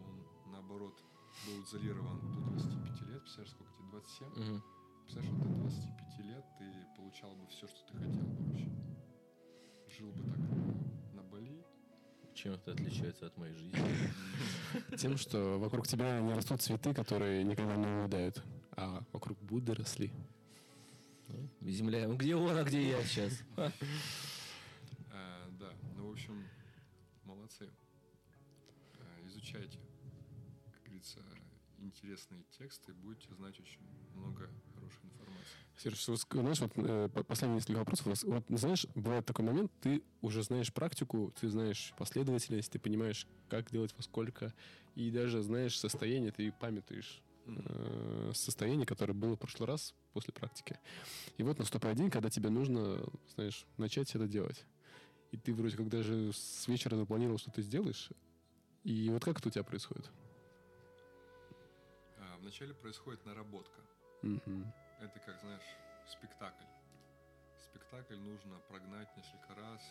Он, 0.46 0.52
наоборот, 0.52 1.04
был 1.46 1.64
изолирован 1.64 2.20
до 2.22 2.40
25 2.52 3.02
лет. 3.10 3.22
Представляешь, 3.22 3.52
сколько 3.52 3.72
тебе? 3.74 3.90
27? 3.92 4.28
Мгм. 4.30 4.64
Представляешь, 5.10 5.34
вот 5.39 5.47
до 5.47 5.57
25 5.62 6.20
лет 6.20 6.45
ты 6.60 6.66
получал 6.95 7.36
бы 7.36 7.47
все, 7.47 7.68
что 7.68 7.84
ты 7.88 7.97
хотел 7.97 8.12
бы 8.12 8.43
вообще. 8.45 8.70
Жил 9.97 10.12
бы 10.12 10.24
так 10.24 10.38
э, 10.38 11.16
на 11.16 11.24
Бали. 11.24 11.66
Чем 12.36 12.53
это 12.53 12.74
отличается 12.74 13.26
от 13.26 13.36
моей 13.36 13.55
жизни? 13.55 13.80
Тем, 14.99 15.18
что 15.18 15.57
вокруг 15.57 15.88
тебя 15.88 16.20
не 16.20 16.32
растут 16.32 16.62
цветы, 16.62 16.93
которые 16.93 17.43
никогда 17.43 17.76
не 17.76 17.88
увядают, 17.88 18.43
а 18.78 19.03
вокруг 19.12 19.39
Будды 19.39 19.74
росли. 19.74 20.12
Ну, 21.28 21.49
Земля. 21.62 22.07
Ну, 22.07 22.16
Где 22.16 22.36
он, 22.36 22.55
а 22.55 22.64
где 22.64 22.89
я 22.89 23.03
сейчас? 23.03 23.41
Э, 25.12 25.49
да, 25.60 25.72
ну, 25.95 26.07
в 26.07 26.12
общем, 26.12 26.45
молодцы. 27.24 27.68
Э, 28.99 29.26
изучайте, 29.26 29.80
как 30.72 30.84
говорится, 30.84 31.20
интересные 31.80 32.43
тексты, 32.57 32.93
будете 32.93 33.34
знать 33.34 33.60
очень 33.60 33.82
много 34.14 34.51
хорошей 34.96 35.14
информации. 35.14 35.58
Сереж, 35.78 36.08
вот, 36.08 36.20
знаешь, 36.32 36.60
вот 36.60 36.72
э, 36.76 37.10
по- 37.14 37.24
последние 37.24 37.56
несколько 37.56 37.78
вопросов. 37.78 38.08
у 38.08 38.10
нас. 38.10 38.24
Вот, 38.24 38.44
знаешь, 38.50 38.86
бывает 38.96 39.26
такой 39.26 39.46
момент, 39.46 39.72
ты 39.82 40.04
уже 40.22 40.44
знаешь 40.44 40.74
практику, 40.74 41.34
ты 41.40 41.48
знаешь 41.48 41.94
последовательность, 41.98 42.72
ты 42.72 42.80
понимаешь, 42.80 43.28
как 43.50 43.72
делать 43.72 43.94
во 43.96 44.04
сколько, 44.04 44.54
и 44.96 45.10
даже 45.12 45.42
знаешь 45.42 45.80
состояние, 45.80 46.32
ты 46.32 46.52
памятуешь 46.52 47.22
э, 47.46 48.32
состояние, 48.34 48.86
которое 48.86 49.14
было 49.14 49.36
в 49.36 49.40
прошлый 49.40 49.68
раз 49.68 49.94
после 50.14 50.34
практики. 50.34 50.78
И 51.38 51.44
вот 51.44 51.60
наступает 51.60 51.98
день, 51.98 52.10
когда 52.10 52.30
тебе 52.30 52.50
нужно, 52.50 53.02
знаешь, 53.36 53.66
начать 53.78 54.14
это 54.16 54.28
делать. 54.28 54.66
И 55.32 55.38
ты 55.38 55.54
вроде 55.54 55.78
как 55.78 55.88
даже 55.90 56.34
с 56.34 56.68
вечера 56.68 56.96
запланировал, 56.96 57.38
что 57.38 57.52
ты 57.52 57.62
сделаешь. 57.62 58.10
И 58.84 59.10
вот 59.10 59.24
как 59.24 59.40
это 59.40 59.50
у 59.50 59.52
тебя 59.52 59.64
происходит? 59.64 60.10
А, 62.18 62.38
Вначале 62.42 62.74
происходит 62.74 63.26
наработка. 63.26 63.82
Мгм. 64.22 64.74
Это 65.00 65.20
как, 65.20 65.40
знаешь, 65.40 65.78
спектакль. 66.08 66.66
Спектакль 67.72 68.16
нужно 68.18 68.60
прогнать 68.68 69.08
несколько 69.16 69.56
раз. 69.56 69.82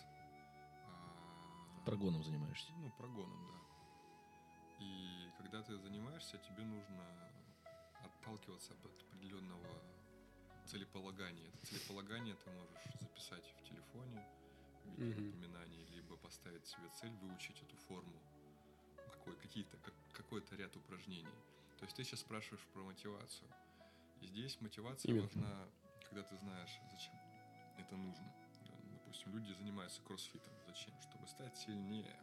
а, 0.86 1.84
Прогоном 1.84 2.22
занимаешься. 2.22 2.72
Ну, 2.76 2.90
прогоном, 2.98 3.38
да. 3.46 3.54
И 4.78 5.32
когда 5.38 5.62
ты 5.62 5.76
занимаешься, 5.78 6.38
тебе 6.38 6.62
нужно 6.64 7.04
отталкиваться 8.04 8.74
от 8.74 8.84
определенного 8.86 9.82
целеполагания. 10.66 11.48
Это 11.48 11.66
целеполагание 11.66 12.34
ты 12.44 12.50
можешь 12.50 12.84
записать 13.00 13.44
в 13.58 13.62
телефоне 13.68 14.22
в 14.84 14.88
виде 15.00 15.14
Мгм. 15.14 15.24
напоминаний, 15.26 15.84
либо 15.94 16.16
поставить 16.16 16.66
себе 16.66 16.88
цель 16.90 17.14
выучить 17.16 17.62
эту 17.62 17.76
форму, 17.88 18.20
какой, 19.10 19.36
какие-то, 19.36 19.76
как, 19.78 19.94
какой-то 20.12 20.56
ряд 20.56 20.76
упражнений. 20.76 21.34
То 21.78 21.84
есть 21.84 21.96
ты 21.96 22.04
сейчас 22.04 22.20
спрашиваешь 22.20 22.64
про 22.74 22.82
мотивацию. 22.82 23.48
И 24.20 24.26
здесь 24.26 24.60
мотивация 24.60 25.10
Именно. 25.10 25.24
важна, 25.24 25.68
когда 26.08 26.22
ты 26.22 26.36
знаешь, 26.36 26.80
зачем 26.92 27.14
это 27.78 27.96
нужно. 27.96 28.32
Допустим, 28.92 29.32
люди 29.32 29.52
занимаются 29.52 30.02
кроссфитом. 30.02 30.52
Зачем? 30.66 30.94
Чтобы 31.00 31.26
стать 31.26 31.56
сильнее. 31.56 32.16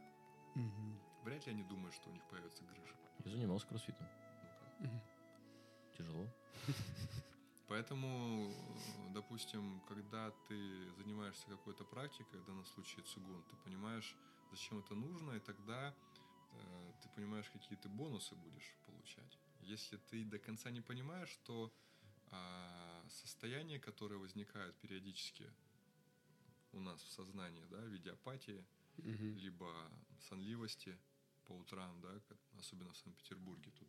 Вряд 1.23 1.45
ли 1.47 1.53
они 1.53 1.63
думают, 1.63 1.95
что 1.95 2.09
у 2.09 2.13
них 2.13 2.23
появится 2.29 2.63
грыжа. 2.63 2.95
Я 3.25 3.31
занимался 3.31 3.67
кроссфитом. 3.67 4.07
Мгм. 4.79 5.01
Тяжело. 5.97 6.27
Поэтому, 7.67 8.51
э, 8.51 9.13
допустим, 9.13 9.81
когда 9.87 10.31
ты 10.47 10.91
занимаешься 10.97 11.47
какой-то 11.47 11.83
практикой, 11.83 12.39
в 12.39 12.45
данном 12.45 12.65
случае 12.65 13.03
цигун, 13.05 13.43
ты 13.49 13.55
понимаешь, 13.63 14.15
зачем 14.51 14.79
это 14.79 14.93
нужно, 14.93 15.31
и 15.31 15.39
тогда 15.39 15.95
э, 16.51 16.91
ты 17.01 17.09
понимаешь, 17.09 17.49
какие 17.49 17.77
ты 17.77 17.89
бонусы 17.89 18.35
будешь 18.35 18.75
получать. 18.85 19.39
Если 19.65 19.97
ты 19.97 20.23
до 20.25 20.37
конца 20.37 20.69
не 20.71 20.81
понимаешь, 20.81 21.35
то 21.43 21.71
а, 22.31 23.03
состояние, 23.09 23.79
которое 23.79 24.17
возникает 24.17 24.75
периодически 24.75 25.49
у 26.73 26.79
нас 26.79 27.01
в 27.01 27.09
сознании, 27.09 27.65
да, 27.71 27.77
в 27.77 27.87
виде 27.87 28.11
апатии, 28.11 28.63
Мгм. 28.97 29.37
либо 29.37 29.91
сонливости 30.29 30.97
по 31.45 31.53
утрам, 31.53 31.99
да, 32.01 32.21
особенно 32.59 32.91
в 32.93 32.97
Санкт-Петербурге. 32.97 33.71
Тут 33.77 33.87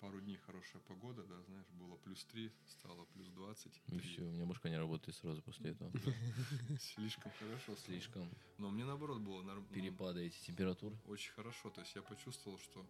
пару 0.00 0.20
дней 0.20 0.36
хорошая 0.38 0.82
погода, 0.82 1.22
да, 1.24 1.40
знаешь, 1.42 1.68
было 1.72 1.96
плюс 1.96 2.24
3, 2.24 2.50
стало 2.66 3.04
плюс 3.06 3.28
20. 3.28 3.80
И 3.88 3.98
все, 4.00 4.22
у 4.22 4.30
меня 4.32 4.46
башка 4.46 4.68
не 4.70 4.76
работает 4.78 5.16
сразу 5.16 5.42
после 5.42 5.70
этого. 5.72 5.92
Слишком 6.80 7.30
хорошо. 7.32 7.76
Слишком 7.76 8.28
Но 8.58 8.70
мне 8.70 8.84
наоборот 8.84 9.20
было 9.20 9.42
норм- 9.42 9.66
ну, 9.68 9.74
перепады 9.74 10.26
эти 10.26 10.38
температур. 10.46 10.92
очень 11.06 11.32
хорошо. 11.32 11.70
То 11.70 11.80
есть 11.82 11.94
я 11.94 12.02
почувствовал, 12.02 12.58
что 12.58 12.84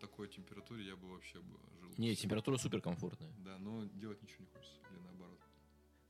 такой 0.00 0.28
температуре 0.28 0.86
я 0.86 0.96
бы 0.96 1.08
вообще 1.12 1.40
бы 1.40 1.58
жил. 1.80 1.90
Не, 1.98 2.14
температура 2.16 2.56
супер 2.56 2.80
комфортная. 2.80 3.32
Да, 3.44 3.58
но 3.58 3.84
делать 3.84 4.20
ничего 4.22 4.40
не 4.40 4.46
хочется. 4.46 4.80
Или 4.90 4.98
наоборот. 5.00 5.38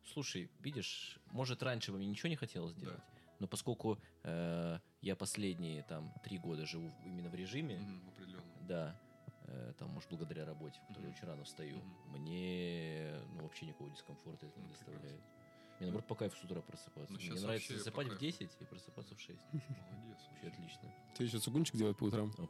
Слушай, 0.05 0.51
видишь, 0.61 1.19
может 1.33 1.63
раньше 1.63 1.93
бы 1.93 1.99
мне 1.99 2.07
ничего 2.07 2.29
не 2.29 2.37
хотелось 2.37 2.75
Да. 2.75 2.81
делать, 2.81 3.03
но 3.39 3.47
поскольку 3.47 3.99
э, 4.25 4.79
я 5.03 5.17
последние 5.17 5.83
там 5.83 6.13
три 6.23 6.39
года 6.39 6.67
живу 6.67 6.91
именно 7.05 7.29
в 7.29 7.35
режиме, 7.35 7.79
Мгм, 7.81 8.09
определенно. 8.09 8.53
да, 8.63 9.01
э, 9.45 9.73
там, 9.79 9.91
может, 9.91 10.09
благодаря 10.11 10.45
работе, 10.45 10.81
в 10.81 10.87
которой 10.87 11.07
Мгм. 11.07 11.13
очень 11.15 11.27
рано 11.27 11.45
встаю, 11.45 11.77
Мгм. 11.79 12.19
мне 12.19 13.21
ну, 13.35 13.43
вообще 13.43 13.67
никакого 13.67 13.91
дискомфорта 13.91 14.47
это 14.47 14.59
не 14.59 14.67
Ну, 14.67 14.73
доставляет. 14.73 15.23
Мне, 15.79 15.87
наоборот, 15.87 16.07
по 16.07 16.15
кайфу 16.15 16.37
с 16.37 16.45
утра 16.45 16.61
просыпаться. 16.61 17.13
Ну, 17.15 17.19
Мне 17.21 17.41
нравится 17.41 17.77
засыпать 17.79 18.07
в 18.09 18.11
кайфу. 18.11 18.21
10 18.21 18.57
и 18.61 18.65
просыпаться 18.65 19.15
в 19.15 19.21
6. 19.21 19.41
Молодец. 19.53 20.29
Вообще 20.31 20.49
отлично. 20.49 20.89
Ты 21.15 21.25
еще 21.25 21.39
цугунчик 21.39 21.77
делать 21.77 21.97
по 21.97 22.05
утрам? 22.05 22.31
Да. 22.37 22.49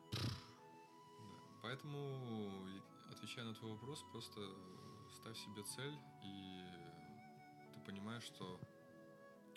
Поэтому, 1.70 2.66
отвечая 3.12 3.44
на 3.44 3.54
твой 3.54 3.70
вопрос, 3.70 4.04
просто 4.10 4.40
ставь 5.14 5.38
себе 5.38 5.62
цель, 5.62 5.96
и 6.24 6.64
ты 7.72 7.80
понимаешь, 7.86 8.24
что 8.24 8.60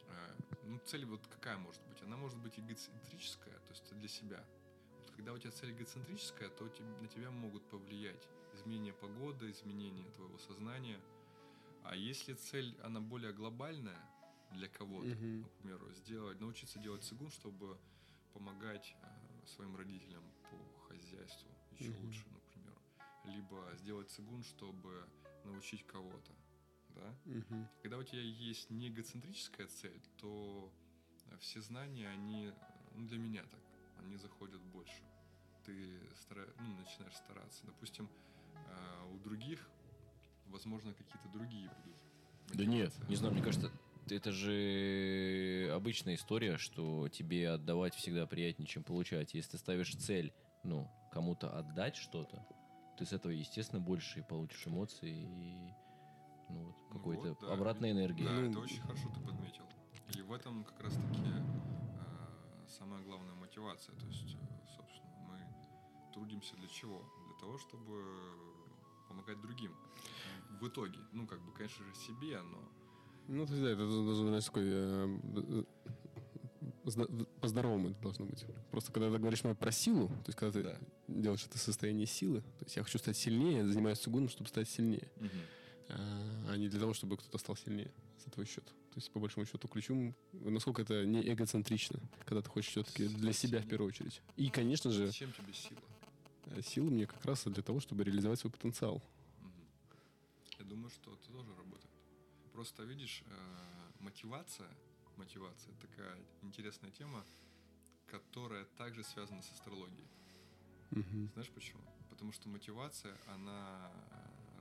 э, 0.08 0.36
ну, 0.66 0.78
цель 0.86 1.06
вот 1.06 1.26
какая 1.26 1.58
может 1.58 1.82
быть? 1.88 2.04
Она 2.04 2.16
может 2.16 2.38
быть 2.38 2.60
эгоцентрическая, 2.60 3.56
то 3.56 3.72
есть 3.72 3.98
для 3.98 4.08
себя. 4.08 4.46
Вот 5.00 5.10
когда 5.16 5.34
у 5.34 5.40
тебя 5.40 5.50
цель 5.54 5.72
эгоцентрическая, 5.72 6.50
то 6.50 6.66
на 7.02 7.08
тебя 7.08 7.32
могут 7.32 7.68
повлиять 7.72 8.28
изменение 8.54 8.94
погоды, 8.94 9.50
изменение 9.50 10.08
твоего 10.12 10.38
сознания. 10.38 11.00
А 11.84 11.96
если 11.96 12.36
цель, 12.36 12.78
она 12.84 13.02
более 13.02 13.34
глобальная 13.34 14.00
для 14.52 14.68
кого-то, 14.68 15.16
к 15.16 15.52
примеру, 15.62 15.92
сделать, 15.94 16.40
научиться 16.40 16.78
делать 16.78 17.04
цигун, 17.04 17.32
чтобы 17.32 17.76
помогать 18.34 18.96
э, 19.02 19.48
своим 19.48 19.76
родителям 19.76 20.24
по 20.52 20.80
хозяйству 20.88 21.50
еще 21.80 21.92
Мгм. 21.92 22.06
лучше, 22.06 22.26
ну, 22.32 22.40
к 22.40 22.54
примеру. 22.54 22.82
Либо 23.26 23.76
сделать 23.76 24.10
цигун, 24.10 24.44
чтобы 24.44 25.08
научить 25.44 25.86
кого-то, 25.86 26.34
да. 26.90 27.16
Мгм. 27.26 27.68
Когда 27.82 27.98
у 27.98 28.04
тебя 28.04 28.22
есть 28.22 28.70
не 28.70 28.90
эгоцентрическая 28.90 29.68
цель, 29.68 30.02
то 30.18 30.72
все 31.40 31.62
знания, 31.62 32.08
они, 32.10 32.52
ну, 32.96 33.08
для 33.08 33.18
меня 33.18 33.44
так, 33.44 33.62
они 34.00 34.18
заходят 34.18 34.62
больше. 34.62 35.04
Ты 35.66 36.00
стара... 36.16 36.48
ну, 36.60 36.76
начинаешь 36.76 37.16
стараться. 37.16 37.66
Допустим, 37.66 38.10
э, 38.68 39.10
у 39.14 39.18
других, 39.20 39.70
возможно, 40.48 40.94
какие-то 40.94 41.30
другие 41.30 41.70
будут. 41.70 41.98
Да 42.54 42.66
нет, 42.66 42.94
не 43.08 43.16
знаю, 43.16 43.34
мне 43.34 43.42
кажется, 43.42 43.72
это 44.10 44.32
же 44.32 45.70
обычная 45.74 46.16
история, 46.16 46.58
что 46.58 47.08
тебе 47.10 47.50
отдавать 47.50 47.96
всегда 47.96 48.28
приятнее, 48.28 48.68
чем 48.68 48.84
получать. 48.84 49.34
Если 49.34 49.52
ты 49.52 49.58
ставишь 49.58 49.96
цель, 49.96 50.34
ну, 50.64 50.90
кому-то 51.14 51.56
отдать 51.56 51.96
что-то, 51.96 52.46
ты 52.98 53.06
с 53.06 53.14
этого, 53.14 53.32
естественно, 53.32 53.80
больше 53.82 54.20
и 54.20 54.24
получишь 54.24 54.68
эмоций 54.68 55.12
и 55.12 55.74
ну, 56.50 56.66
вот, 56.66 56.76
Ну 56.90 56.98
какой-то 56.98 57.30
вот, 57.30 57.40
да. 57.42 57.54
обратной 57.54 57.92
энергии. 57.92 58.26
Да, 58.26 58.32
Ну, 58.32 58.50
это 58.50 58.60
очень 58.60 58.82
хорошо 58.82 59.10
ты 59.14 59.22
подметил. 59.22 59.64
И 60.16 60.22
в 60.22 60.34
этом 60.34 60.64
как 60.64 60.80
раз-таки 60.82 61.22
э, 61.24 62.68
самая 62.68 63.02
главная 63.04 63.36
мотивация. 63.36 63.96
То 63.96 64.06
есть, 64.08 64.36
э, 64.36 64.68
собственно, 64.76 65.16
мы 65.30 66.14
трудимся 66.14 66.56
для 66.58 66.68
чего? 66.68 67.04
Для 67.28 67.40
того, 67.40 67.58
чтобы 67.60 68.04
помогать 69.08 69.40
другим. 69.42 69.76
В 70.60 70.68
итоге, 70.68 71.00
ну, 71.12 71.28
как 71.28 71.40
бы, 71.42 71.52
конечно 71.54 71.86
же, 71.86 71.94
себе, 71.96 72.42
но 72.42 72.58
Ну, 73.28 73.46
то 73.46 73.54
есть, 73.54 73.64
да, 73.64 73.70
это 73.72 73.88
должен 73.88 74.32
быть 74.34 74.46
такой... 74.46 74.64
э, 74.66 75.64
По-здоровому 76.84 77.90
это 77.92 78.02
должно 78.02 78.26
быть. 78.26 78.46
Просто 78.72 78.92
когда 78.92 79.10
ты 79.12 79.18
говоришь 79.18 79.42
про 79.42 79.72
силу, 79.72 80.08
то 80.10 80.24
есть 80.28 80.38
когда 80.38 80.52
ты 80.52 80.64
Да. 80.64 80.80
делаешь 81.08 81.46
это 81.46 81.58
состояние 81.58 82.06
силы, 82.08 82.42
то 82.42 82.66
есть 82.66 82.76
я 82.76 82.84
хочу 82.84 82.98
стать 83.00 83.16
сильнее, 83.18 83.58
я 83.60 83.68
занимаюсь 83.68 84.00
цигуном, 84.00 84.28
чтобы 84.30 84.50
стать 84.50 84.70
сильнее, 84.70 85.10
а 85.90 86.50
а 86.50 86.58
не 86.58 86.68
для 86.70 86.80
того, 86.80 86.94
чтобы 86.94 87.18
кто-то 87.18 87.38
стал 87.38 87.56
сильнее 87.56 87.92
за 88.24 88.30
твой 88.32 88.46
счет. 88.46 88.66
То 88.66 88.98
есть, 89.00 89.10
по 89.12 89.20
большому 89.20 89.46
счету, 89.48 89.68
ключом, 89.68 90.14
насколько 90.34 90.82
это 90.84 91.04
не 91.06 91.22
эгоцентрично, 91.34 92.00
когда 92.26 92.42
ты 92.44 92.50
хочешь 92.50 92.72
все-таки 92.72 93.08
для 93.08 93.34
себя 93.34 93.60
в 93.60 93.68
первую 93.68 93.88
очередь. 93.88 94.22
И, 94.38 94.50
конечно 94.50 94.92
же, 94.92 95.08
зачем 95.08 95.32
тебе 95.34 95.52
сила? 95.54 95.80
э, 96.48 96.62
сила 96.62 96.90
мне 96.90 97.08
как 97.08 97.26
раз 97.26 97.44
для 97.46 97.64
того, 97.64 97.80
чтобы 97.80 98.04
реализовать 98.04 98.40
свой 98.40 98.52
потенциал. 98.52 99.02
Я 100.60 100.66
думаю, 100.66 100.90
что 100.92 101.14
это 101.14 101.32
тоже 101.32 101.56
работает. 101.56 101.90
Просто 102.54 102.84
видишь, 102.84 103.24
э, 103.26 103.34
мотивация, 104.00 104.68
мотивация 105.18 105.74
такая 105.76 106.18
интересная 106.42 106.92
тема, 106.92 107.24
которая 108.08 108.66
также 108.78 109.04
связана 109.04 109.42
с 109.42 109.52
астрологией. 109.52 110.08
Мгм. 110.92 111.30
Знаешь 111.34 111.50
почему? 111.52 111.82
Потому 112.10 112.32
что 112.32 112.50
мотивация, 112.50 113.18
она 113.28 113.92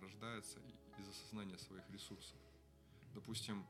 рождается 0.00 0.58
из 0.98 1.08
осознания 1.08 1.58
своих 1.58 1.88
ресурсов. 1.90 2.38
Допустим, 3.14 3.64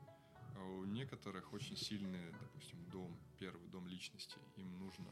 у 0.55 0.85
некоторых 0.85 1.51
очень 1.53 1.75
сильный, 1.75 2.31
допустим, 2.31 2.77
дом, 2.91 3.17
первый 3.39 3.67
дом 3.69 3.87
личности. 3.87 4.37
Им 4.57 4.79
нужно 4.79 5.11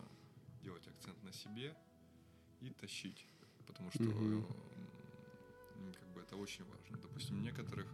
делать 0.64 0.88
акцент 0.88 1.22
на 1.24 1.34
себе 1.34 1.76
и 2.62 2.70
тащить. 2.70 3.26
Потому 3.68 3.92
что 3.92 4.04
м, 4.04 5.94
как 5.94 6.08
бы 6.10 6.22
это 6.22 6.36
очень 6.36 6.64
важно. 6.66 6.98
Допустим, 7.02 7.42
некоторых, 7.42 7.88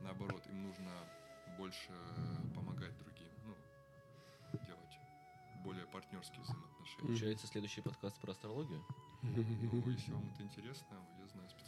наоборот, 0.00 0.46
им 0.46 0.62
нужно 0.62 1.08
больше 1.56 1.92
помогать 2.54 2.96
другим. 2.98 3.28
Ну, 3.44 3.54
делать 4.66 4.98
более 5.64 5.86
партнерские 5.86 6.42
взаимоотношения. 6.42 7.06
Получается, 7.06 7.46
следующий 7.46 7.80
подкаст 7.80 8.20
про 8.20 8.32
астрологию? 8.32 8.84
Ну, 9.22 9.42
если 9.90 10.12
вам 10.12 10.28
это 10.32 10.42
интересно, 10.42 10.96
я 11.18 11.26
знаю 11.28 11.48
специалистов. 11.48 11.67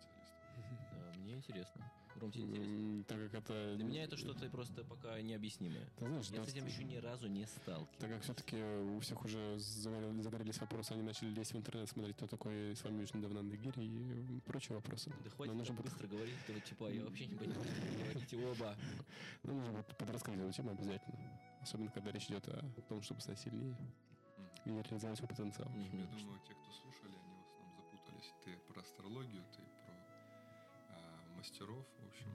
Интересно. 1.40 1.90
Ром, 2.16 2.30
тебе 2.30 2.44
интересно? 2.44 3.04
Так 3.04 3.18
как 3.18 3.34
это... 3.34 3.76
Для 3.76 3.84
меня 3.84 4.04
это 4.04 4.16
что-то 4.18 4.48
просто 4.50 4.84
пока 4.84 5.20
необъяснимое. 5.22 5.88
Ты 5.96 6.06
знаешь, 6.06 6.26
Я 6.28 6.44
с 6.44 6.48
этим 6.48 6.66
еще 6.66 6.84
ни 6.84 6.96
разу 6.96 7.28
не 7.28 7.46
сталкивался. 7.46 7.98
Так 7.98 8.10
как 8.10 8.22
все-таки 8.22 8.62
у 8.62 9.00
всех 9.00 9.24
уже 9.24 9.38
загорели- 9.56 10.20
загорелись 10.20 10.60
вопросы, 10.60 10.92
они 10.92 11.02
начали 11.02 11.30
лезть 11.30 11.54
в 11.54 11.56
интернет, 11.56 11.88
смотреть, 11.88 12.16
кто 12.16 12.26
такой 12.26 12.76
с 12.76 12.84
вами 12.84 13.06
недавно 13.14 13.42
Нагири 13.42 13.86
и 13.86 14.40
прочие 14.40 14.76
вопросы. 14.76 15.10
Да 15.24 15.30
хватит 15.30 15.52
Нам 15.52 15.58
нужно, 15.58 15.76
так 15.76 15.84
быстро 15.86 16.06
говорить, 16.08 16.34
этого 16.44 16.60
типа, 16.60 16.90
я 16.90 17.04
вообще 17.04 17.26
не 17.26 17.36
понимаю, 17.36 17.64
что 17.64 17.80
вы 17.80 18.02
говорите 18.02 18.36
оба. 18.36 18.76
нам 19.44 19.56
нужно 19.56 19.72
будет 19.72 19.96
подрассказать 19.96 20.40
эту 20.40 20.52
тему 20.52 20.70
обязательно. 20.72 21.40
Особенно, 21.62 21.90
когда 21.90 22.12
речь 22.12 22.26
идет 22.26 22.46
о 22.48 22.62
том, 22.88 23.02
чтобы 23.02 23.22
стать 23.22 23.38
сильнее 23.38 23.76
и 24.66 24.70
реализовать 24.70 25.16
свой 25.16 25.28
потенциал. 25.28 25.70
Я 25.74 26.04
думаю, 26.06 26.38
те, 26.46 26.52
кто 26.52 26.70
слушали, 26.72 27.14
они 27.16 27.34
в 27.34 27.48
основном 27.48 27.76
запутались. 27.76 28.34
Ты 28.44 28.56
про 28.72 28.80
астрологию, 28.82 29.42
ты 29.56 29.62
а, 29.62 29.69
мастеров, 31.40 31.86
в 31.98 32.06
общем. 32.06 32.30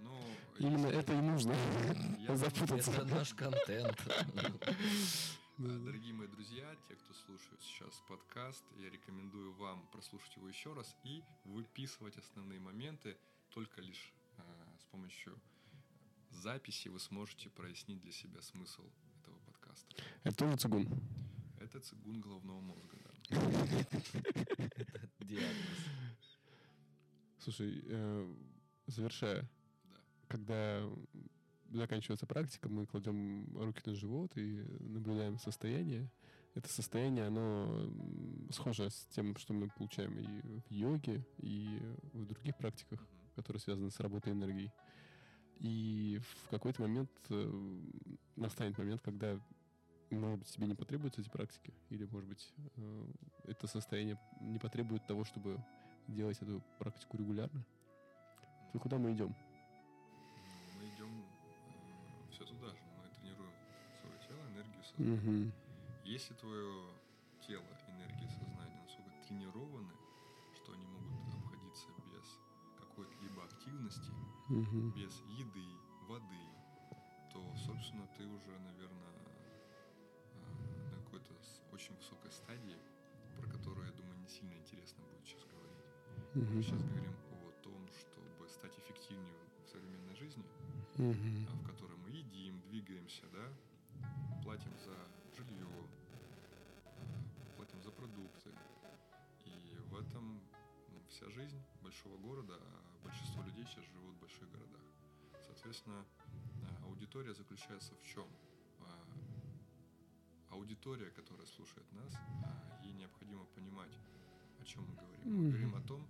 Ну, 0.00 0.16
Именно 0.58 0.86
если- 0.86 0.98
это 1.00 1.12
и 1.12 1.20
нужно. 1.20 1.54
Я 2.20 2.36
запутаться. 2.36 2.92
Это 2.92 3.04
наш 3.06 3.34
контент. 3.34 3.98
Дорогие 5.58 6.14
мои 6.14 6.28
друзья, 6.28 6.76
те, 6.88 6.94
кто 6.94 7.14
слушает 7.14 7.60
сейчас 7.62 8.00
подкаст, 8.08 8.64
я 8.76 8.90
рекомендую 8.90 9.52
вам 9.54 9.86
прослушать 9.92 10.36
его 10.36 10.48
еще 10.48 10.72
раз 10.72 10.96
и 11.04 11.22
выписывать 11.44 12.16
основные 12.16 12.60
моменты. 12.60 13.16
Только 13.50 13.80
лишь 13.80 14.12
а, 14.36 14.42
с 14.80 14.84
помощью 14.86 15.36
записи 16.30 16.88
вы 16.88 16.98
сможете 17.00 17.50
прояснить 17.50 18.00
для 18.02 18.10
себя 18.12 18.40
смысл 18.42 18.82
этого 19.20 19.38
подкаста. 19.46 19.94
Это 20.24 20.36
тоже 20.36 20.56
цигун. 20.56 20.88
Это 21.60 21.80
цигун 21.80 22.20
головного 22.20 22.60
мозга, 22.60 22.96
да. 23.04 23.10
Диагноз. 25.20 25.73
Слушай, 27.44 27.82
э, 27.84 28.34
завершая, 28.86 29.42
Да. 29.42 29.96
когда 30.28 30.82
заканчивается 31.70 32.26
практика, 32.26 32.70
мы 32.70 32.86
кладем 32.86 33.54
руки 33.54 33.82
на 33.84 33.94
живот 33.94 34.34
и 34.36 34.64
наблюдаем 34.80 35.38
состояние. 35.38 36.10
Это 36.54 36.72
состояние, 36.72 37.26
оно 37.26 37.90
схоже 38.50 38.88
с 38.88 39.06
тем, 39.14 39.36
что 39.36 39.52
мы 39.52 39.68
получаем 39.68 40.18
и 40.18 40.60
в 40.68 40.70
йоге, 40.72 41.26
и 41.36 41.82
в 42.14 42.24
других 42.24 42.56
практиках, 42.56 43.06
которые 43.34 43.60
связаны 43.60 43.90
с 43.90 44.00
работой 44.00 44.32
энергии. 44.32 44.72
И 45.58 46.18
в 46.44 46.48
какой-то 46.48 46.80
момент 46.80 47.10
э, 47.28 47.82
настанет 48.36 48.78
момент, 48.78 49.02
когда, 49.02 49.38
может 50.10 50.38
быть, 50.38 50.48
тебе 50.48 50.66
не 50.66 50.74
потребуются 50.74 51.20
эти 51.20 51.28
практики, 51.28 51.74
или, 51.90 52.06
может 52.06 52.28
быть, 52.28 52.54
э, 52.76 53.12
это 53.48 53.66
состояние 53.66 54.18
не 54.40 54.58
потребует 54.58 55.06
того, 55.06 55.24
чтобы 55.24 55.62
делать 56.08 56.40
эту 56.40 56.60
практику 56.78 57.16
регулярно. 57.16 57.64
То 58.72 58.78
куда 58.78 58.98
мы 58.98 59.12
идем? 59.12 59.34
Мы 60.76 60.88
идем 60.88 61.10
все 62.30 62.44
туда 62.44 62.68
же. 62.68 62.82
Мы 63.02 63.08
тренируем 63.20 63.52
свое 64.00 64.18
тело, 64.26 64.42
энергию, 64.48 64.82
сознание. 64.84 65.16
Мгм. 65.16 65.52
Если 66.04 66.34
твое 66.34 66.94
тело, 67.46 67.64
энергия, 67.88 68.28
сознание 68.28 68.80
настолько 68.82 69.10
тренированы, 69.28 69.94
что 70.54 70.72
они 70.72 70.84
могут 70.86 71.34
обходиться 71.34 71.86
без 72.10 72.40
какой-либо 72.78 73.44
активности, 73.44 74.12
Мгм. 74.48 74.90
без 74.90 75.20
еды, 75.26 75.78
воды, 76.08 76.46
то, 77.32 77.54
собственно, 77.66 78.06
ты 78.16 78.26
уже, 78.26 78.58
наверное, 78.58 79.12
на 80.90 80.96
какой-то 80.96 81.32
очень 81.72 81.94
высокой 81.96 82.30
стадии, 82.32 82.78
про 83.36 83.46
которую, 83.48 83.86
я 83.86 83.92
думаю, 83.92 84.18
не 84.18 84.28
сильно 84.28 84.54
интересно 84.54 85.04
будет 85.04 85.26
сейчас 85.26 85.44
говорить. 85.46 85.73
Мы 86.34 86.40
Мгм. 86.42 86.62
сейчас 86.64 86.82
говорим 86.82 87.14
о 87.30 87.62
том, 87.62 87.88
чтобы 87.94 88.48
стать 88.48 88.76
эффективнее 88.78 89.38
в 89.64 89.68
современной 89.68 90.16
жизни, 90.16 90.42
а, 90.98 91.52
в 91.54 91.64
которой 91.64 91.96
мы 91.98 92.10
едим, 92.10 92.60
двигаемся, 92.62 93.22
да, 93.32 93.46
платим 94.42 94.76
за 94.84 94.96
жилье, 95.36 95.68
а, 96.86 97.56
платим 97.56 97.80
за 97.84 97.92
продукты. 97.92 98.50
И 99.44 99.78
в 99.90 99.94
этом 99.94 100.40
ну, 100.90 101.00
вся 101.08 101.30
жизнь 101.30 101.62
большого 101.82 102.16
города, 102.18 102.54
а 102.58 103.04
большинство 103.04 103.40
людей 103.44 103.64
сейчас 103.66 103.84
живут 103.92 104.16
в 104.16 104.20
больших 104.20 104.50
городах. 104.50 104.82
Соответственно, 105.46 106.04
а, 106.64 106.84
аудитория 106.86 107.32
заключается 107.34 107.94
в 107.94 108.02
чем? 108.02 108.26
Аудитория, 110.50 111.10
которая 111.10 111.46
слушает 111.46 111.86
нас, 111.92 112.12
ей 112.82 112.92
необходимо 112.94 113.44
понимать, 113.54 113.90
о 114.60 114.64
чем 114.64 114.82
мы 114.82 114.94
говорим. 114.94 115.44
Мы 115.44 115.48
говорим 115.50 115.74
о 115.76 115.80
том, 115.82 116.06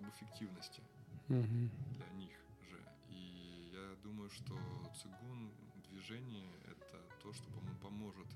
об 0.00 0.08
эффективности 0.08 0.82
Мгм. 1.28 1.70
для 1.92 2.08
них 2.10 2.36
же. 2.70 2.80
И 3.08 3.70
я 3.72 3.96
думаю, 4.02 4.30
что 4.30 4.56
цигун 4.94 5.52
движение 5.88 6.50
это 6.64 6.98
то, 7.22 7.32
что 7.32 7.44
пом- 7.50 7.78
поможет 7.82 8.26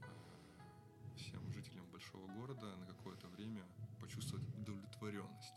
а, 0.00 0.06
всем 1.16 1.52
жителям 1.52 1.86
большого 1.90 2.26
города 2.28 2.76
на 2.76 2.86
какое-то 2.86 3.26
время 3.28 3.64
почувствовать 4.00 4.46
удовлетворенность. 4.56 5.54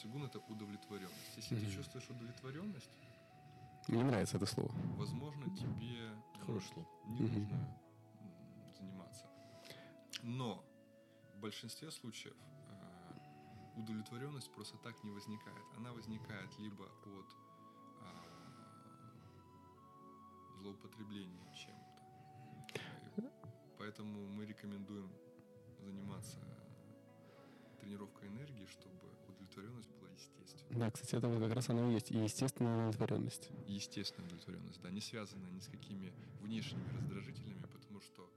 Цигун 0.00 0.24
это 0.24 0.38
удовлетворенность. 0.48 1.36
Если 1.36 1.56
ты 1.56 1.62
Мгм. 1.66 1.72
чувствуешь 1.72 2.08
удовлетворенность, 2.10 2.90
Мне 3.88 4.04
нравится 4.04 4.36
это 4.36 4.46
слово. 4.46 4.70
возможно, 4.96 5.44
тебе 5.56 6.14
ну, 6.38 6.46
Хорошее 6.46 6.72
слово. 6.74 6.88
не 7.06 7.20
Мгм. 7.22 7.40
нужно 7.40 7.66
заниматься. 8.78 9.26
Но 10.22 10.64
в 11.34 11.38
большинстве 11.40 11.90
случаев 11.90 12.36
э, 12.36 12.59
удовлетворенность 13.76 14.52
просто 14.52 14.76
так 14.78 15.02
не 15.04 15.10
возникает. 15.10 15.64
Она 15.76 15.92
возникает 15.92 16.58
либо 16.58 16.84
от 16.84 17.34
э, 18.00 18.06
злоупотребления 20.58 21.52
чем-то. 21.54 21.90
Поэтому 23.78 24.26
мы 24.28 24.44
рекомендуем 24.44 25.10
заниматься 25.80 26.38
тренировкой 27.80 28.28
энергии, 28.28 28.66
чтобы 28.66 29.08
удовлетворенность 29.28 29.90
была 29.92 30.10
естественной. 30.10 30.78
Да, 30.78 30.90
кстати, 30.90 31.14
это 31.14 31.28
вот 31.28 31.38
как 31.40 31.52
раз 31.54 31.70
оно 31.70 31.90
и 31.90 31.94
есть. 31.94 32.10
И 32.10 32.18
естественная 32.18 32.76
удовлетворенность. 32.76 33.50
Естественная 33.66 34.28
удовлетворенность, 34.28 34.80
да, 34.82 34.90
не 34.90 35.00
связанная 35.00 35.50
ни 35.50 35.60
с 35.60 35.68
какими 35.68 36.12
внешними 36.40 36.88
раздражителями, 36.92 37.62
потому 37.62 38.00
что, 38.00 38.30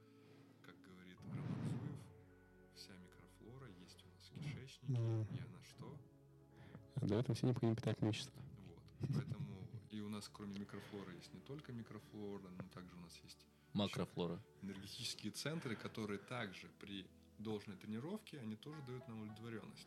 и 4.88 4.94
она 4.94 5.62
что? 5.62 5.96
Дает 7.06 7.28
нам 7.28 7.34
все 7.34 7.46
необходимые 7.46 7.76
питательные 7.76 8.12
вещества. 8.12 8.42
Вот. 9.00 9.08
Поэтому 9.14 9.44
и 9.90 10.00
у 10.00 10.08
нас, 10.08 10.28
кроме 10.32 10.58
микрофлоры, 10.58 11.14
есть 11.14 11.32
не 11.34 11.40
только 11.40 11.72
микрофлора, 11.72 12.48
но 12.58 12.64
также 12.72 12.94
у 12.96 13.00
нас 13.00 13.16
есть 13.22 13.38
Макрофлора. 13.72 14.40
энергетические 14.62 15.32
центры, 15.32 15.76
которые 15.76 16.18
также 16.18 16.68
при 16.80 17.06
должной 17.38 17.76
тренировке, 17.76 18.38
они 18.40 18.56
тоже 18.56 18.80
дают 18.82 19.06
нам 19.08 19.22
удовлетворенность. 19.22 19.86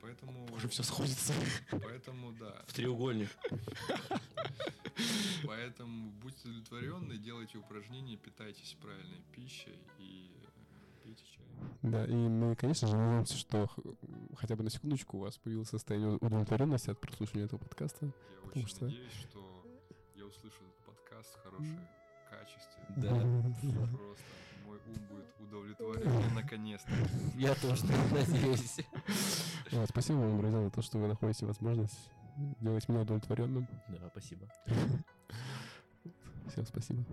Поэтому, 0.00 0.46
Уже 0.54 0.68
все 0.68 0.82
сходится. 0.82 1.32
поэтому 1.70 2.32
да, 2.32 2.62
В 2.66 2.72
треугольник. 2.72 3.30
поэтому 5.46 6.10
будьте 6.12 6.48
удовлетворены, 6.48 7.16
делайте 7.18 7.58
упражнения, 7.58 8.16
питайтесь 8.16 8.76
правильной 8.80 9.22
пищей 9.32 9.78
и 9.98 10.30
э, 10.42 11.02
пейте 11.04 11.24
чай. 11.26 11.44
Да, 11.82 12.04
и 12.06 12.12
мы, 12.14 12.56
конечно 12.56 12.88
же, 12.88 12.96
надеемся, 12.96 13.36
что 13.36 13.68
хотя 14.40 14.56
бы 14.56 14.62
на 14.64 14.70
секундочку 14.70 15.18
у 15.18 15.20
вас 15.20 15.36
появилось 15.38 15.68
состояние 15.68 16.16
удовлетворенности 16.20 16.90
от 16.90 16.98
прослушивания 17.00 17.44
этого 17.46 17.58
подкаста. 17.60 18.06
Я 18.06 18.12
Потому 18.42 18.64
очень 18.64 18.66
что- 18.68 18.84
надеюсь, 18.86 19.12
что 19.12 19.64
я 20.16 20.24
услышу 20.26 20.56
этот 20.64 20.84
подкаст 20.86 21.36
в 21.36 21.42
хорошем 21.42 21.80
качестве. 22.30 22.82
Да. 22.96 23.10
Просто 23.96 24.24
мой 24.66 24.78
ум 24.86 25.06
будет 25.08 25.26
удовлетворен 25.40 26.34
наконец-то. 26.34 26.90
Я 27.36 27.54
тоже 27.56 27.84
надеюсь. 27.86 28.78
Вот, 29.72 29.88
спасибо 29.88 30.16
вам, 30.18 30.38
друзья, 30.38 30.62
за 30.64 30.70
то, 30.70 30.82
что 30.82 30.98
вы 30.98 31.08
находите 31.08 31.46
возможность 31.46 32.10
делать 32.60 32.88
меня 32.88 33.02
удовлетворенным. 33.02 33.68
Да, 33.88 34.08
спасибо. 34.10 34.46
Всем 36.48 36.64
спасибо. 36.66 37.04